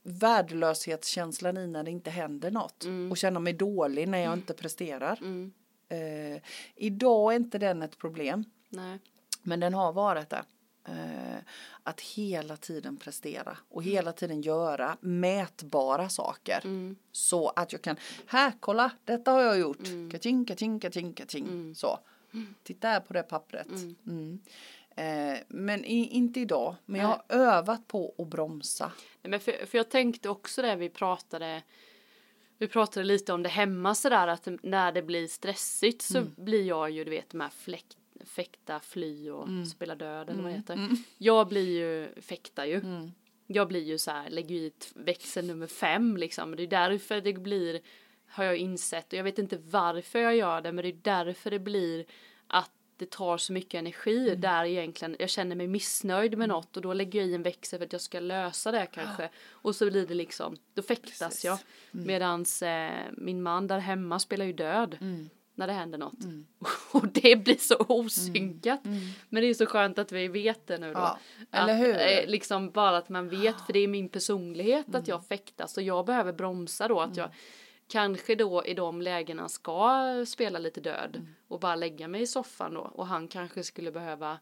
värdelöshetskänslan 0.08 1.56
i 1.56 1.66
när 1.66 1.82
det 1.82 1.90
inte 1.90 2.10
händer 2.10 2.50
något. 2.50 2.84
Mm. 2.84 3.10
Och 3.10 3.16
känna 3.16 3.40
mig 3.40 3.52
dålig 3.52 4.08
när 4.08 4.18
jag 4.18 4.32
inte 4.32 4.54
presterar. 4.54 5.18
Mm. 5.20 5.52
Eh, 5.88 6.42
idag 6.76 7.32
är 7.32 7.36
inte 7.36 7.58
den 7.58 7.82
ett 7.82 7.98
problem. 7.98 8.44
Nej. 8.68 8.98
Men 9.42 9.60
den 9.60 9.74
har 9.74 9.92
varit 9.92 10.30
det. 10.30 10.44
Eh, 10.88 11.38
att 11.82 12.00
hela 12.00 12.56
tiden 12.56 12.96
prestera 12.96 13.56
och 13.68 13.82
hela 13.82 14.12
tiden 14.12 14.42
göra 14.42 14.96
mätbara 15.00 16.08
saker. 16.08 16.60
Mm. 16.64 16.96
Så 17.12 17.48
att 17.48 17.72
jag 17.72 17.82
kan, 17.82 17.96
här 18.26 18.52
kolla, 18.60 18.90
detta 19.04 19.30
har 19.30 19.42
jag 19.42 19.58
gjort. 19.58 19.86
Mm. 19.86 20.10
Kaching, 20.10 20.44
kaching, 20.44 20.80
kaching, 20.80 21.12
kaching. 21.12 21.46
Mm. 21.46 21.74
Så. 21.74 21.98
Titta 22.62 22.88
här 22.88 23.00
på 23.00 23.12
det 23.12 23.22
pappret. 23.22 23.68
Mm. 24.98 25.18
Mm. 25.18 25.34
Eh, 25.34 25.40
men 25.48 25.84
i, 25.84 26.08
inte 26.08 26.40
idag. 26.40 26.76
Men 26.86 27.00
jag 27.00 27.08
Nej. 27.28 27.38
har 27.38 27.46
övat 27.46 27.88
på 27.88 28.14
att 28.18 28.28
bromsa. 28.28 28.92
Nej, 29.22 29.30
men 29.30 29.40
för, 29.40 29.66
för 29.66 29.78
jag 29.78 29.90
tänkte 29.90 30.28
också 30.28 30.62
det 30.62 30.76
vi 30.76 30.88
pratade 30.88 31.62
vi 32.60 32.68
pratade 32.68 33.04
lite 33.04 33.32
om 33.32 33.42
det 33.42 33.48
hemma 33.48 33.94
sådär 33.94 34.28
att 34.28 34.48
när 34.62 34.92
det 34.92 35.02
blir 35.02 35.26
stressigt 35.26 36.02
så 36.02 36.18
Mm. 36.18 36.34
blir 36.36 36.64
jag 36.66 36.90
ju 36.90 37.04
du 37.04 37.10
vet 37.10 37.30
de 37.30 37.40
här 37.40 37.48
fläkt, 37.50 37.96
fäkta, 38.24 38.80
fly 38.80 39.30
och 39.30 39.48
spela 39.72 39.94
död 39.94 40.30
eller 40.30 40.42
vad 40.42 40.52
det 40.52 40.56
heter. 40.56 40.74
Mm. 40.74 40.96
Jag 41.18 41.48
blir 41.48 41.78
ju, 41.78 42.20
fäktar 42.22 42.64
ju. 42.64 42.74
Mm. 42.76 43.10
Jag 43.46 43.68
blir 43.68 43.84
ju 43.84 43.98
så 43.98 44.10
här, 44.10 44.30
lägger 44.30 44.54
ju 44.54 44.60
i 44.60 44.72
växel 44.94 45.46
nummer 45.46 45.66
fem 45.66 46.16
liksom. 46.16 46.56
Det 46.56 46.62
är 46.62 46.66
därför 46.66 47.20
det 47.20 47.32
blir, 47.32 47.80
har 48.26 48.44
jag 48.44 48.56
insett, 48.56 49.12
och 49.12 49.18
jag 49.18 49.24
vet 49.24 49.38
inte 49.38 49.58
varför 49.58 50.18
jag 50.18 50.36
gör 50.36 50.60
det, 50.60 50.72
men 50.72 50.82
det 50.82 50.88
är 50.88 51.24
därför 51.24 51.50
det 51.50 51.58
blir 51.58 52.04
att 52.46 52.72
det 52.98 53.10
tar 53.10 53.38
så 53.38 53.52
mycket 53.52 53.78
energi 53.78 54.28
Mm. 54.28 54.40
där 54.40 54.64
egentligen. 54.64 55.16
Jag 55.18 55.30
känner 55.30 55.56
mig 55.56 55.66
missnöjd 55.66 56.38
med 56.38 56.48
något 56.48 56.76
och 56.76 56.82
då 56.82 56.92
lägger 56.92 57.18
jag 57.20 57.28
i 57.28 57.34
en 57.34 57.42
växel 57.42 57.78
för 57.78 57.86
att 57.86 57.92
jag 57.92 58.02
ska 58.02 58.20
lösa 58.20 58.72
det 58.72 58.86
kanske. 58.92 59.28
Och 59.50 59.76
så 59.76 59.90
blir 59.90 60.06
det 60.06 60.14
liksom 60.14 60.56
då 60.74 60.82
fäktas 60.82 61.18
Precis. 61.18 61.44
jag. 61.44 61.58
Medans 61.90 62.62
eh, 62.62 62.90
min 63.12 63.42
man 63.42 63.66
där 63.66 63.78
hemma 63.78 64.18
spelar 64.18 64.44
ju 64.44 64.52
död 64.52 64.96
Mm. 65.00 65.30
när 65.54 65.66
det 65.66 65.72
händer 65.72 65.98
något. 65.98 66.18
Och 66.92 67.08
det 67.08 67.36
blir 67.36 67.56
så 67.56 67.76
osynkat. 67.88 68.80
Men 69.28 69.42
det 69.42 69.46
är 69.46 69.54
så 69.54 69.66
skönt 69.66 69.98
att 69.98 70.12
vi 70.12 70.28
vet 70.28 70.66
det 70.66 70.78
nu 70.78 70.92
då. 70.92 70.98
Mm. 70.98 71.10
Ja, 71.50 71.58
eller 71.58 71.74
att, 71.74 71.80
hur? 71.80 71.94
eh, 72.24 72.26
liksom 72.30 72.70
bara 72.70 72.96
att 72.96 73.08
man 73.08 73.28
vet 73.28 73.60
för 73.66 73.72
det 73.72 73.78
är 73.78 73.88
min 73.88 74.08
personlighet 74.08 74.94
att 74.94 75.08
jag 75.08 75.26
fäktas. 75.26 75.76
Och 75.76 75.82
jag 75.82 76.06
behöver 76.06 76.32
bromsa 76.32 76.88
då 76.88 77.00
att 77.00 77.16
jag 77.16 77.30
kanske 77.88 78.34
då 78.34 78.64
i 78.64 78.74
de 78.74 79.02
lägena 79.02 79.48
ska 79.48 80.24
spela 80.26 80.58
lite 80.58 80.80
död 80.80 81.26
och 81.48 81.60
bara 81.60 81.76
lägga 81.76 82.08
mig 82.08 82.22
i 82.22 82.26
soffan 82.26 82.74
då. 82.74 82.80
Och 82.80 83.06
han 83.06 83.28
kanske 83.28 83.62
skulle 83.62 83.92
behöva 83.92 84.38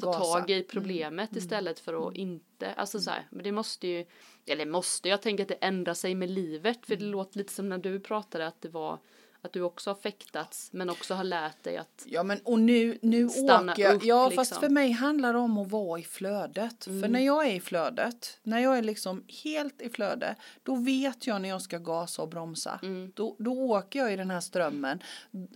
ta 0.00 0.06
Gasa. 0.06 0.18
tag 0.18 0.50
i 0.50 0.62
problemet 0.62 1.36
istället 1.36 1.80
för 1.80 2.08
att 2.08 2.14
inte, 2.14 2.72
alltså 2.72 3.00
så 3.00 3.10
här, 3.10 3.26
men 3.30 3.44
det 3.44 3.52
måste 3.52 3.86
ju, 3.86 4.06
eller 4.46 4.66
måste, 4.66 5.08
jag 5.08 5.22
tänker 5.22 5.44
att 5.44 5.48
det 5.48 5.54
ändrar 5.54 5.94
sig 5.94 6.14
med 6.14 6.30
livet. 6.30 6.86
För 6.86 6.96
det 6.96 7.04
låter 7.04 7.38
lite 7.38 7.52
som 7.52 7.68
när 7.68 7.78
du 7.78 8.00
pratade 8.00 8.46
att 8.46 8.60
det 8.62 8.68
var 8.68 8.98
att 9.42 9.52
du 9.52 9.62
också 9.62 9.90
har 9.90 9.94
fäktats 9.94 10.68
men 10.72 10.90
också 10.90 11.14
har 11.14 11.24
lärt 11.24 11.62
dig 11.62 11.76
att 11.76 12.02
Ja 12.06 12.22
men 12.22 12.38
och 12.44 12.60
nu, 12.60 12.98
nu 13.02 13.28
Stanna 13.28 13.72
åker 13.72 13.82
jag. 13.82 13.94
upp, 13.94 14.04
ja 14.04 14.28
liksom. 14.28 14.44
fast 14.44 14.60
för 14.60 14.68
mig 14.68 14.90
handlar 14.90 15.32
det 15.32 15.38
om 15.38 15.58
att 15.58 15.70
vara 15.70 16.00
i 16.00 16.02
flödet. 16.02 16.84
För 16.84 17.08
när 17.08 17.20
jag 17.20 17.46
är 17.46 17.54
i 17.54 17.60
flödet, 17.60 18.38
när 18.42 18.58
jag 18.58 18.78
är 18.78 18.82
liksom 18.82 19.24
helt 19.44 19.80
i 19.82 19.90
flöde, 19.90 20.36
då 20.62 20.74
vet 20.74 21.26
jag 21.26 21.42
när 21.42 21.48
jag 21.48 21.62
ska 21.62 21.78
gasa 21.78 22.22
och 22.22 22.28
bromsa. 22.28 22.80
Då, 23.14 23.36
då 23.38 23.52
åker 23.52 23.98
jag 23.98 24.12
i 24.12 24.16
den 24.16 24.30
här 24.30 24.40
strömmen. 24.40 25.02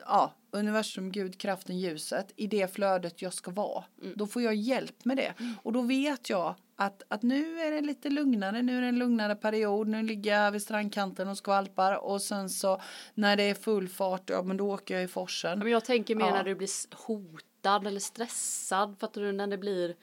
Ja, 0.06 0.34
universum, 0.50 1.12
Gud, 1.12 1.38
kraften, 1.38 1.78
ljuset, 1.78 2.32
i 2.36 2.46
det 2.46 2.74
flödet 2.74 3.22
jag 3.22 3.32
ska 3.34 3.50
vara. 3.50 3.84
Då 4.16 4.26
får 4.26 4.42
jag 4.42 4.54
hjälp 4.54 5.04
med 5.04 5.16
det. 5.16 5.34
Och 5.62 5.72
då 5.72 5.82
vet 5.82 6.30
jag 6.30 6.54
att, 6.76 7.02
att 7.08 7.22
nu 7.22 7.60
är 7.60 7.70
det 7.70 7.80
lite 7.80 8.10
lugnare, 8.10 8.62
nu 8.62 8.76
är 8.78 8.82
det 8.82 8.88
en 8.88 8.98
lugnare 8.98 9.34
period, 9.36 9.88
nu 9.88 10.02
ligger 10.02 10.42
jag 10.42 10.50
vid 10.52 10.62
strandkanten 10.62 11.28
och 11.28 11.38
skvalpar 11.38 12.04
och 12.04 12.22
sen 12.22 12.50
så 12.50 12.80
när 13.14 13.36
det 13.36 13.42
är 13.42 13.54
full 13.54 13.88
fart, 13.88 14.30
ja 14.30 14.42
men 14.42 14.56
då 14.56 14.70
åker 14.74 14.94
jag 14.94 15.04
i 15.04 15.08
forsen. 15.08 15.58
Men 15.58 15.68
jag 15.70 15.84
tänker 15.84 16.14
mer 16.14 16.26
Ja. 16.26 16.30
när 16.34 16.44
du 16.44 16.54
blir 16.54 16.68
hotad 17.06 17.86
eller 17.86 18.00
stressad. 18.00 18.96
Fattar 19.00 19.20
du? 19.20 19.32
När 19.32 19.46
det 19.46 19.58
blir... 19.58 19.94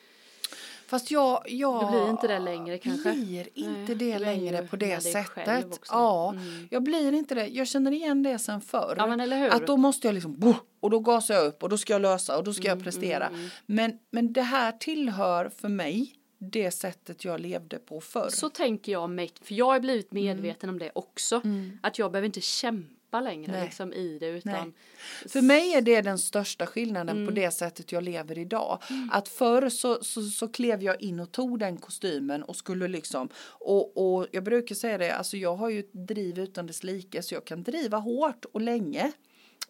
Fast 0.87 1.11
jag, 1.11 1.43
jag 1.47 1.83
Det 1.85 1.91
blir 1.91 2.09
inte 2.09 2.27
det 2.27 2.39
längre 2.39 2.77
kanske? 2.77 3.11
blir 3.13 3.49
inte 3.53 3.71
Nej, 3.85 3.95
det 3.95 4.13
du 4.13 4.19
längre 4.19 4.67
på 4.67 4.75
det 4.75 5.01
sättet. 5.03 5.79
Ja, 5.89 6.31
Mm. 6.31 6.67
jag 6.71 6.83
blir 6.83 7.11
inte 7.13 7.35
det. 7.35 7.47
Jag 7.47 7.67
känner 7.67 7.91
igen 7.91 8.23
det 8.23 8.39
sen 8.39 8.61
förr. 8.61 8.95
Ja? 8.97 9.51
Att 9.51 9.67
då 9.67 9.77
måste 9.77 10.07
jag 10.07 10.13
liksom, 10.13 10.55
och 10.79 10.89
då 10.89 10.99
gasar 10.99 11.33
jag 11.33 11.45
upp 11.45 11.63
och 11.63 11.69
då 11.69 11.77
ska 11.77 11.93
jag 11.93 12.01
lösa 12.01 12.37
och 12.37 12.43
då 12.43 12.53
ska 12.53 12.67
Mm, 12.67 12.77
jag 12.77 12.83
prestera. 12.85 13.29
Men, 13.65 13.99
men 14.09 14.33
det 14.33 14.41
här 14.41 14.71
tillhör 14.71 15.49
för 15.49 15.69
mig 15.69 16.15
det 16.43 16.71
sättet 16.71 17.25
jag 17.25 17.39
levde 17.39 17.79
på 17.79 18.01
förr. 18.01 18.29
Så 18.29 18.49
tänker 18.49 18.91
jag 18.91 19.09
mig, 19.09 19.31
för 19.41 19.55
jag 19.55 19.65
har 19.65 19.79
blivit 19.79 20.11
Mm. 20.11 20.23
medveten 20.25 20.69
om 20.69 20.79
det 20.79 20.91
också. 20.95 21.41
Att 21.81 21.99
jag 21.99 22.11
behöver 22.11 22.25
inte 22.25 22.41
kämpa 22.41 23.21
längre 23.21 23.51
Nej. 23.51 23.65
liksom 23.65 23.93
i 23.93 24.17
det 24.19 24.27
utan 24.27 24.53
Nej. 24.53 25.29
För 25.29 25.41
mig 25.41 25.73
är 25.73 25.81
det 25.81 26.01
den 26.01 26.19
största 26.19 26.65
skillnaden 26.65 27.15
Mm. 27.17 27.27
på 27.27 27.33
det 27.33 27.51
sättet 27.51 27.91
jag 27.91 28.03
lever 28.03 28.37
idag. 28.37 28.79
Att 29.11 29.27
förr 29.27 29.69
så, 29.69 30.03
så, 30.03 30.21
så 30.23 30.47
klev 30.47 30.83
jag 30.83 31.01
in 31.01 31.19
och 31.19 31.31
tog 31.31 31.59
den 31.59 31.77
kostymen 31.77 32.43
och 32.43 32.55
skulle 32.55 32.87
liksom 32.87 33.29
och, 33.43 33.97
och 34.17 34.27
jag 34.31 34.43
brukar 34.43 34.75
säga 34.75 34.97
det, 34.97 35.11
alltså 35.15 35.37
jag 35.37 35.55
har 35.55 35.69
ju 35.69 35.79
ett 35.79 35.93
driv 35.93 36.39
utan 36.39 36.67
dess 36.67 36.83
like 36.83 37.21
så 37.23 37.33
jag 37.33 37.45
kan 37.45 37.63
driva 37.63 37.97
hårt 37.97 38.45
och 38.45 38.61
länge. 38.61 39.11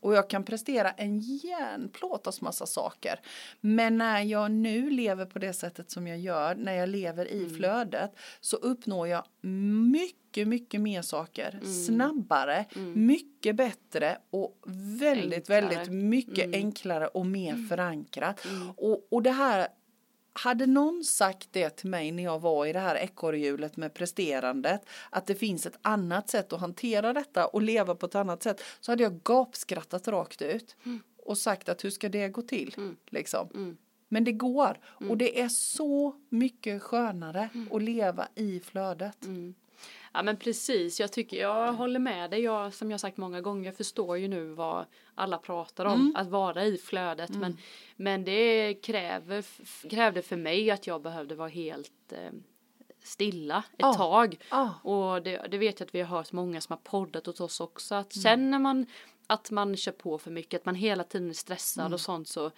Och 0.02 0.14
jag 0.16 0.30
kan 0.30 0.44
prestera 0.44 0.92
en 0.92 1.20
järnplåtars 1.20 2.42
massa 2.42 2.66
saker. 2.66 3.20
Men 3.62 3.98
när 3.98 4.22
jag 4.22 4.52
nu 4.52 4.90
lever 4.90 5.26
på 5.26 5.40
det 5.40 5.54
sättet 5.54 5.92
som 5.92 6.08
jag 6.08 6.20
gör, 6.20 6.56
när 6.56 6.74
jag 6.74 6.90
lever 6.90 7.26
i 7.32 7.38
Mm. 7.44 7.56
flödet, 7.56 8.12
så 8.42 8.56
uppnår 8.58 9.08
jag 9.08 9.24
mycket, 9.92 10.48
mycket 10.48 10.82
mer 10.82 11.02
saker. 11.02 11.50
Mm. 11.62 11.74
Snabbare, 11.74 12.66
mycket 12.96 13.56
bättre 13.56 14.18
och 14.30 14.58
väldigt, 15.00 15.50
Enklare. 15.50 15.62
väldigt 15.76 15.94
mycket 15.94 16.46
Mm. 16.46 16.54
enklare 16.66 17.08
och 17.08 17.26
mer 17.26 17.68
förankrat. 17.70 18.46
Och, 18.78 19.08
och 19.14 19.22
det 19.24 19.32
här 19.32 19.68
hade 20.34 20.66
någon 20.66 21.04
sagt 21.04 21.48
det 21.52 21.70
till 21.70 21.90
mig 21.90 22.12
när 22.12 22.24
jag 22.24 22.40
var 22.40 22.66
i 22.66 22.74
det 22.74 22.80
här 22.80 22.96
ekorrhjulet 22.96 23.78
med 23.78 23.94
presterandet 23.94 24.86
att 25.10 25.26
det 25.26 25.36
finns 25.36 25.66
ett 25.66 25.80
annat 25.82 26.30
sätt 26.30 26.54
att 26.54 26.60
hantera 26.60 27.14
detta 27.14 27.46
och 27.46 27.62
leva 27.62 27.96
på 27.96 28.06
ett 28.06 28.16
annat 28.16 28.44
sätt 28.44 28.62
så 28.80 28.92
hade 28.92 29.04
jag 29.04 29.24
gapskrattat 29.24 30.08
rakt 30.08 30.42
ut 30.42 30.76
och 31.18 31.38
sagt 31.38 31.70
att 31.70 31.84
hur 31.84 31.90
ska 31.90 32.10
det 32.10 32.30
gå 32.30 32.42
till 32.42 32.96
liksom. 33.10 33.50
Mm. 33.54 33.78
Men 34.08 34.24
det 34.24 34.32
går 34.32 34.80
och 35.10 35.18
det 35.18 35.42
är 35.42 35.50
så 35.50 36.16
mycket 36.30 36.82
skönare 36.82 37.50
att 37.72 37.82
leva 37.82 38.28
i 38.36 38.60
flödet. 38.60 39.26
Mm. 40.14 40.20
Ja 40.20 40.24
men 40.24 40.38
precis, 40.38 41.00
jag 41.00 41.12
tycker 41.12 41.38
jag 41.38 41.74
håller 41.74 42.00
med 42.00 42.32
dig. 42.32 42.42
Jag, 42.42 42.74
som 42.74 42.92
jag 42.92 43.00
sagt 43.00 43.18
många 43.18 43.42
gånger, 43.42 43.66
jag 43.66 43.76
förstår 43.78 44.18
ju 44.18 44.28
nu 44.28 44.46
vad 44.46 44.86
alla 45.16 45.38
pratar 45.38 45.86
om, 45.86 45.94
Mm. 46.02 46.14
att 46.16 46.28
vara 46.28 46.66
i 46.66 46.78
flödet. 46.78 47.30
Men, 47.30 47.58
men 47.96 48.24
det 48.24 48.74
kräver, 48.74 49.46
krävde 49.90 50.22
för 50.22 50.36
mig 50.38 50.72
att 50.72 50.88
jag 50.88 51.02
behövde 51.02 51.36
vara 51.36 51.50
helt 51.50 52.12
eh, 52.12 52.32
stilla 53.04 53.58
ett 53.58 53.76
Ja. 53.78 53.94
tag. 53.94 54.38
Ja. 54.52 54.74
Och 54.84 55.24
det, 55.24 55.48
det 55.52 55.58
vet 55.58 55.80
jag 55.80 55.88
att 55.88 55.96
vi 55.96 56.02
har 56.02 56.18
hört 56.18 56.32
många 56.32 56.62
som 56.62 56.74
har 56.74 56.82
poddat 56.92 57.28
åt 57.28 57.40
oss 57.42 57.60
också. 57.60 57.96
Att 57.96 58.16
Mm. 58.16 58.24
känner 58.24 58.60
man 58.60 58.86
att 59.28 59.52
man 59.52 59.78
kör 59.78 59.92
på 59.92 60.18
för 60.18 60.32
mycket, 60.32 60.60
att 60.60 60.66
man 60.66 60.76
hela 60.76 61.04
tiden 61.04 61.30
är 61.30 61.34
stressad 61.34 61.82
Mm. 61.86 61.94
och 61.94 62.00
sånt 62.02 62.28
så, 62.28 62.52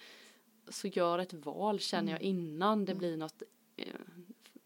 så 0.68 0.86
gör 0.88 1.18
ett 1.18 1.32
val 1.32 1.80
känner 1.80 2.12
jag 2.12 2.22
innan 2.22 2.72
Mm. 2.72 2.84
det 2.84 2.94
blir 2.94 3.16
något, 3.16 3.42
eh, 3.76 3.86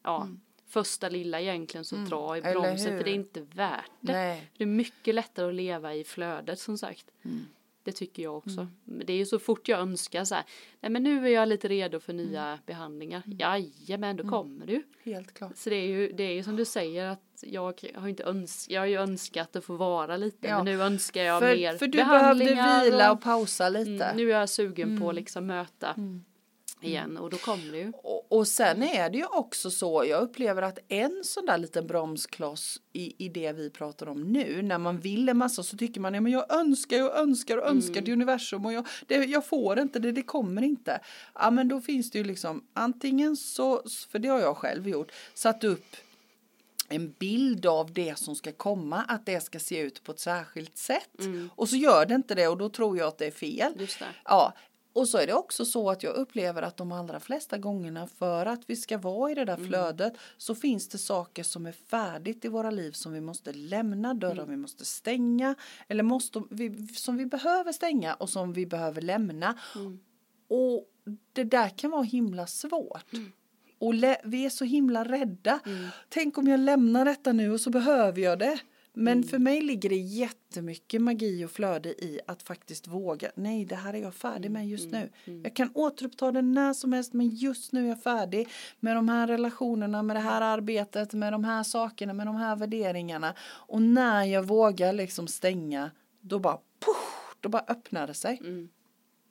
ja, 0.03 0.29
första 0.69 1.09
lilla 1.09 1.41
egentligen 1.41 1.85
så 1.85 1.97
dra 1.97 2.37
i 2.37 2.41
Mm. 2.41 2.53
Bromsen 2.53 2.97
för 2.99 3.05
det 3.05 3.11
är 3.11 3.15
inte 3.15 3.41
värt 3.41 3.91
det. 4.01 4.13
Nej. 4.13 4.51
Det 4.57 4.65
är 4.65 4.69
mycket 4.69 5.15
lättare 5.15 5.49
att 5.49 5.55
leva 5.55 5.95
i 5.95 6.05
flödet 6.05 6.59
som 6.61 6.79
sagt. 6.79 7.07
Mm. 7.25 7.41
Det 7.83 7.93
tycker 7.93 8.23
jag 8.23 8.37
också. 8.37 8.67
Men 8.85 9.07
Det 9.07 9.13
är 9.13 9.17
ju 9.17 9.27
så 9.27 9.39
fort 9.39 9.69
jag 9.69 9.81
önskar 9.81 10.25
så 10.25 10.35
här, 10.35 10.45
nej 10.81 10.91
men 10.91 11.03
nu 11.03 11.27
är 11.27 11.31
jag 11.31 11.49
lite 11.49 11.69
redo 11.69 12.01
för 12.01 12.13
nya 12.13 12.47
Mm. 12.47 12.59
behandlingar. 12.67 13.23
Jajamän, 13.27 14.17
då 14.17 14.29
kommer 14.29 14.67
du. 14.67 14.83
Helt 15.03 15.35
klart. 15.35 15.57
Så 15.57 15.71
det 15.71 15.77
är 15.77 15.87
ju, 15.87 16.13
det 16.13 16.23
är 16.23 16.33
ju 16.33 16.43
som 16.43 16.57
du 16.57 16.65
säger 16.65 17.05
att 17.07 17.21
jag 17.43 17.83
har 17.95 18.09
inte 18.09 18.25
öns 18.25 18.67
jag 18.71 18.81
har 18.81 18.87
ju 18.87 18.97
önskat 18.97 19.57
att 19.57 19.65
få 19.65 19.77
vara 19.77 20.17
lite 20.17 20.49
Ja. 20.49 20.57
men 20.57 20.65
nu 20.65 20.83
önskar 20.83 21.23
jag 21.23 21.43
mer 21.43 21.71
För, 21.73 21.79
för 21.79 21.87
du 21.87 21.99
behövde 21.99 22.19
behandlingar 22.21 22.85
vila 22.85 23.13
och 23.13 23.21
pausa 23.23 23.69
lite. 23.69 24.05
mm, 24.05 24.17
nu 24.17 24.33
är 24.33 24.39
jag 24.41 24.49
sugen 24.49 25.01
på 25.01 25.09
att 25.09 25.15
liksom 25.15 25.47
möta 25.47 25.95
igen 26.83 27.17
och 27.17 27.31
då 27.31 27.37
kommer 27.37 27.73
det 27.73 27.79
ju. 27.79 27.93
Och, 27.95 28.33
och 28.33 28.49
sen 28.49 28.83
är 28.83 29.11
det 29.11 29.19
ju 29.19 29.25
också 29.25 29.71
så, 29.71 30.05
jag 30.09 30.23
upplever 30.23 30.63
att 30.63 30.79
en 30.89 31.21
sån 31.25 31.47
där 31.47 31.59
liten 31.59 31.87
bromskloss 31.87 32.81
i, 32.93 33.25
i 33.25 33.29
det 33.29 33.53
vi 33.53 33.71
pratar 33.71 34.09
om 34.09 34.23
nu, 34.33 34.63
när 34.63 34.79
man 34.79 35.01
vill 35.01 35.29
en 35.29 35.37
massa 35.37 35.63
så 35.63 35.77
tycker 35.77 36.01
man, 36.01 36.15
ja 36.15 36.21
men 36.21 36.33
jag 36.33 36.53
önskar 36.53 37.03
och 37.03 37.17
önskar 37.17 37.57
och 37.57 37.69
önskar 37.69 38.03
till 38.03 38.13
universum 38.13 38.67
och 38.67 38.73
jag, 38.73 38.87
det, 39.07 39.15
jag 39.15 39.47
får 39.47 39.79
inte 39.79 39.99
det, 39.99 40.13
det 40.13 40.23
kommer 40.23 40.63
inte. 40.63 41.01
Ja 41.35 41.51
men 41.51 41.69
då 41.69 41.81
finns 41.81 42.11
det 42.11 42.19
ju 42.19 42.25
liksom, 42.25 42.65
antingen 42.75 43.37
så, 43.37 43.83
för 44.11 44.19
det 44.19 44.29
har 44.29 44.41
jag 44.41 44.57
själv 44.57 44.89
gjort, 44.89 45.13
satt 45.35 45.65
upp 45.65 45.97
en 46.89 47.13
bild 47.19 47.67
av 47.67 47.93
det 47.93 48.19
som 48.19 48.37
ska 48.37 48.53
komma, 48.53 49.05
att 49.09 49.27
det 49.27 49.41
ska 49.41 49.59
se 49.59 49.81
ut 49.81 50.03
på 50.05 50.13
ett 50.13 50.21
särskilt 50.21 50.77
sätt. 50.79 51.11
Och 51.57 51.69
så 51.69 51.77
gör 51.77 52.07
det 52.07 52.15
inte 52.15 52.35
det 52.35 52.49
och 52.49 52.59
då 52.59 52.69
tror 52.69 52.99
jag 52.99 53.09
att 53.09 53.19
det 53.19 53.27
är 53.27 53.31
fel. 53.31 53.73
Just 53.79 53.99
det. 53.99 54.07
Ja, 54.25 54.53
och 54.99 55.09
så 55.09 55.19
är 55.19 55.27
det 55.27 55.35
också 55.35 55.65
så 55.65 55.91
att 55.91 56.03
jag 56.03 56.15
upplever 56.17 56.63
att 56.63 56.77
de 56.77 56.93
allra 56.93 57.21
flesta 57.21 57.59
gångerna 57.59 58.07
för 58.07 58.47
att 58.47 58.61
vi 58.67 58.77
ska 58.77 58.99
vara 58.99 59.31
i 59.31 59.35
det 59.35 59.45
där 59.45 59.57
flödet 59.57 60.13
så 60.37 60.55
finns 60.55 60.89
det 60.89 60.99
saker 60.99 61.43
som 61.43 61.67
är 61.67 61.73
färdigt 61.73 62.45
i 62.45 62.49
våra 62.49 62.71
liv 62.71 62.93
som 62.93 63.13
vi 63.13 63.21
måste 63.21 63.53
lämna, 63.53 64.15
dörrar 64.15 64.47
vi 64.47 64.57
måste 64.57 64.85
stänga 64.85 65.55
eller 65.89 66.03
måste, 66.03 66.43
vi, 66.51 66.87
som 66.89 67.17
vi 67.17 67.27
behöver 67.27 67.73
stänga 67.73 68.15
och 68.15 68.31
som 68.31 68.53
vi 68.53 68.67
behöver 68.67 69.01
lämna. 69.03 69.59
Och 70.49 70.85
det 71.33 71.45
där 71.45 71.69
kan 71.69 71.91
vara 71.91 72.03
himla 72.03 72.47
svårt. 72.47 73.05
Och 73.79 73.95
lä- 73.95 74.21
vi 74.25 74.45
är 74.45 74.51
så 74.51 74.65
himla 74.65 75.05
rädda. 75.05 75.61
Tänk 76.09 76.39
om 76.39 76.47
jag 76.49 76.61
lämnar 76.61 77.05
detta 77.05 77.33
nu 77.33 77.53
och 77.53 77.61
så 77.61 77.71
behöver 77.71 78.21
jag 78.23 78.39
det. 78.39 78.59
Men 78.99 79.23
för 79.23 79.39
mig 79.39 79.61
ligger 79.61 79.89
det 79.89 79.97
jättemycket 79.97 81.03
magi 81.03 81.45
och 81.45 81.51
flöde 81.51 81.89
i 81.89 82.21
att 82.27 82.43
faktiskt 82.43 82.87
våga. 82.87 83.31
Nej, 83.35 83.65
det 83.65 83.75
här 83.75 83.95
är 83.95 83.99
jag 83.99 84.15
färdig 84.15 84.51
med 84.51 84.69
just 84.69 84.91
nu. 84.91 85.11
Jag 85.43 85.55
kan 85.57 85.71
återuppta 85.75 86.33
det 86.33 86.43
när 86.43 86.73
som 86.73 86.93
helst, 86.93 87.13
men 87.13 87.29
just 87.29 87.73
nu 87.73 87.85
är 87.85 87.89
jag 87.89 88.03
färdig 88.03 88.49
med 88.81 88.97
de 88.97 89.09
här 89.09 89.27
relationerna, 89.27 90.03
med 90.03 90.17
det 90.17 90.21
här 90.21 90.41
arbetet, 90.41 91.13
med 91.15 91.33
de 91.33 91.45
här 91.45 91.63
sakerna, 91.63 92.13
med 92.13 92.27
de 92.27 92.37
här 92.37 92.57
värderingarna. 92.57 93.35
Och 93.41 93.83
när 93.83 94.25
jag 94.25 94.43
vågar 94.43 94.93
liksom 94.93 95.27
stänga, 95.27 95.91
då 96.21 96.39
bara, 96.39 96.57
puff, 96.57 97.37
då 97.41 97.49
bara 97.49 97.65
öppnar 97.69 98.07
det 98.07 98.15
sig. 98.15 98.41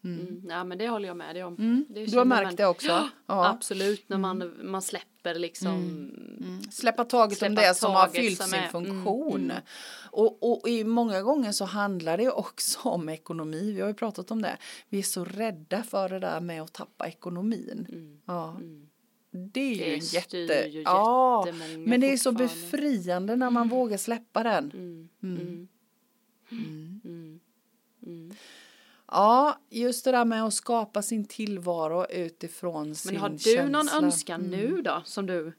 Mm. 0.04 0.46
Ja 0.50 0.64
men 0.64 0.78
det 0.78 0.88
håller 0.90 1.08
jag 1.08 1.18
med 1.18 1.36
dig 1.36 1.44
om. 1.44 1.56
Mm. 1.56 1.86
Du 1.90 2.18
har 2.18 2.26
märkt 2.26 2.44
man- 2.44 2.56
det 2.56 2.66
också? 2.66 2.88
Ja, 2.88 3.10
Ja. 3.26 3.46
Mm. 3.46 3.56
Absolut 3.56 4.10
när 4.10 4.18
man, 4.18 4.54
man 4.64 4.82
släpper 4.82 5.36
liksom. 5.36 6.12
Släppa 6.72 7.06
taget 7.06 7.42
om 7.42 7.48
Släppa 7.48 7.62
det 7.62 7.74
som 7.76 7.92
har 7.92 8.08
fyllt 8.08 8.38
som 8.38 8.46
sin 8.48 8.56
är- 8.60 8.60
mm, 8.60 8.72
funktion. 8.72 9.52
Och, 10.12 10.52
och 10.62 10.70
i 10.70 10.84
många 10.84 11.22
gånger 11.22 11.52
så 11.52 11.66
handlar 11.66 12.18
det 12.18 12.30
också 12.32 12.80
om 12.90 13.10
ekonomi. 13.10 13.72
Vi 13.72 13.82
har 13.82 13.88
ju 13.88 13.94
pratat 13.94 14.32
om 14.32 14.42
det. 14.42 14.58
Vi 14.90 15.00
är 15.00 15.04
så 15.04 15.26
rädda 15.26 15.84
för 15.84 16.10
det 16.10 16.20
där 16.20 16.40
med 16.40 16.62
att 16.62 16.74
tappa 16.74 17.08
ekonomin. 17.08 17.88
Ja. 18.26 18.58
Det 19.32 19.60
är 19.62 19.76
ju 19.76 19.84
Mm. 19.84 19.90
Det 19.90 19.96
en 19.96 20.02
styr 20.02 20.40
jätte... 20.40 20.68
ju 20.70 20.82
ja, 20.82 21.48
men 21.78 22.02
det 22.02 22.14
är 22.14 22.18
så 22.18 22.32
befriande 22.32 23.36
när 23.36 23.50
man 23.50 23.70
vågar 23.70 23.98
släppa 23.98 24.44
den. 24.44 24.72
Mm. 24.74 25.10
Mm. 25.24 25.68
Mm. 26.52 27.40
Mm. 28.06 28.34
Ja, 29.12 29.58
just 29.70 30.06
det 30.06 30.12
där 30.12 30.26
med 30.26 30.44
att 30.44 30.54
skapa 30.54 31.02
sin 31.02 31.26
tillvaro 31.26 32.06
utifrån 32.10 32.96
sin 32.96 33.12
Men 33.14 33.22
har 33.22 33.30
du 33.30 33.38
känsla. 33.40 33.66
någon 33.68 33.90
önskan 34.04 34.42
nu 34.42 34.82
då 34.82 35.02
som 35.06 35.26
du? 35.26 35.54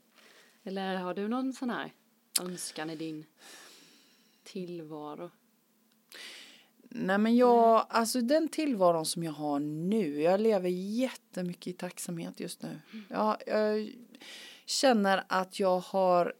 Eller 0.64 0.96
har 0.96 1.14
du 1.14 1.28
någon 1.28 1.52
sån 1.52 1.70
här 1.70 1.92
önskan 2.40 2.90
i 2.90 2.96
din 2.96 3.24
tillvaro? 4.42 5.30
Nej 6.90 7.18
men 7.18 7.36
jag, 7.36 7.86
alltså 7.88 8.20
den 8.20 8.48
tillvaron 8.48 9.06
som 9.06 9.22
jag 9.22 9.32
har 9.32 9.61
nu, 9.61 10.22
jag 10.22 10.40
lever 10.40 10.68
jättemycket 10.68 11.66
i 11.66 11.72
tacksamhet 11.72 12.40
just 12.40 12.62
nu. 12.62 12.80
Jag, 13.09 13.36
jag 13.46 13.92
känner 14.66 15.24
att 15.28 15.61
jag 15.61 15.78
har, 15.80 16.34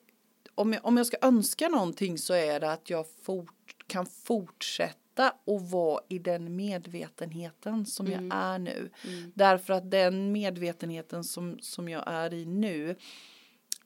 om 0.54 0.72
jag, 0.72 0.86
om 0.86 0.96
jag 0.96 1.06
ska 1.06 1.16
önska 1.22 1.68
någonting 1.68 2.18
så 2.18 2.34
är 2.34 2.60
det 2.60 2.72
att 2.72 2.90
jag 2.90 3.06
fort, 3.22 3.84
kan 3.86 4.06
fortsätta 4.06 5.34
och 5.44 5.70
vara 5.70 6.02
i 6.08 6.18
den 6.18 6.56
medvetenheten 6.56 7.86
som 7.86 8.06
jag 8.06 8.28
är 8.30 8.58
nu. 8.58 8.90
Därför 9.34 9.72
att 9.72 9.90
den 9.90 10.32
medvetenheten 10.32 11.24
som, 11.24 11.58
som 11.60 11.88
jag 11.88 12.04
är 12.06 12.34
i 12.34 12.44
nu 12.44 12.96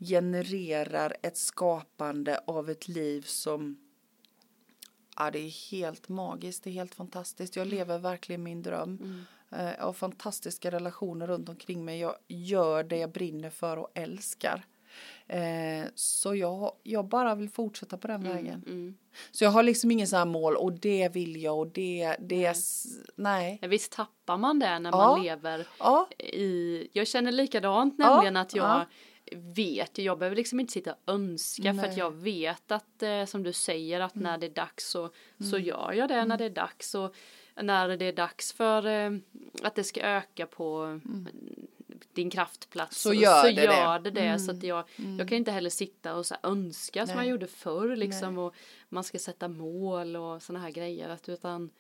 genererar 0.04 1.16
ett 1.22 1.36
skapande 1.36 2.40
av 2.46 2.70
ett 2.70 2.88
liv 2.88 3.22
som 3.22 3.78
Ja, 5.16 5.30
det 5.30 5.38
är 5.38 5.70
helt 5.70 6.08
magiskt, 6.08 6.64
det 6.64 6.70
är 6.70 6.74
helt 6.74 6.94
fantastiskt. 6.94 7.56
Jag 7.56 7.66
lever 7.66 7.98
verkligen 7.98 8.42
min 8.42 8.62
dröm. 8.62 9.24
Eh, 9.52 9.64
Jag 9.78 9.84
har 9.84 9.92
fantastiska 9.92 10.70
relationer 10.70 11.26
runt 11.26 11.48
omkring 11.48 11.84
mig. 11.84 12.00
Jag 12.00 12.16
gör 12.28 12.84
det 12.84 12.96
jag 12.96 13.10
brinner 13.12 13.50
för 13.50 13.76
och 13.76 13.90
älskar. 13.94 14.64
Eh, 15.26 15.84
Så 15.94 16.34
jag, 16.34 16.72
jag 16.82 17.04
bara 17.08 17.34
vill 17.34 17.50
fortsätta 17.50 17.98
på 17.98 18.06
den 18.06 18.22
vägen. 18.22 18.62
Mm. 18.66 18.94
Så 19.30 19.44
jag 19.44 19.50
har 19.50 19.62
liksom 19.62 19.90
ingen 19.90 20.06
sån 20.06 20.18
här 20.18 20.26
mål 20.26 20.56
och 20.56 20.72
det 20.72 21.08
vill 21.08 21.42
jag 21.42 21.58
och 21.58 21.66
det, 21.66 22.16
det 22.20 22.56
nej. 23.16 23.58
Ja, 23.62 23.68
visst 23.68 23.92
tappar 23.92 24.36
man 24.36 24.58
det 24.58 24.78
när 24.78 24.90
Ja. 24.90 24.96
man 24.96 25.22
lever 25.22 25.66
Ja, 25.78 26.08
i, 26.18 26.88
jag 26.92 27.06
känner 27.06 27.32
likadant 27.32 27.94
Ja, 27.98 28.08
nämligen 28.14 28.36
att 28.36 28.54
jag 28.54 28.84
vet, 29.36 29.98
jag 29.98 30.18
behöver 30.18 30.36
liksom 30.36 30.60
inte 30.60 30.72
sitta 30.72 30.92
och 30.92 31.14
önska 31.14 31.62
för 31.62 31.72
Nej. 31.72 31.90
att 31.90 31.96
jag 31.96 32.10
vet 32.10 32.72
att 32.72 33.02
eh, 33.02 33.24
som 33.24 33.42
du 33.42 33.52
säger 33.52 34.00
att 34.00 34.14
när 34.14 34.38
det 34.38 34.46
är 34.46 34.50
dags 34.50 34.90
så, 34.90 35.10
så 35.50 35.58
gör 35.58 35.92
jag 35.92 36.08
det 36.08 36.24
när 36.24 36.38
det 36.38 36.44
är 36.44 36.50
dags. 36.50 36.94
Och 36.94 37.14
när 37.54 37.96
det 37.96 38.04
är 38.04 38.12
dags 38.12 38.52
för 38.52 38.86
eh, 38.86 39.10
att 39.62 39.74
det 39.74 39.84
ska 39.84 40.00
öka 40.00 40.46
på 40.46 41.00
din 42.12 42.30
kraftplats 42.30 43.02
Så 43.02 43.14
gör 43.14 43.44
det 43.44 43.52
det. 43.52 43.62
gör 43.62 43.98
det, 43.98 44.10
det. 44.10 44.38
Så 44.38 44.50
att 44.50 44.62
jag, 44.62 44.84
jag 45.18 45.28
kan 45.28 45.38
inte 45.38 45.50
heller 45.50 45.70
sitta 45.70 46.14
och 46.14 46.26
så 46.26 46.34
önska 46.42 47.06
som 47.06 47.16
Nej. 47.16 47.26
jag 47.26 47.30
gjorde 47.30 47.46
förr 47.46 47.96
liksom 47.96 48.38
och 48.38 48.54
man 48.88 49.04
ska 49.04 49.18
sätta 49.18 49.48
mål 49.48 50.16
och 50.16 50.42
såna 50.42 50.58
här 50.58 50.70
grejer 50.70 51.08
att 51.08 51.28
utan 51.28 51.70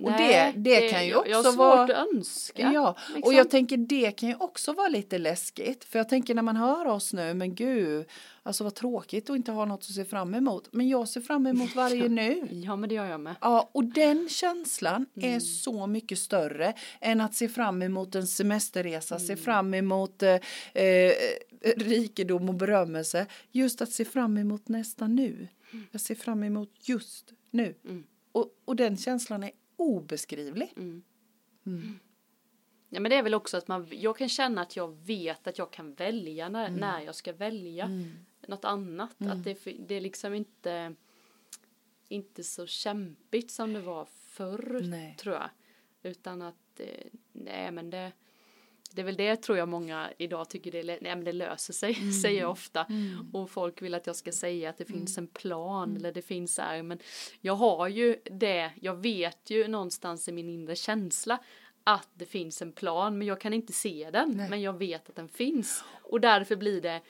Och 0.00 0.10
det- 0.12 0.52
det 0.56 0.88
kan 0.90 1.04
ju 1.06 1.10
jag, 1.10 1.28
jag 1.28 1.36
har 1.36 1.40
också 1.40 1.52
svårt 1.52 1.58
vara- 1.58 1.82
att 1.82 1.90
önska. 2.14 2.72
Ja, 2.72 2.96
liksom. 3.06 3.22
och 3.22 3.32
jag 3.32 3.50
tänker 3.50 3.76
det 3.76 4.10
kan 4.10 4.28
ju 4.28 4.34
också 4.34 4.72
vara 4.72 4.88
lite 4.88 5.18
läskigt. 5.18 5.84
För 5.84 5.98
jag 5.98 6.08
tänker 6.08 6.34
när 6.34 6.42
man 6.42 6.56
hör 6.56 6.86
oss 6.86 7.12
nu, 7.12 7.34
men 7.34 7.54
gud, 7.54 8.06
alltså 8.42 8.64
vad 8.64 8.74
tråkigt 8.74 9.30
att 9.30 9.36
inte 9.36 9.52
ha 9.52 9.64
något 9.64 9.80
att 9.80 9.84
se 9.94 10.04
fram 10.04 10.34
emot. 10.34 10.68
Men 10.72 10.88
jag 10.88 11.08
ser 11.08 11.20
fram 11.20 11.46
emot 11.46 11.74
varje 11.76 12.08
nu. 12.08 12.48
Ja 12.50 12.76
men 12.76 12.88
det 12.88 12.94
gör 12.94 13.04
jag 13.06 13.20
med. 13.20 13.34
Ja, 13.40 13.70
och 13.74 13.84
den 13.84 14.28
känslan 14.28 15.06
Mm. 15.16 15.34
är 15.34 15.40
så 15.40 15.86
mycket 15.86 16.18
större 16.18 16.74
än 17.00 17.20
att 17.20 17.34
se 17.34 17.48
fram 17.48 17.82
emot 17.82 18.14
en 18.14 18.26
semesterresa, 18.26 19.14
Mm. 19.14 19.26
se 19.26 19.36
fram 19.36 19.74
emot 19.74 20.22
eh, 20.22 20.30
eh, 20.74 21.12
rikedom 21.76 22.48
och 22.48 22.54
berömmelse. 22.54 23.26
Just 23.52 23.80
att 23.82 23.90
se 23.92 24.04
fram 24.04 24.38
emot 24.38 24.68
nästa 24.68 25.06
nu. 25.06 25.48
Jag 25.90 26.00
ser 26.00 26.14
fram 26.14 26.42
emot 26.42 26.70
just 26.82 27.32
nu. 27.50 27.74
Mm. 27.84 28.04
Och, 28.38 28.58
och 28.64 28.76
den 28.76 28.96
känslan 28.96 29.42
är 29.42 29.50
obeskrivlig. 29.76 30.72
Mm. 30.76 31.02
Ja 32.88 33.00
men 33.00 33.10
det 33.10 33.16
är 33.16 33.22
väl 33.22 33.34
också 33.34 33.56
att 33.56 33.68
man, 33.68 33.86
jag 33.90 34.16
kan 34.18 34.28
känna 34.28 34.62
att 34.62 34.76
jag 34.76 34.96
vet 35.06 35.46
att 35.46 35.58
jag 35.58 35.70
kan 35.70 35.94
välja 35.94 36.48
när, 36.48 36.66
Mm. 36.68 36.80
när 36.80 37.00
jag 37.00 37.14
ska 37.14 37.32
välja 37.32 37.90
något 38.46 38.64
annat. 38.64 39.16
Att 39.18 39.44
det, 39.44 39.58
det 39.78 39.94
är 39.94 40.00
liksom 40.00 40.34
inte, 40.34 40.94
inte 42.08 42.44
så 42.44 42.66
kämpigt 42.66 43.50
som 43.50 43.72
det 43.72 43.80
var 43.80 44.04
förr 44.04 44.80
Nej. 44.84 45.16
tror 45.20 45.34
jag. 45.34 45.50
Utan 46.02 46.42
att, 46.42 46.80
eh, 46.80 47.06
nej 47.32 47.70
men 47.70 47.90
det, 47.90 48.12
det 48.94 49.00
är 49.00 49.04
väl 49.04 49.16
det 49.16 49.36
tror 49.36 49.58
jag 49.58 49.68
många 49.68 50.10
idag 50.18 50.50
tycker 50.50 50.72
det, 50.72 50.82
nej, 50.84 50.98
men 51.02 51.24
det 51.24 51.32
löser 51.32 51.72
sig, 51.72 51.94
Mm. 52.00 52.12
säger 52.12 52.40
jag 52.40 52.50
ofta. 52.50 52.86
Och 53.32 53.50
folk 53.50 53.82
vill 53.82 53.94
att 53.94 54.06
jag 54.06 54.16
ska 54.16 54.32
säga 54.32 54.70
att 54.70 54.78
det 54.78 54.84
finns 54.84 55.18
en 55.18 55.26
plan 55.26 55.84
Mm. 55.90 55.96
eller 55.96 56.12
det 56.12 56.22
finns 56.22 56.58
här. 56.58 56.82
Men 56.82 56.98
jag 57.40 57.54
har 57.54 57.88
ju 57.88 58.16
det, 58.24 58.70
jag 58.80 58.94
vet 58.94 59.50
ju 59.50 59.68
någonstans 59.68 60.28
i 60.28 60.32
min 60.32 60.48
inre 60.48 60.76
känsla 60.76 61.38
att 61.84 62.08
det 62.14 62.26
finns 62.26 62.62
en 62.62 62.72
plan 62.72 63.18
men 63.18 63.26
jag 63.26 63.40
kan 63.40 63.52
inte 63.52 63.72
se 63.72 64.10
den. 64.12 64.30
Nej. 64.36 64.50
Men 64.50 64.62
jag 64.62 64.78
vet 64.78 65.08
att 65.08 65.16
den 65.16 65.28
finns. 65.28 65.84
Och 66.02 66.20
därför 66.20 66.56
blir 66.56 66.80
det 66.80 67.00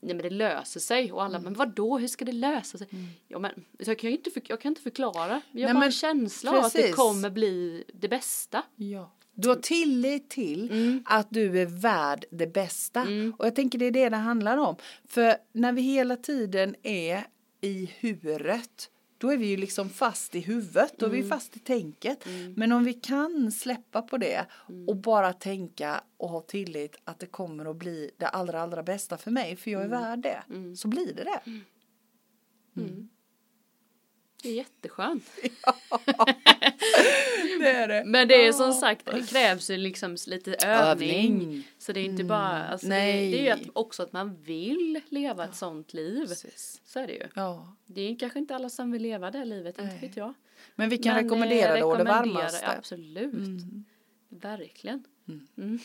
Nej 0.00 0.14
men 0.14 0.22
det 0.22 0.30
löser 0.30 0.80
sig 0.80 1.12
och 1.12 1.20
Mm. 1.20 1.26
alla 1.34 1.38
men 1.44 1.54
vad 1.54 1.74
då 1.74 1.98
hur 1.98 2.08
ska 2.08 2.24
det 2.24 2.32
lösa 2.32 2.78
sig? 2.78 2.88
Ja 3.28 3.38
men 3.38 3.64
så 3.80 3.90
jag 3.90 3.98
kan 3.98 4.10
ju 4.10 4.16
inte, 4.16 4.30
för, 4.30 4.42
jag 4.46 4.60
kan 4.60 4.70
inte 4.72 4.82
förklara. 4.82 5.40
Jag 5.52 5.68
har 5.68 5.74
bara 5.74 5.78
men 5.78 5.86
en 5.86 5.92
känsla 5.92 6.50
av 6.58 6.64
att 6.64 6.72
det 6.72 6.92
kommer 6.92 7.30
bli 7.30 7.84
det 7.94 8.08
bästa. 8.08 8.62
Ja. 8.76 9.12
Du 9.36 9.48
har 9.48 9.56
tillit 9.56 10.30
till 10.30 10.70
att 11.04 11.26
du 11.30 11.60
är 11.60 11.66
värd 11.66 12.24
det 12.30 12.46
bästa. 12.46 13.06
Och 13.38 13.46
jag 13.46 13.54
tänker 13.54 13.78
det 13.78 13.86
är 13.86 13.90
det 13.90 14.08
det 14.08 14.16
handlar 14.16 14.56
om. 14.56 14.76
För 15.08 15.36
när 15.52 15.72
vi 15.72 15.82
hela 15.82 16.16
tiden 16.16 16.74
är 16.82 17.26
i 17.60 17.90
huret 18.00 18.90
då 19.18 19.32
är 19.32 19.36
vi 19.36 19.46
ju 19.46 19.56
liksom 19.56 19.88
fast 19.90 20.34
i 20.34 20.40
huvudet, 20.40 20.94
då 20.98 21.06
är 21.06 21.10
vi 21.10 21.22
fast 21.22 21.56
i 21.56 21.58
tänket. 21.58 22.24
Men 22.56 22.72
om 22.72 22.84
vi 22.84 22.92
kan 22.94 23.52
släppa 23.52 24.02
på 24.02 24.18
det 24.18 24.46
och 24.86 24.96
bara 24.96 25.32
tänka 25.32 26.00
och 26.16 26.28
ha 26.28 26.40
tillit 26.40 26.96
att 27.04 27.18
det 27.18 27.26
kommer 27.26 27.70
att 27.70 27.76
bli 27.76 28.10
det 28.16 28.26
allra, 28.26 28.60
allra 28.60 28.82
bästa 28.82 29.16
för 29.16 29.30
mig, 29.30 29.56
för 29.56 29.70
jag 29.70 29.82
är 29.82 29.88
värd 29.88 30.18
det, 30.18 30.42
så 30.76 30.88
blir 30.88 31.14
det 31.14 31.24
det. 31.24 31.40
Det 34.46 34.50
är 34.50 34.54
jätteskönt. 34.54 35.24
Det 37.58 37.70
är 37.70 37.88
det. 37.88 38.02
Men 38.06 38.28
det 38.28 38.46
är 38.46 38.52
som 38.52 38.72
sagt, 38.72 39.06
det 39.06 39.30
krävs 39.30 39.70
ju 39.70 39.76
liksom 39.76 40.16
lite 40.26 40.54
övning. 40.66 41.32
Övning. 41.32 41.68
Så 41.78 41.92
det 41.92 42.00
är 42.00 42.04
inte 42.04 42.24
bara, 42.24 42.64
alltså 42.64 42.86
det, 42.86 42.94
Nej. 42.94 43.30
det 43.30 43.38
är 43.38 43.42
ju 43.42 43.50
att, 43.50 43.70
också 43.72 44.02
att 44.02 44.12
man 44.12 44.42
vill 44.42 45.00
leva 45.08 45.44
ett 45.44 45.54
sånt 45.54 45.94
liv. 45.94 46.26
Precis. 46.26 46.80
Så 46.84 46.98
är 47.00 47.06
det 47.06 47.12
ju. 47.12 47.28
Ja. 47.34 47.76
Det 47.86 48.00
är 48.00 48.18
kanske 48.18 48.38
inte 48.38 48.54
alla 48.54 48.70
som 48.70 48.92
vill 48.92 49.02
leva 49.02 49.30
det 49.30 49.44
livet, 49.44 49.78
inte 49.78 49.92
Nej. 49.92 49.98
vet 50.00 50.16
jag. 50.16 50.34
Men 50.74 50.88
vi 50.88 50.98
kan 50.98 51.14
Men, 51.14 51.24
rekommendera 51.24 51.68
eh, 51.68 51.74
det 51.74 51.84
och 51.84 51.98
det 51.98 52.04
varmaste. 52.04 52.66
Mm. 52.66 52.78
Absolut. 52.78 53.62
Verkligen. 54.28 55.04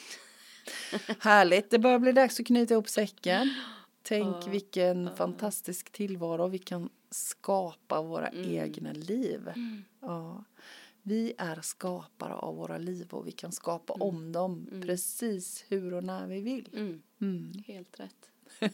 Härligt, 1.20 1.70
det 1.70 1.80
börjar 1.80 2.00
bli 2.00 2.12
dags 2.12 2.40
att 2.40 2.48
knyta 2.48 2.74
ihop 2.74 2.90
säcken. 2.90 3.54
Tänk 4.04 4.36
Ja, 4.36 4.50
vilken 4.50 5.16
fantastisk 5.16 5.92
tillvaro 5.92 6.48
vi 6.48 6.58
kan 6.58 6.90
skapa 7.12 8.02
våra 8.02 8.28
Mm. 8.28 8.50
egna 8.52 8.94
liv. 8.94 9.42
Ja. 10.02 10.44
Vi 11.04 11.34
är 11.38 11.60
skapare 11.62 12.34
av 12.34 12.56
våra 12.56 12.78
liv 12.78 13.08
och 13.12 13.28
vi 13.28 13.32
kan 13.32 13.52
skapa 13.52 13.94
om 13.94 14.32
dem 14.32 14.68
precis 14.82 15.66
hur 15.68 15.94
och 15.94 16.04
när 16.04 16.28
vi 16.28 16.42
vill. 16.42 16.70
Mm. 16.74 17.02
Mm. 17.22 17.52
Helt 17.68 18.00
rätt. 18.00 18.30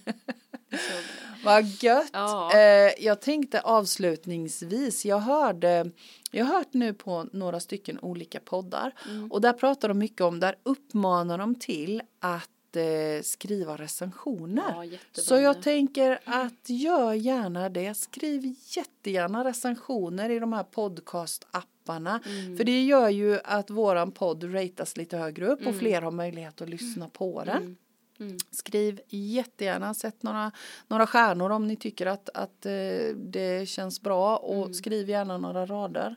Vad 1.45 1.65
gött! 1.65 2.09
Ja. 2.13 2.51
Eh, 2.55 2.91
jag 3.05 3.21
tänkte 3.21 3.61
avslutningsvis, 3.61 5.05
jag 5.05 5.19
hörde, 5.19 5.91
jag 6.31 6.45
har 6.45 6.53
hört 6.57 6.73
nu 6.73 6.93
på 6.93 7.27
några 7.33 7.59
stycken 7.59 7.99
olika 7.99 8.39
poddar 8.39 8.93
Mm. 9.09 9.31
och 9.31 9.41
där 9.41 9.53
pratar 9.53 9.87
de 9.87 9.97
mycket 9.97 10.21
om, 10.21 10.39
där 10.39 10.55
uppmanar 10.63 11.37
de 11.37 11.55
till 11.55 12.01
att 12.19 12.49
eh, 12.77 13.21
skriva 13.21 13.75
recensioner. 13.77 14.83
Ja, 14.91 14.97
Så 15.11 15.35
jag 15.35 15.61
tänker 15.61 16.19
att 16.25 16.69
gör 16.69 17.13
gärna 17.13 17.69
det, 17.69 17.93
skriv 17.93 18.55
jättegärna 18.75 19.43
recensioner 19.43 20.29
i 20.29 20.39
de 20.39 20.53
här 20.53 20.63
podcastapparna 20.63 22.19
Mm. 22.25 22.57
för 22.57 22.63
det 22.63 22.83
gör 22.85 23.09
ju 23.09 23.39
att 23.43 23.69
våran 23.69 24.11
podd 24.11 24.53
ratas 24.55 24.97
lite 24.97 25.17
högre 25.17 25.47
upp 25.47 25.67
och 25.67 25.75
fler 25.75 26.01
har 26.01 26.11
möjlighet 26.11 26.61
att 26.61 26.69
lyssna 26.69 27.09
på 27.09 27.43
den. 27.43 27.57
Mm. 27.57 27.75
Mm. 28.19 28.37
Skriv 28.51 28.99
jättegärna, 29.09 29.93
sätt 29.93 30.23
några, 30.23 30.51
några 30.87 31.07
stjärnor 31.07 31.49
om 31.51 31.67
ni 31.67 31.75
tycker 31.75 32.05
att, 32.05 32.29
att 32.33 32.65
eh, 32.65 33.15
det 33.15 33.69
känns 33.69 34.01
bra 34.01 34.37
och 34.37 34.55
Mm. 34.63 34.73
skriv 34.73 35.09
gärna 35.09 35.37
några 35.37 35.65
rader. 35.65 36.15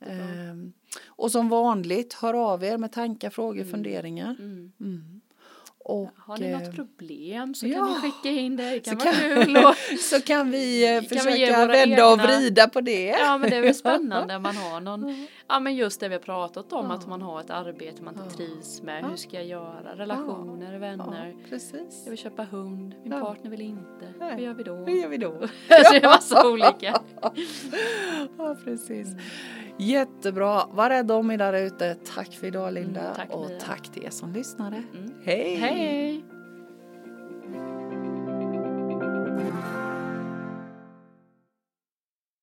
Ehm, 0.00 0.72
och 1.06 1.30
som 1.30 1.48
vanligt, 1.48 2.12
hör 2.14 2.34
av 2.52 2.64
er 2.64 2.78
med 2.78 2.92
tankar, 2.92 3.30
frågor, 3.30 3.60
Mm. 3.60 3.70
funderingar. 3.70 4.36
Mm. 5.88 5.98
Mm. 6.00 6.08
Och, 6.08 6.10
Har 6.26 6.36
ni 6.38 6.46
eh, 6.50 6.58
något 6.58 6.74
problem 6.76 7.54
så 7.54 7.66
ja. 7.66 7.74
kan 7.78 7.92
ni 7.92 8.00
skicka 8.00 8.28
in 8.40 8.56
det. 8.56 8.70
Det 8.70 8.80
kan 8.80 8.98
Så 9.00 9.04
vara 9.04 9.14
kan- 9.14 9.44
kul. 9.44 9.56
Och, 9.56 9.74
så 10.00 10.20
kan 10.20 10.50
vi 10.50 10.84
eh, 10.84 10.94
Kan 10.94 11.02
vi 11.02 11.08
försöka 11.08 11.56
våra 11.58 11.66
vända 11.66 12.06
och 12.06 12.12
egna- 12.20 12.26
vrida 12.26 12.68
på 12.68 12.80
det. 12.80 13.04
ja 13.06 13.38
men 13.38 13.50
det 13.50 13.56
är 13.56 13.60
väl 13.60 13.74
spännande 13.84 14.36
om 14.36 14.42
man 14.42 14.56
har 14.56 14.80
någon, 14.80 15.26
ja 15.48 15.60
men 15.60 15.74
just 15.76 16.00
det 16.00 16.08
vi 16.08 16.14
har 16.14 16.20
pratat 16.22 16.72
om 16.72 16.90
att 16.90 17.06
man 17.06 17.22
har 17.22 17.40
ett 17.40 17.50
arbete 17.50 18.02
man 18.02 18.14
inte 18.14 18.26
Ja. 18.28 18.36
trivs 18.36 18.82
med. 18.82 19.04
Ja. 19.04 19.08
Hur 19.08 19.16
ska 19.16 19.36
jag 19.36 19.46
göra? 19.46 19.94
Relationer, 19.96 20.78
vänner. 20.78 21.34
Ja, 21.38 21.48
precis. 21.50 22.02
Jag 22.04 22.10
vill 22.10 22.18
köpa 22.18 22.44
hund, 22.44 22.94
min 23.02 23.12
Ja. 23.12 23.20
partner 23.20 23.50
vill 23.50 23.60
inte. 23.60 24.12
Nej. 24.18 24.34
Hur 24.36 24.42
gör 24.42 24.54
vi 24.54 24.62
då? 24.62 24.74
Hur 24.74 25.02
gör 25.02 25.08
vi 25.08 25.16
då? 25.16 25.30
Så 25.40 25.46
det 25.68 25.96
är 25.96 26.08
massa 26.08 26.48
olika. 26.52 27.00
Ja, 28.38 28.56
precis. 28.64 29.08
Jättebra. 29.78 30.62
Var 30.70 30.90
rädda 30.90 31.14
om 31.14 31.30
er 31.30 31.38
där 31.38 31.52
ute. 31.52 31.94
Tack 32.14 32.32
för 32.34 32.46
idag 32.46 32.72
Linda. 32.74 33.00
Mm, 33.00 33.14
tack, 33.14 33.30
och 33.34 33.48
Mia. 33.48 33.60
tack 33.60 33.88
till 33.88 34.04
er 34.04 34.10
som 34.10 34.32
lyssnade. 34.32 34.76
Mm. 34.76 35.10
Hej! 35.24 35.54
Hej! 35.54 36.24